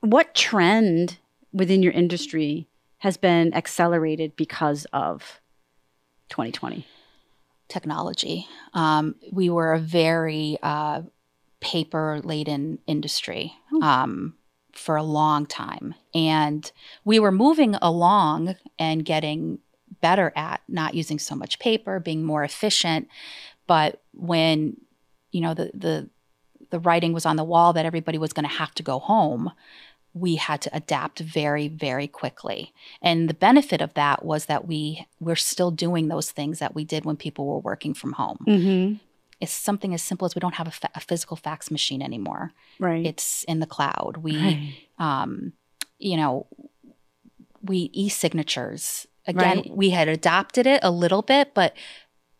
what 0.00 0.34
trend 0.34 1.18
within 1.52 1.82
your 1.82 1.92
industry 1.92 2.66
has 2.98 3.16
been 3.16 3.54
accelerated 3.54 4.34
because 4.36 4.86
of 4.92 5.40
2020? 6.30 6.86
technology. 7.68 8.46
Um, 8.74 9.14
we 9.32 9.48
were 9.48 9.72
a 9.72 9.78
very 9.78 10.58
uh, 10.62 11.02
paper 11.62 12.20
laden 12.22 12.78
industry 12.86 13.54
um, 13.80 14.34
for 14.74 14.96
a 14.96 15.02
long 15.02 15.46
time. 15.46 15.94
And 16.14 16.70
we 17.04 17.18
were 17.18 17.32
moving 17.32 17.76
along 17.76 18.56
and 18.78 19.04
getting 19.04 19.60
better 20.00 20.32
at 20.36 20.60
not 20.68 20.94
using 20.94 21.18
so 21.18 21.34
much 21.34 21.58
paper, 21.58 22.00
being 22.00 22.24
more 22.24 22.44
efficient. 22.44 23.08
But 23.66 24.02
when, 24.12 24.76
you 25.30 25.40
know, 25.40 25.54
the, 25.54 25.70
the, 25.72 26.10
the 26.70 26.80
writing 26.80 27.12
was 27.12 27.24
on 27.24 27.36
the 27.36 27.44
wall 27.44 27.72
that 27.72 27.86
everybody 27.86 28.18
was 28.18 28.32
going 28.32 28.48
to 28.48 28.56
have 28.56 28.74
to 28.74 28.82
go 28.82 28.98
home, 28.98 29.52
we 30.14 30.36
had 30.36 30.60
to 30.62 30.76
adapt 30.76 31.20
very, 31.20 31.68
very 31.68 32.08
quickly. 32.08 32.74
And 33.00 33.30
the 33.30 33.34
benefit 33.34 33.80
of 33.80 33.94
that 33.94 34.24
was 34.24 34.46
that 34.46 34.66
we 34.66 35.06
we're 35.20 35.36
still 35.36 35.70
doing 35.70 36.08
those 36.08 36.30
things 36.32 36.58
that 36.58 36.74
we 36.74 36.84
did 36.84 37.04
when 37.04 37.16
people 37.16 37.46
were 37.46 37.60
working 37.60 37.94
from 37.94 38.12
home. 38.14 38.38
Mm-hmm. 38.46 38.94
It's 39.42 39.52
something 39.52 39.92
as 39.92 40.02
simple 40.02 40.24
as 40.26 40.34
we 40.36 40.40
don't 40.40 40.54
have 40.54 40.68
a, 40.68 40.70
fa- 40.70 40.90
a 40.94 41.00
physical 41.00 41.36
fax 41.36 41.70
machine 41.70 42.00
anymore. 42.00 42.52
Right. 42.78 43.04
It's 43.04 43.44
in 43.44 43.58
the 43.60 43.66
cloud. 43.66 44.18
We, 44.26 44.36
Right. 44.36 44.72
um, 45.06 45.52
you 45.98 46.16
know, 46.16 46.46
we 47.62 47.90
e-signatures. 47.92 49.06
Again, 49.26 49.58
Right. 49.58 49.70
we 49.76 49.90
had 49.90 50.08
adopted 50.08 50.66
it 50.66 50.80
a 50.82 50.90
little 50.90 51.22
bit, 51.22 51.54
but 51.54 51.74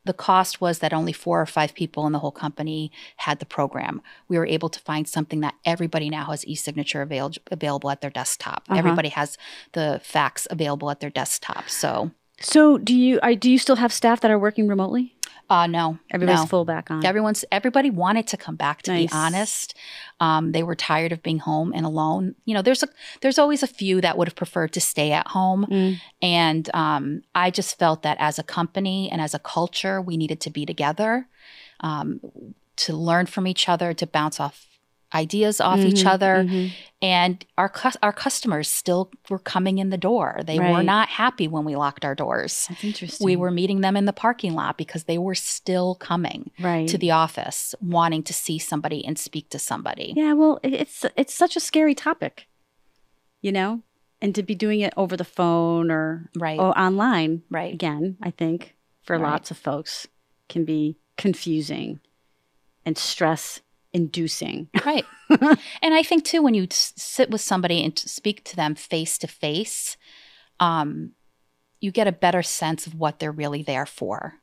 the 0.04 0.12
cost 0.12 0.60
was 0.60 0.80
that 0.80 0.92
only 0.92 1.12
four 1.12 1.40
or 1.40 1.46
five 1.46 1.74
people 1.74 2.06
in 2.06 2.12
the 2.12 2.18
whole 2.18 2.32
company 2.32 2.90
had 3.18 3.38
the 3.38 3.46
program. 3.46 4.02
We 4.28 4.36
were 4.36 4.46
able 4.46 4.68
to 4.68 4.80
find 4.80 5.06
something 5.06 5.40
that 5.40 5.54
everybody 5.64 6.10
now 6.10 6.24
has 6.30 6.44
e-signature 6.44 7.02
avail- 7.02 7.32
available 7.52 7.88
at 7.90 8.00
their 8.00 8.10
desktop. 8.10 8.64
Uh-huh. 8.68 8.78
Everybody 8.78 9.10
has 9.10 9.38
the 9.72 10.00
fax 10.02 10.46
available 10.50 10.90
at 10.90 10.98
their 11.00 11.10
desktop. 11.10 11.68
So, 11.68 12.10
So 12.40 12.78
do 12.78 12.94
you 12.96 13.20
I, 13.22 13.34
do 13.34 13.48
you 13.48 13.58
still 13.58 13.76
have 13.76 13.92
staff 13.92 14.20
that 14.22 14.30
are 14.32 14.38
working 14.38 14.66
remotely? 14.66 15.14
Uh, 15.50 15.66
no, 15.66 15.98
Everybody's 16.10 16.40
no. 16.42 16.46
full 16.46 16.64
back 16.64 16.90
on. 16.90 17.04
Everyone's 17.04 17.44
everybody 17.52 17.90
wanted 17.90 18.26
to 18.28 18.36
come 18.36 18.56
back. 18.56 18.82
To 18.82 18.92
Nice. 18.92 19.10
be 19.10 19.16
honest, 19.16 19.74
um, 20.20 20.52
they 20.52 20.62
were 20.62 20.74
tired 20.74 21.12
of 21.12 21.22
being 21.22 21.38
home 21.40 21.72
and 21.74 21.84
alone. 21.84 22.34
You 22.44 22.54
know, 22.54 22.62
there's 22.62 22.82
a 22.82 22.88
there's 23.20 23.38
always 23.38 23.62
a 23.62 23.66
few 23.66 24.00
that 24.00 24.16
would 24.16 24.28
have 24.28 24.36
preferred 24.36 24.72
to 24.72 24.80
stay 24.80 25.12
at 25.12 25.28
home, 25.28 25.66
Mm. 25.70 26.00
and 26.22 26.70
um, 26.74 27.22
I 27.34 27.50
just 27.50 27.78
felt 27.78 28.02
that 28.02 28.16
as 28.20 28.38
a 28.38 28.42
company 28.42 29.10
and 29.10 29.20
as 29.20 29.34
a 29.34 29.38
culture, 29.38 30.00
we 30.00 30.16
needed 30.16 30.40
to 30.42 30.50
be 30.50 30.64
together, 30.64 31.26
um, 31.80 32.20
to 32.76 32.96
learn 32.96 33.26
from 33.26 33.46
each 33.46 33.68
other, 33.68 33.92
to 33.94 34.06
bounce 34.06 34.40
off 34.40 34.66
ideas 35.14 35.60
off 35.60 35.80
each 35.80 36.04
Mhm, 36.04 36.06
other, 36.10 36.44
mhm. 36.44 36.70
and 37.00 37.44
our 37.58 37.68
cus- 37.68 37.96
our 38.02 38.12
customers 38.12 38.68
still 38.68 39.10
were 39.28 39.38
coming 39.38 39.78
in 39.78 39.90
the 39.90 39.98
door. 39.98 40.40
They 40.44 40.58
were 40.58 40.82
not 40.82 41.08
happy 41.08 41.48
when 41.48 41.64
we 41.64 41.76
locked 41.76 42.04
our 42.04 42.14
doors. 42.14 42.66
That's 42.68 42.84
interesting. 42.84 43.24
We 43.24 43.36
were 43.36 43.50
meeting 43.50 43.80
them 43.80 43.96
in 43.96 44.04
the 44.06 44.12
parking 44.12 44.54
lot 44.54 44.78
because 44.78 45.04
they 45.04 45.18
were 45.18 45.34
still 45.34 45.94
coming 45.96 46.50
right 46.58 46.88
to 46.88 46.96
the 46.98 47.10
office 47.10 47.74
wanting 47.80 48.22
to 48.24 48.32
see 48.32 48.58
somebody 48.58 49.04
and 49.04 49.18
speak 49.18 49.48
to 49.50 49.58
somebody. 49.58 50.14
Yeah, 50.16 50.32
well, 50.34 50.58
it's 50.62 51.04
it's 51.16 51.34
such 51.34 51.56
a 51.56 51.60
scary 51.60 51.94
topic, 51.94 52.46
you 53.40 53.52
know, 53.52 53.82
and 54.20 54.34
to 54.34 54.42
be 54.42 54.54
doing 54.54 54.80
it 54.80 54.94
over 54.96 55.16
the 55.16 55.24
phone 55.24 55.90
or 55.90 56.30
Right. 56.36 56.58
or 56.58 56.76
online 56.78 57.42
Right. 57.50 57.74
again, 57.74 58.16
I 58.22 58.30
think 58.30 58.76
for 59.02 59.18
Right. 59.18 59.30
lots 59.32 59.50
of 59.50 59.58
folks 59.58 60.06
can 60.48 60.64
be 60.64 60.96
confusing 61.16 62.00
and 62.86 62.96
stress 62.98 63.60
inducing. 63.92 64.68
Right. 64.84 65.04
and 65.28 65.94
I 65.94 66.02
think 66.02 66.24
too, 66.24 66.42
when 66.42 66.54
you 66.54 66.66
sit 66.70 67.30
with 67.30 67.40
somebody 67.40 67.84
and 67.84 67.98
speak 67.98 68.44
to 68.44 68.56
them 68.56 68.74
face 68.74 69.18
to 69.18 69.26
face, 69.26 69.96
um, 70.60 71.12
you 71.80 71.90
get 71.90 72.06
a 72.06 72.12
better 72.12 72.42
sense 72.42 72.86
of 72.86 72.94
what 72.94 73.18
they're 73.18 73.32
really 73.32 73.62
there 73.62 73.86
for. 73.86 74.34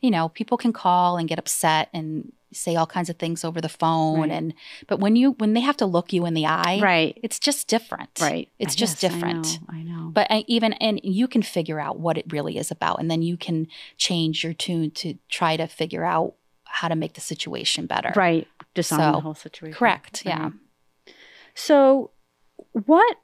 You 0.00 0.10
know, 0.10 0.28
people 0.28 0.58
can 0.58 0.72
call 0.72 1.16
and 1.16 1.28
get 1.28 1.38
upset 1.38 1.88
and 1.92 2.32
say 2.52 2.76
all 2.76 2.86
kinds 2.86 3.10
of 3.10 3.16
things 3.18 3.44
over 3.44 3.60
the 3.60 3.68
phone, 3.68 4.20
Right. 4.20 4.30
and 4.30 4.54
but 4.86 5.00
when 5.00 5.16
you 5.16 5.32
when 5.32 5.52
they 5.54 5.60
have 5.60 5.76
to 5.78 5.86
look 5.86 6.12
you 6.12 6.26
in 6.26 6.34
the 6.34 6.46
eye, 6.46 6.78
right. 6.82 7.18
it's 7.22 7.38
just 7.38 7.66
different. 7.66 8.10
Right. 8.20 8.48
It's 8.58 8.74
I 8.74 8.76
just 8.78 9.00
guess, 9.00 9.10
I 9.12 9.14
different. 9.14 9.44
know, 9.44 9.66
I 9.74 9.82
know. 9.82 10.10
But 10.12 10.26
I, 10.30 10.44
even 10.46 10.74
and 10.74 11.00
you 11.02 11.26
can 11.28 11.42
figure 11.42 11.80
out 11.80 11.98
what 11.98 12.16
it 12.18 12.30
really 12.32 12.56
is 12.56 12.70
about, 12.70 13.00
and 13.00 13.10
then 13.10 13.22
you 13.22 13.36
can 13.36 13.66
change 13.96 14.44
your 14.44 14.52
tune 14.52 14.90
to 14.92 15.14
try 15.28 15.56
to 15.56 15.66
figure 15.66 16.04
out 16.04 16.34
how 16.64 16.88
to 16.88 16.94
make 16.94 17.14
the 17.14 17.20
situation 17.22 17.86
better. 17.86 18.12
right. 18.16 18.46
Disarm 18.76 19.00
So, 19.00 19.12
the 19.12 19.20
whole 19.20 19.34
situation. 19.34 19.76
Correct. 19.76 20.24
Yeah. 20.24 20.42
Right. 20.44 20.52
So, 21.54 22.10
what 22.72 23.16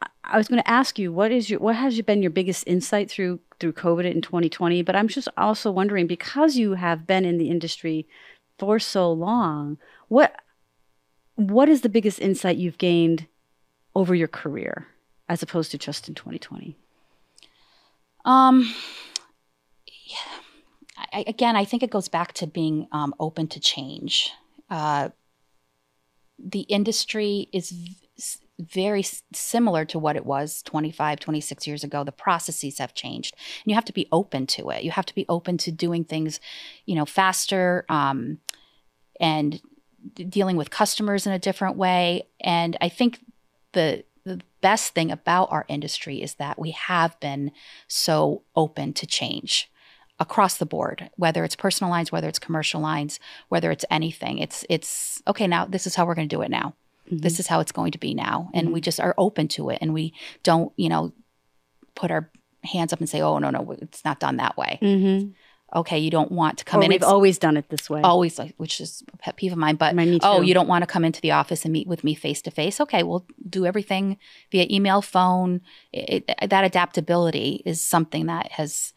I- 0.00 0.08
I 0.24 0.38
was 0.38 0.48
going 0.48 0.62
to 0.62 0.70
ask 0.70 0.98
you, 0.98 1.12
what 1.12 1.32
is 1.32 1.50
your 1.50 1.58
what 1.60 1.74
has 1.76 2.00
been 2.02 2.22
your 2.22 2.30
biggest 2.30 2.64
insight 2.66 3.10
through 3.10 3.40
through 3.58 3.72
COVID 3.72 4.04
in 4.10 4.20
2020? 4.22 4.82
But 4.82 4.96
I'm 4.96 5.08
just 5.08 5.28
also 5.36 5.70
wondering 5.70 6.06
because 6.06 6.56
you 6.56 6.74
have 6.74 7.06
been 7.06 7.24
in 7.24 7.38
the 7.38 7.50
industry 7.50 8.06
for 8.58 8.78
so 8.78 9.12
long, 9.12 9.78
what 10.08 10.36
what 11.36 11.68
is 11.68 11.80
the 11.80 11.88
biggest 11.88 12.20
insight 12.20 12.56
you've 12.56 12.78
gained 12.78 13.26
over 13.96 14.14
your 14.14 14.28
career 14.28 14.86
as 15.28 15.42
opposed 15.42 15.70
to 15.72 15.78
just 15.78 16.08
in 16.08 16.14
2020? 16.14 16.76
Um, 18.24 18.72
yeah. 19.86 20.40
I, 20.96 21.24
again, 21.26 21.56
I 21.56 21.64
think 21.64 21.82
it 21.82 21.90
goes 21.90 22.08
back 22.08 22.32
to 22.34 22.46
being 22.46 22.86
um, 22.92 23.14
open 23.18 23.48
to 23.48 23.60
change. 23.60 24.30
Uh, 24.70 25.10
the 26.38 26.60
industry 26.60 27.48
is 27.52 27.70
v- 27.70 27.96
very 28.58 29.04
similar 29.32 29.84
to 29.84 29.98
what 29.98 30.16
it 30.16 30.24
was 30.24 30.62
25, 30.62 31.18
26 31.18 31.66
years 31.66 31.84
ago. 31.84 32.04
The 32.04 32.12
processes 32.12 32.78
have 32.78 32.94
changed. 32.94 33.34
And 33.34 33.70
you 33.70 33.74
have 33.74 33.84
to 33.86 33.92
be 33.92 34.08
open 34.12 34.46
to 34.48 34.70
it. 34.70 34.84
You 34.84 34.92
have 34.92 35.06
to 35.06 35.14
be 35.14 35.26
open 35.28 35.58
to 35.58 35.72
doing 35.72 36.04
things, 36.04 36.40
you 36.86 36.94
know, 36.94 37.04
faster 37.04 37.84
um, 37.88 38.38
and 39.20 39.60
d- 40.14 40.24
dealing 40.24 40.56
with 40.56 40.70
customers 40.70 41.26
in 41.26 41.32
a 41.32 41.38
different 41.38 41.76
way. 41.76 42.28
And 42.40 42.76
I 42.80 42.88
think 42.88 43.20
the 43.72 44.04
the 44.24 44.40
best 44.62 44.94
thing 44.94 45.10
about 45.10 45.52
our 45.52 45.66
industry 45.68 46.22
is 46.22 46.36
that 46.36 46.58
we 46.58 46.70
have 46.70 47.20
been 47.20 47.52
so 47.88 48.42
open 48.56 48.94
to 48.94 49.06
change 49.06 49.70
across 50.20 50.58
the 50.58 50.66
board 50.66 51.10
whether 51.16 51.42
it's 51.42 51.56
personal 51.56 51.90
lines 51.90 52.12
whether 52.12 52.28
it's 52.28 52.38
commercial 52.38 52.80
lines 52.80 53.18
whether 53.48 53.70
it's 53.70 53.84
anything. 53.90 54.38
It's 54.38 54.64
it's 54.70 55.20
okay 55.26 55.46
now 55.46 55.64
this 55.66 55.86
is 55.86 55.94
how 55.96 56.06
we're 56.06 56.14
going 56.14 56.28
to 56.28 56.36
do 56.36 56.42
it 56.42 56.50
now. 56.50 56.74
This 57.10 57.38
is 57.40 57.46
how 57.48 57.60
it's 57.60 57.72
going 57.72 57.92
to 57.92 57.98
be 57.98 58.14
now. 58.14 58.48
And 58.54 58.72
we 58.72 58.80
just 58.80 58.98
are 59.00 59.14
open 59.18 59.48
to 59.48 59.70
it 59.70 59.78
and 59.80 59.92
we 59.92 60.14
don't 60.42 60.72
you 60.76 60.88
know 60.88 61.12
put 61.94 62.10
our 62.10 62.30
hands 62.64 62.92
up 62.92 62.98
and 63.00 63.08
say 63.08 63.20
oh 63.20 63.38
no 63.38 63.50
no 63.50 63.72
it's 63.80 64.04
not 64.04 64.20
done 64.20 64.36
that 64.38 64.56
way. 64.56 64.78
Mm-hmm. 64.80 65.30
okay 65.78 65.98
you 65.98 66.10
don't 66.10 66.30
want 66.32 66.58
to 66.58 66.64
come 66.64 66.80
Or 66.80 66.84
in 66.84 66.88
we've 66.90 67.02
always 67.02 67.36
done 67.38 67.56
it 67.56 67.68
this 67.68 67.90
way. 67.90 68.00
always 68.02 68.38
like 68.38 68.54
which 68.56 68.80
is 68.80 69.02
a 69.12 69.16
pet 69.18 69.36
peeve 69.36 69.52
of 69.52 69.58
mine 69.58 69.76
but 69.76 69.94
Me 69.94 70.18
oh 70.22 70.40
you 70.40 70.54
don't 70.54 70.68
want 70.68 70.82
to 70.82 70.86
come 70.86 71.04
into 71.04 71.20
the 71.20 71.32
office 71.32 71.64
and 71.64 71.72
meet 71.72 71.86
with 71.88 72.04
me 72.04 72.14
face 72.14 72.40
to 72.42 72.50
face 72.50 72.80
okay 72.80 73.02
we'll 73.02 73.26
do 73.48 73.66
everything 73.66 74.16
via 74.52 74.66
email 74.70 75.02
phone. 75.02 75.60
It, 75.92 76.24
it- 76.40 76.50
that 76.50 76.64
adaptability 76.64 77.62
is 77.66 77.80
something 77.82 78.26
that 78.26 78.52
has 78.52 78.92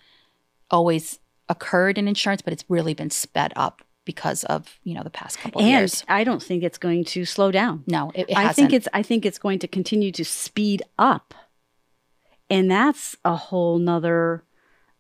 always 0.71 1.19
occurred 1.49 1.97
in 1.97 2.08
insurance 2.08 2.41
but 2.41 2.51
it's 2.53 2.65
really 2.67 2.93
been 2.93 3.10
sped 3.10 3.53
up 3.56 3.82
because 4.06 4.43
of 4.45 4.80
you 4.84 4.93
know 4.93 5.03
the 5.03 5.10
past 5.10 5.38
couple 5.39 5.60
and 5.62 5.69
years 5.69 6.03
I 6.08 6.23
don't 6.23 6.41
think 6.41 6.63
it's 6.63 6.77
going 6.77 7.03
to 7.06 7.25
slow 7.25 7.51
down. 7.51 7.84
no 7.88 8.12
it, 8.15 8.30
it 8.30 8.38
I 8.38 8.53
think 8.53 8.71
it's 8.73 8.88
I 8.93 9.03
think 9.03 9.25
it's 9.25 9.38
going 9.39 9.60
to 9.60 9.67
continue 9.67 10.12
to 10.13 10.23
speed 10.25 10.82
up. 10.97 11.34
And 12.49 12.71
that's 12.71 13.17
a 13.25 13.36
whole 13.36 13.77
nother 13.77 14.43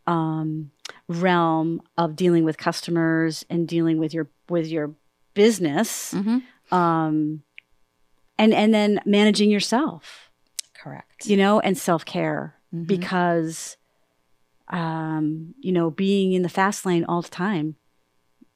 um, 0.05 0.71
realm 1.07 1.81
of 1.97 2.17
dealing 2.17 2.43
with 2.43 2.57
customers 2.57 3.45
and 3.49 3.65
dealing 3.67 3.97
with 3.99 4.13
your 4.13 4.27
with 4.49 4.67
your 4.67 4.91
business. 5.33 6.13
Mhm. 6.13 6.41
Um, 6.71 7.43
and 8.37 8.53
and 8.53 8.73
then 8.73 8.99
managing 9.05 9.49
yourself, 9.49 10.29
correct 10.73 11.25
you 11.27 11.37
know, 11.37 11.61
and 11.61 11.77
self-care 11.77 12.55
Mhm. 12.75 12.87
because 12.87 13.77
um, 14.69 15.53
you 15.59 15.71
know, 15.71 15.89
being 15.89 16.33
in 16.33 16.41
the 16.41 16.49
fast 16.49 16.85
lane 16.85 17.05
all 17.05 17.21
the 17.21 17.29
time 17.29 17.75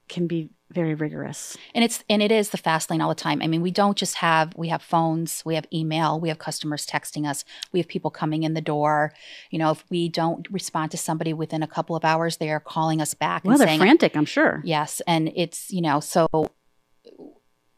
can 0.10 0.28
be 0.28 0.50
very 0.69 0.93
rigorous. 0.93 1.58
and 1.76 1.84
it's 1.84 2.02
and 2.10 2.21
it 2.24 2.32
is 2.32 2.52
the 2.52 2.58
fast 2.58 2.89
lane 2.89 3.02
all 3.02 3.10
the 3.10 3.13
time 3.15 3.41
i 3.41 3.47
mean 3.47 3.62
we 3.62 3.71
don't 3.71 3.97
just 3.97 4.15
have 4.15 4.56
we 4.56 4.69
have 4.69 4.82
phones 4.82 5.43
we 5.45 5.56
have 5.56 5.65
email 5.74 6.17
we 6.17 6.30
have 6.30 6.39
customers 6.39 6.88
texting 6.88 7.28
us 7.30 7.43
we 7.74 7.80
have 7.82 7.89
people 7.89 8.10
coming 8.10 8.43
in 8.43 8.54
the 8.54 8.62
door 8.62 9.12
you 9.50 9.60
know 9.60 9.71
if 9.71 9.84
we 9.89 10.08
don't 10.08 10.50
respond 10.50 10.89
to 10.89 10.95
somebody 10.95 11.34
within 11.34 11.62
a 11.62 11.67
couple 11.67 11.93
of 11.93 12.06
hours 12.06 12.38
they 12.38 12.50
are 12.50 12.62
calling 12.62 13.02
us 13.02 13.13
back 13.13 13.43
Well, 13.43 13.58
they're 13.58 13.67
saying 13.67 13.82
frantic, 13.82 14.15
I'm 14.15 14.24
sure. 14.24 14.62
yes 14.63 15.02
and 15.06 15.30
it's 15.36 15.69
you 15.74 15.82
know 15.82 16.00
so 16.00 16.30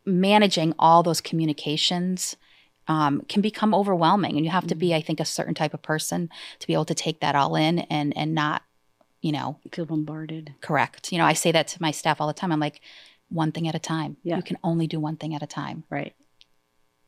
managing 0.06 0.74
all 0.78 1.02
those 1.04 1.22
communications 1.22 2.36
um, 2.88 3.22
can 3.30 3.42
become 3.42 3.74
overwhelming. 3.74 4.36
And 4.36 4.46
you 4.46 4.52
have 4.52 4.68
to 4.68 4.76
be 4.76 4.94
i 4.94 5.02
think 5.02 5.20
a 5.20 5.26
certain 5.26 5.54
type 5.56 5.74
of 5.74 5.82
person 5.82 6.30
to 6.60 6.68
be 6.68 6.74
able 6.74 6.86
to 6.86 6.96
take 6.96 7.20
that 7.22 7.36
all 7.36 7.56
in 7.56 7.80
and 7.80 8.16
and 8.18 8.34
not 8.36 8.64
you 9.22 9.32
know 9.32 9.60
Feel 9.72 9.86
bombarded. 9.86 10.54
correct. 10.62 11.12
You 11.12 11.18
know 11.18 11.26
i 11.26 11.34
say 11.34 11.52
that 11.52 11.68
to 11.70 11.82
my 11.82 11.92
staff 11.92 12.20
all 12.20 12.28
the 12.28 12.34
time. 12.34 12.52
I'm 12.52 12.60
like 12.60 12.82
one 13.30 13.52
thing 13.52 13.68
at 13.68 13.74
a 13.76 13.80
time. 13.80 14.18
Yeah. 14.24 14.36
you 14.38 14.44
can 14.44 14.58
only 14.64 14.86
do 14.88 15.00
one 15.00 15.16
thing 15.18 15.34
at 15.34 15.42
a 15.42 15.48
time. 15.48 15.84
Right. 15.90 16.14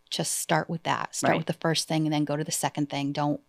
just 0.10 0.40
start 0.40 0.70
with 0.70 0.84
that. 0.84 1.14
Start 1.16 1.32
Right. 1.32 1.38
with 1.38 1.48
the 1.48 1.54
first 1.66 1.88
thing 1.88 2.06
and 2.06 2.14
then 2.14 2.24
go 2.26 2.38
to 2.38 2.44
the 2.44 2.52
second 2.52 2.90
thing. 2.90 3.12
Don't 3.12 3.42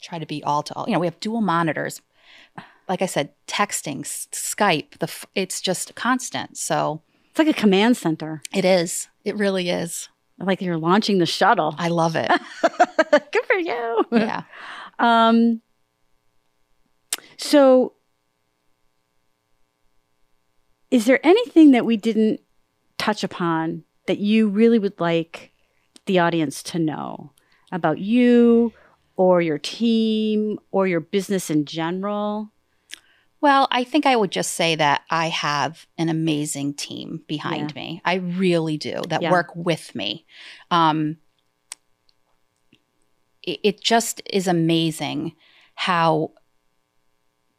try 0.00 0.18
to 0.18 0.26
be 0.26 0.42
all 0.44 0.62
to 0.62 0.74
all. 0.74 0.86
You 0.86 0.92
know 0.94 1.00
we 1.00 1.06
have 1.06 1.20
dual 1.20 1.40
monitors. 1.40 2.00
Like 2.88 3.00
i 3.02 3.06
said 3.06 3.30
texting 3.46 4.02
skype 4.04 4.98
the 4.98 5.06
f- 5.06 5.26
it's 5.34 5.60
just 5.60 5.94
constant. 5.94 6.56
So 6.56 7.02
It's 7.30 7.38
like 7.38 7.48
a 7.48 7.60
command 7.60 7.96
center. 7.96 8.40
it 8.54 8.64
is. 8.64 9.08
It 9.24 9.36
really 9.36 9.68
is 9.70 10.08
Like 10.38 10.60
you're 10.60 10.76
launching 10.76 11.18
the 11.18 11.26
shuttle. 11.26 11.74
i 11.78 11.88
love 11.88 12.16
it 12.16 12.30
Good 13.32 13.44
for 13.46 13.56
you. 13.56 14.04
yeah 14.12 14.42
Um, 14.98 15.60
so, 17.36 17.94
is 20.90 21.04
there 21.06 21.24
anything 21.26 21.72
that 21.72 21.84
we 21.84 21.96
didn't 21.96 22.40
touch 22.98 23.24
upon 23.24 23.84
that 24.06 24.18
you 24.18 24.48
really 24.48 24.78
would 24.78 24.98
like 25.00 25.50
the 26.06 26.18
audience 26.20 26.62
to 26.62 26.78
know 26.78 27.32
about 27.72 27.98
you 27.98 28.72
or 29.16 29.40
your 29.40 29.58
team 29.58 30.58
or 30.70 30.86
your 30.86 31.00
business 31.00 31.50
in 31.50 31.64
general? 31.64 32.50
Well, 33.44 33.68
I 33.70 33.84
think 33.84 34.06
I 34.06 34.16
would 34.16 34.32
just 34.32 34.54
say 34.54 34.74
that 34.76 35.02
I 35.10 35.28
have 35.28 35.86
an 35.98 36.08
amazing 36.08 36.72
team 36.72 37.24
behind 37.26 37.72
Yeah. 37.76 37.82
me. 37.82 38.00
I 38.02 38.14
really 38.14 38.78
do 38.78 39.02
that 39.08 39.20
Yeah. 39.20 39.30
work 39.30 39.54
with 39.54 39.94
me. 39.94 40.24
Um, 40.70 41.18
it, 43.42 43.60
it 43.62 43.80
just 43.82 44.22
is 44.32 44.48
amazing 44.48 45.34
how 45.74 46.32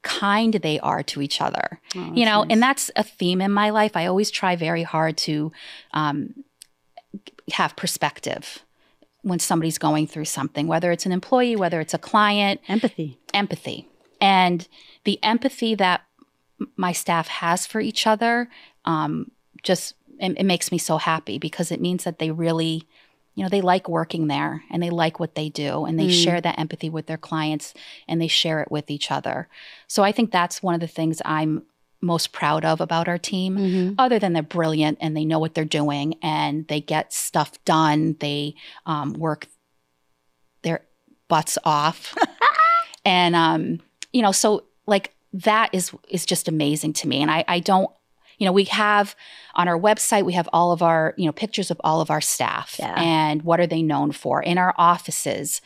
kind 0.02 0.56
they 0.56 0.80
are 0.80 1.04
to 1.04 1.22
each 1.22 1.40
other. 1.40 1.80
Oh, 1.96 2.14
you 2.16 2.26
know, 2.26 2.42
nice. 2.42 2.48
and 2.50 2.64
that's 2.64 2.90
a 2.96 3.04
theme 3.04 3.40
in 3.40 3.52
my 3.52 3.70
life. 3.70 3.96
I 3.96 4.08
always 4.08 4.32
try 4.32 4.56
very 4.56 4.82
hard 4.82 5.18
to 5.18 5.52
um, 5.94 6.34
have 7.52 7.76
perspective 7.76 8.66
when 9.22 9.38
somebody's 9.38 9.78
going 9.78 10.08
through 10.08 10.26
something, 10.26 10.66
whether 10.66 10.92
it's 10.92 11.06
an 11.06 11.12
employee, 11.12 11.56
whether 11.56 11.80
it's 11.80 11.94
a 11.94 12.00
client 12.00 12.60
empathy. 12.68 13.20
empathy 13.36 13.88
and 14.20 14.68
the 15.06 15.24
empathy 15.24 15.76
that 15.76 16.02
my 16.76 16.92
staff 16.92 17.28
has 17.28 17.66
for 17.66 17.80
each 17.80 18.06
other 18.06 18.50
um, 18.86 19.32
just 19.64 19.94
it, 20.20 20.34
it 20.38 20.46
makes 20.46 20.72
me 20.72 20.78
so 20.78 20.98
happy 20.98 21.38
because 21.38 21.72
it 21.72 21.82
means 21.82 22.04
that 22.04 22.20
they 22.20 22.32
really 22.32 22.84
you 23.36 23.44
know 23.44 23.50
they 23.50 23.62
like 23.62 23.90
working 23.90 24.28
there 24.28 24.64
and 24.72 24.82
they 24.82 24.90
like 24.90 25.20
what 25.20 25.36
they 25.36 25.50
do 25.50 25.86
and 25.86 26.00
they 26.00 26.08
Mm. 26.08 26.24
share 26.24 26.42
that 26.42 26.58
empathy 26.60 26.90
with 26.90 27.06
their 27.08 27.18
clients 27.18 27.74
and 28.08 28.22
they 28.22 28.28
share 28.30 28.62
it 28.62 28.72
with 28.72 28.90
each 28.90 29.12
other 29.12 29.48
so 29.88 30.04
i 30.04 30.12
think 30.12 30.32
that's 30.32 30.64
one 30.64 30.74
of 30.76 30.80
the 30.82 30.88
things 30.88 31.22
i'm 31.26 31.64
most 32.02 32.32
proud 32.32 32.64
of 32.64 32.80
about 32.82 33.08
our 33.08 33.18
team 33.18 33.58
Mhm. 33.58 33.96
other 33.98 34.20
than 34.20 34.34
they're 34.34 34.44
brilliant 34.44 34.98
and 35.02 35.18
they 35.18 35.26
know 35.26 35.40
what 35.40 35.54
they're 35.56 35.66
doing 35.66 36.16
and 36.22 36.68
they 36.68 36.80
get 36.80 37.12
stuff 37.12 37.52
done 37.66 38.16
they 38.20 38.56
um, 38.86 39.14
work 39.14 39.48
their 40.64 40.86
butts 41.28 41.58
off 41.64 42.16
and 43.06 43.36
um, 43.36 43.80
you 44.14 44.22
know 44.22 44.32
so 44.32 44.64
like 44.88 45.14
that 45.34 45.70
is 45.74 45.92
is 46.10 46.26
just 46.26 46.48
amazing 46.48 46.94
to 46.94 47.08
me 47.08 47.22
and 47.22 47.30
i 47.32 47.44
i 47.48 47.60
don't 47.60 47.90
you 48.38 48.46
know 48.46 48.52
we 48.54 48.64
have 48.66 49.16
on 49.56 49.68
our 49.68 49.78
website 49.80 50.24
we 50.26 50.34
have 50.34 50.48
all 50.54 50.72
of 50.72 50.82
our 50.82 51.14
you 51.18 51.26
know 51.26 51.32
pictures 51.34 51.70
of 51.72 51.80
all 51.84 52.00
of 52.02 52.10
our 52.10 52.22
staff 52.22 52.76
Yeah. 52.80 52.94
and 52.98 53.42
what 53.44 53.60
are 53.60 53.68
they 53.68 53.82
known 53.82 54.12
for 54.12 54.42
in 54.42 54.58
our 54.58 54.74
offices 54.78 55.62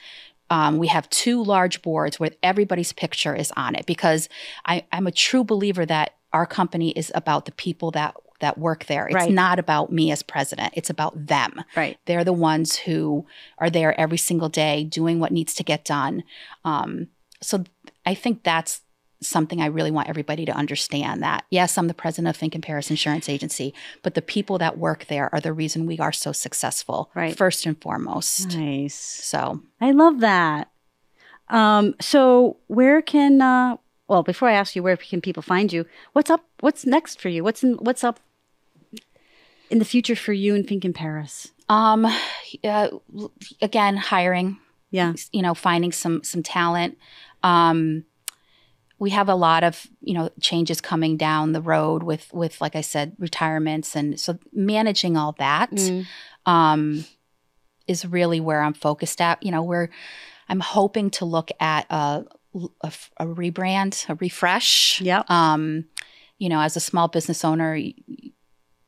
um, 0.51 0.79
we 0.79 0.87
have 0.87 1.07
two 1.11 1.43
large 1.43 1.83
boards 1.83 2.19
where 2.19 2.31
everybody's 2.41 2.91
picture 2.91 3.35
is 3.35 3.51
on 3.55 3.75
it 3.75 3.85
because 3.85 4.27
I, 4.65 4.85
i'm 4.91 5.05
a 5.07 5.11
true 5.11 5.43
believer 5.43 5.85
that 5.85 6.15
our 6.33 6.45
company 6.45 6.89
is 6.91 7.11
about 7.13 7.45
the 7.45 7.51
people 7.51 7.91
that 7.91 8.15
that 8.39 8.57
work 8.57 8.85
there 8.85 9.05
it's 9.07 9.15
Right. 9.15 9.31
not 9.33 9.59
about 9.59 9.91
me 9.91 10.11
as 10.11 10.23
president 10.23 10.73
it's 10.75 10.89
about 10.89 11.27
them 11.27 11.63
Right. 11.75 11.97
they're 12.05 12.23
the 12.23 12.33
ones 12.33 12.77
who 12.77 13.25
are 13.59 13.69
there 13.69 13.99
every 13.99 14.17
single 14.17 14.49
day 14.49 14.83
doing 14.85 15.19
what 15.19 15.31
needs 15.31 15.53
to 15.55 15.63
get 15.63 15.85
done. 15.85 16.23
Um, 16.65 17.09
so 17.41 17.63
I 18.05 18.13
think 18.15 18.43
that's 18.43 18.81
something 19.21 19.61
I 19.61 19.65
really 19.65 19.91
want 19.91 20.07
everybody 20.09 20.45
to 20.45 20.51
understand 20.53 21.21
that 21.23 21.43
yes, 21.49 21.77
I'm 21.77 21.87
the 21.87 21.93
president 21.93 22.29
of 22.29 22.37
Think 22.37 22.55
and 22.55 22.63
Paris 22.63 22.89
Insurance 22.89 23.27
Agency, 23.29 23.73
but 24.01 24.13
the 24.15 24.21
people 24.21 24.57
that 24.59 24.77
work 24.77 25.05
there 25.07 25.29
are 25.33 25.41
the 25.41 25.51
reason 25.53 25.85
we 25.85 25.99
are 25.99 26.11
so 26.13 26.31
successful, 26.31 27.11
Right. 27.13 27.35
first 27.35 27.65
and 27.65 27.79
foremost. 27.81 28.55
Nice. 28.57 28.95
So 28.95 29.61
I 29.81 29.91
love 29.91 30.19
that. 30.21 30.69
Um, 31.49 31.95
so 31.99 32.57
where 32.67 33.01
can 33.01 33.41
uh 33.41 33.77
well 34.07 34.23
before 34.23 34.47
I 34.49 34.53
ask 34.53 34.75
you 34.75 34.83
where 34.83 34.95
can 34.97 35.19
people 35.21 35.43
find 35.43 35.71
you, 35.73 35.85
what's 36.13 36.29
up 36.29 36.45
what's 36.61 36.85
next 36.85 37.19
for 37.19 37.29
you? 37.29 37.43
What's 37.43 37.63
in 37.63 37.73
what's 37.75 38.03
up 38.03 38.19
in 39.69 39.79
the 39.79 39.85
future 39.85 40.15
for 40.15 40.33
you 40.33 40.55
in 40.55 40.63
Think 40.63 40.85
in 40.85 40.93
Paris? 40.93 41.51
um, 41.69 42.07
uh, 42.63 42.87
again, 43.61 43.97
hiring. 43.97 44.57
Yeah. 44.91 45.13
you 45.31 45.43
know 45.43 45.53
finding 45.53 45.91
some 45.91 46.23
some 46.23 46.41
talent 46.41 46.97
um 47.43 48.05
we 48.99 49.09
have 49.11 49.29
a 49.29 49.35
lot 49.35 49.63
of 49.63 49.87
you 50.01 50.13
know 50.13 50.29
changes 50.41 50.81
coming 50.81 51.17
down 51.17 51.53
the 51.53 51.61
road 51.61 52.03
with 52.03 52.31
with 52.33 52.59
like 52.61 52.75
i 52.75 52.81
said 52.81 53.15
retirements 53.17 53.95
and 53.95 54.19
so 54.19 54.37
managing 54.53 55.15
all 55.17 55.33
that 55.39 55.71
Mm. 55.71 56.05
um 56.45 57.05
is 57.87 58.05
really 58.05 58.39
where 58.39 58.61
i'm 58.61 58.73
focused 58.73 59.21
at 59.21 59.41
you 59.41 59.51
know 59.51 59.63
we're 59.63 59.89
i'm 60.49 60.59
hoping 60.59 61.09
to 61.11 61.25
look 61.25 61.49
at 61.59 61.85
a 61.89 62.25
a, 62.81 62.91
a 63.17 63.25
rebrand 63.25 64.07
a 64.09 64.15
refresh 64.15 64.99
Yeah. 65.01 65.23
um 65.27 65.85
you 66.37 66.49
know 66.49 66.59
as 66.61 66.75
a 66.75 66.79
small 66.79 67.07
business 67.07 67.43
owner 67.45 67.77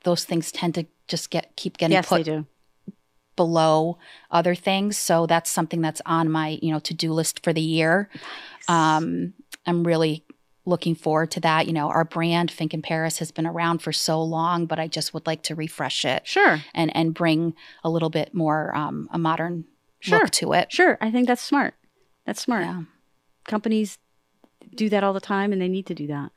those 0.03 0.25
things 0.25 0.51
tend 0.51 0.75
to 0.75 0.85
just 1.07 1.29
get 1.29 1.55
keep 1.55 1.77
getting 1.77 1.93
Yes, 1.95 2.07
put 2.07 2.23
do. 2.25 2.45
below 3.35 3.97
other 4.29 4.55
things. 4.55 4.97
So 4.97 5.25
that's 5.25 5.49
something 5.49 5.81
that's 5.81 6.01
on 6.05 6.29
my, 6.31 6.59
you 6.61 6.71
know, 6.71 6.79
to-do 6.79 7.11
list 7.13 7.43
for 7.43 7.53
the 7.53 7.61
year. 7.61 8.09
Um, 8.67 9.33
I'm 9.65 9.83
really 9.85 10.23
looking 10.65 10.93
forward 10.95 11.31
to 11.31 11.39
that. 11.39 11.65
You 11.67 11.73
know, 11.73 11.87
our 11.89 12.05
brand 12.05 12.51
Think 12.51 12.73
in 12.73 12.81
Paris 12.81 13.17
has 13.19 13.31
been 13.31 13.47
around 13.47 13.79
for 13.81 13.91
so 13.91 14.21
long, 14.21 14.65
but 14.67 14.79
I 14.79 14.87
just 14.87 15.13
would 15.13 15.25
like 15.25 15.41
to 15.43 15.55
refresh 15.55 16.05
it 16.05 16.27
Sure. 16.27 16.59
and 16.73 16.95
and 16.95 17.13
bring 17.13 17.53
a 17.83 17.89
little 17.89 18.09
bit 18.09 18.33
more 18.33 18.75
um, 18.75 19.09
a 19.11 19.17
modern 19.17 19.65
Sure. 19.99 20.19
look 20.19 20.29
to 20.31 20.53
it. 20.53 20.71
Sure. 20.71 20.97
I 21.01 21.11
think 21.11 21.27
that's 21.27 21.41
smart. 21.41 21.75
That's 22.25 22.41
smart. 22.41 22.63
Yeah. 22.63 22.81
Companies 23.45 23.97
do 24.75 24.89
that 24.89 25.03
all 25.03 25.13
the 25.13 25.19
time 25.19 25.51
and 25.51 25.61
they 25.61 25.67
need 25.67 25.85
to 25.87 25.95
do 25.95 26.07
that. 26.07 26.31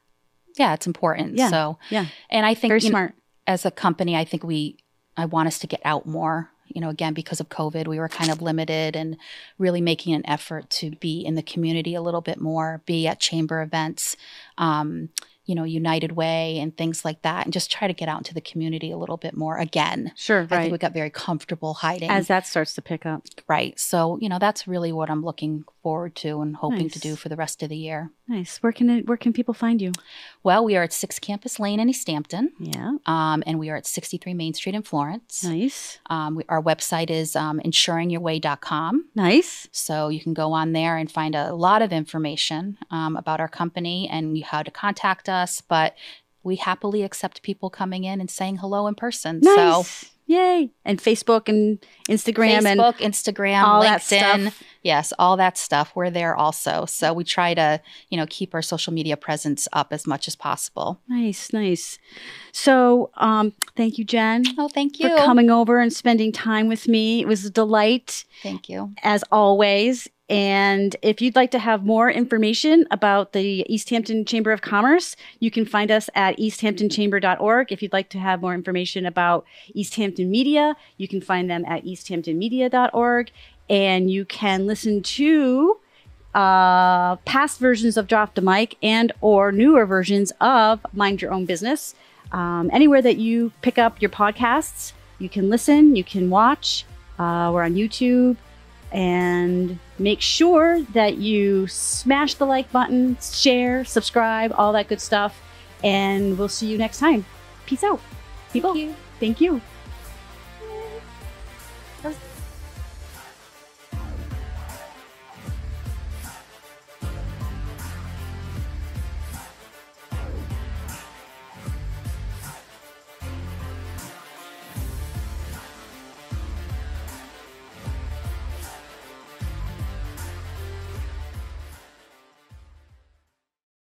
Yeah, 0.58 0.74
it's 0.74 0.86
important. 0.86 1.36
Yeah. 1.36 1.50
So, 1.50 1.78
Yeah. 1.90 2.06
and 2.30 2.46
I 2.46 2.54
think 2.54 2.70
Very 2.70 2.80
you 2.80 2.88
know, 2.88 2.92
smart. 2.92 3.14
as 3.46 3.64
a 3.66 3.70
company, 3.70 4.16
I 4.16 4.24
think 4.24 4.42
we, 4.44 4.78
I 5.16 5.24
want 5.26 5.46
us 5.48 5.58
to 5.60 5.66
get 5.66 5.80
out 5.84 6.06
more. 6.06 6.50
You 6.74 6.80
know, 6.82 6.90
again, 6.90 7.14
because 7.14 7.40
of 7.40 7.48
COVID, 7.48 7.86
we 7.86 7.98
were 7.98 8.08
kind 8.08 8.30
of 8.30 8.42
limited 8.42 8.96
and 8.96 9.16
really 9.58 9.80
making 9.80 10.12
an 10.14 10.26
effort 10.28 10.68
to 10.70 10.90
be 10.90 11.20
in 11.24 11.34
the 11.34 11.42
community 11.42 11.94
a 11.94 12.02
little 12.02 12.20
bit 12.20 12.40
more, 12.40 12.82
be 12.84 13.06
at 13.06 13.20
chamber 13.20 13.62
events, 13.62 14.16
um, 14.58 15.08
you 15.46 15.54
know, 15.54 15.64
United 15.64 16.12
Way 16.12 16.58
and 16.58 16.74
things 16.74 17.04
like 17.04 17.20
that, 17.20 17.44
and 17.44 17.52
just 17.52 17.70
try 17.70 17.86
to 17.86 17.92
get 17.92 18.08
out 18.08 18.16
into 18.18 18.32
the 18.32 18.40
community 18.40 18.90
a 18.90 18.96
little 18.96 19.18
bit 19.18 19.36
more 19.36 19.58
again. 19.58 20.10
Sure. 20.16 20.38
I 20.40 20.46
think 20.46 20.50
Right. 20.58 20.72
we 20.72 20.78
got 20.78 20.94
very 20.94 21.10
comfortable 21.10 21.74
hiding. 21.74 22.08
As 22.08 22.28
that 22.28 22.46
starts 22.46 22.74
to 22.76 22.82
pick 22.82 23.04
up. 23.04 23.24
right. 23.46 23.78
So, 23.78 24.18
you 24.22 24.28
know, 24.30 24.38
that's 24.38 24.66
really 24.66 24.90
what 24.90 25.10
I'm 25.10 25.22
looking 25.22 25.64
forward 25.82 26.14
to 26.16 26.40
and 26.40 26.56
hoping 26.56 26.88
to 26.88 26.98
do 26.98 27.14
for 27.14 27.28
the 27.28 27.36
rest 27.36 27.62
of 27.62 27.68
the 27.68 27.76
year. 27.76 28.10
Nice. 28.26 28.56
Where 28.62 28.72
can 28.72 28.88
it, 28.88 29.06
where 29.06 29.18
can 29.18 29.34
people 29.34 29.52
find 29.52 29.82
you? 29.82 29.92
Well, 30.44 30.62
we 30.64 30.76
are 30.76 30.82
at 30.82 30.92
Six 30.92 31.18
Campus 31.18 31.58
Lane 31.58 31.80
in 31.80 31.88
East 31.88 32.06
Hampton, 32.06 32.52
Yeah. 32.60 32.92
um, 33.06 33.42
and 33.46 33.58
we 33.58 33.70
are 33.70 33.76
at 33.76 33.86
63 33.86 34.34
Main 34.34 34.52
Street 34.52 34.74
in 34.74 34.82
Florence. 34.82 35.42
Nice. 35.42 35.98
Um, 36.10 36.36
we, 36.36 36.44
our 36.50 36.62
website 36.62 37.08
is 37.10 37.34
um, 37.34 37.60
insuringyourway.com. 37.64 39.06
Nice. 39.14 39.68
So 39.72 40.08
you 40.08 40.20
can 40.20 40.34
go 40.34 40.52
on 40.52 40.72
there 40.72 40.96
and 40.98 41.10
find 41.10 41.34
a 41.34 41.54
lot 41.54 41.80
of 41.82 41.92
information 41.92 42.76
um, 42.90 43.16
about 43.16 43.40
our 43.40 43.48
company 43.48 44.06
and 44.08 44.42
how 44.44 44.62
to 44.62 44.70
contact 44.70 45.28
us. 45.28 45.62
But 45.62 45.96
we 46.42 46.56
happily 46.56 47.02
accept 47.02 47.42
people 47.42 47.70
coming 47.70 48.04
in 48.04 48.20
and 48.20 48.30
saying 48.30 48.58
hello 48.58 48.86
in 48.86 48.94
person. 48.94 49.40
Nice. 49.42 50.10
Yay. 50.26 50.70
And 50.84 50.98
Facebook 51.00 51.48
and 51.48 51.78
Instagram 52.08 52.64
and 52.64 52.80
Facebook, 52.80 52.96
Instagram, 52.98 53.62
all 53.62 53.82
that 53.82 54.02
stuff. 54.02 54.62
Yes, 54.82 55.12
all 55.18 55.36
that 55.36 55.56
stuff. 55.58 55.92
We're 55.94 56.10
there 56.10 56.34
also. 56.34 56.84
So 56.86 57.12
we 57.12 57.24
try 57.24 57.54
to, 57.54 57.80
you 58.10 58.16
know, 58.16 58.26
keep 58.28 58.54
our 58.54 58.62
social 58.62 58.92
media 58.92 59.16
presence 59.16 59.66
up 59.72 59.92
as 59.92 60.06
much 60.06 60.26
as 60.28 60.36
possible. 60.36 61.00
Nice, 61.08 61.52
nice. 61.52 61.98
So, 62.52 63.10
um, 63.16 63.52
thank 63.76 63.98
you, 63.98 64.04
Jen, 64.04 64.44
Oh, 64.58 64.68
thank 64.68 64.98
you. 65.00 65.08
for 65.08 65.16
coming 65.16 65.50
over 65.50 65.78
and 65.80 65.92
spending 65.92 66.32
time 66.32 66.68
with 66.68 66.86
me. 66.88 67.20
It 67.20 67.26
was 67.26 67.44
a 67.44 67.50
delight, 67.50 68.24
Thank 68.42 68.68
you. 68.68 68.92
as 69.02 69.24
always. 69.32 70.08
And 70.30 70.96
if 71.02 71.20
you'd 71.20 71.36
like 71.36 71.50
to 71.50 71.58
have 71.58 71.84
more 71.84 72.10
information 72.10 72.86
about 72.90 73.32
the 73.32 73.64
East 73.68 73.90
Hampton 73.90 74.24
Chamber 74.24 74.52
of 74.52 74.62
Commerce, 74.62 75.16
you 75.38 75.50
can 75.50 75.66
find 75.66 75.90
us 75.90 76.08
at 76.14 76.38
easthamptonchamber.org. 76.38 77.70
If 77.70 77.82
you'd 77.82 77.92
like 77.92 78.08
to 78.10 78.18
have 78.18 78.40
more 78.40 78.54
information 78.54 79.04
about 79.04 79.44
East 79.74 79.96
Hampton 79.96 80.30
Media, 80.30 80.76
you 80.96 81.08
can 81.08 81.20
find 81.20 81.50
them 81.50 81.64
at 81.66 81.84
easthamptonmedia.org. 81.84 83.30
And 83.68 84.10
you 84.10 84.24
can 84.24 84.66
listen 84.66 85.02
to 85.02 85.78
uh, 86.34 87.16
past 87.16 87.60
versions 87.60 87.96
of 87.96 88.06
Drop 88.06 88.34
the 88.34 88.42
Mic 88.42 88.76
and 88.82 89.12
or 89.20 89.52
newer 89.52 89.84
versions 89.84 90.32
of 90.40 90.80
Mind 90.92 91.20
Your 91.20 91.32
Own 91.32 91.44
Business. 91.44 91.94
Um, 92.32 92.70
anywhere 92.72 93.02
that 93.02 93.18
you 93.18 93.52
pick 93.62 93.78
up 93.78 94.00
your 94.00 94.10
podcasts, 94.10 94.92
you 95.18 95.28
can 95.28 95.50
listen, 95.50 95.96
you 95.96 96.02
can 96.02 96.30
watch. 96.30 96.84
Uh, 97.18 97.50
we're 97.54 97.62
on 97.62 97.74
YouTube. 97.74 98.36
And 98.94 99.78
make 99.98 100.20
sure 100.20 100.80
that 100.92 101.18
you 101.18 101.66
smash 101.66 102.34
the 102.34 102.46
like 102.46 102.70
button, 102.70 103.18
share, 103.20 103.84
subscribe, 103.84 104.54
all 104.56 104.72
that 104.72 104.88
good 104.88 105.00
stuff. 105.00 105.42
And 105.82 106.38
we'll 106.38 106.48
see 106.48 106.68
you 106.68 106.78
next 106.78 107.00
time. 107.00 107.26
Peace 107.66 107.82
out. 107.82 108.00
People. 108.52 108.76
you. 108.76 108.94
Thank 109.18 109.40
you. 109.40 109.60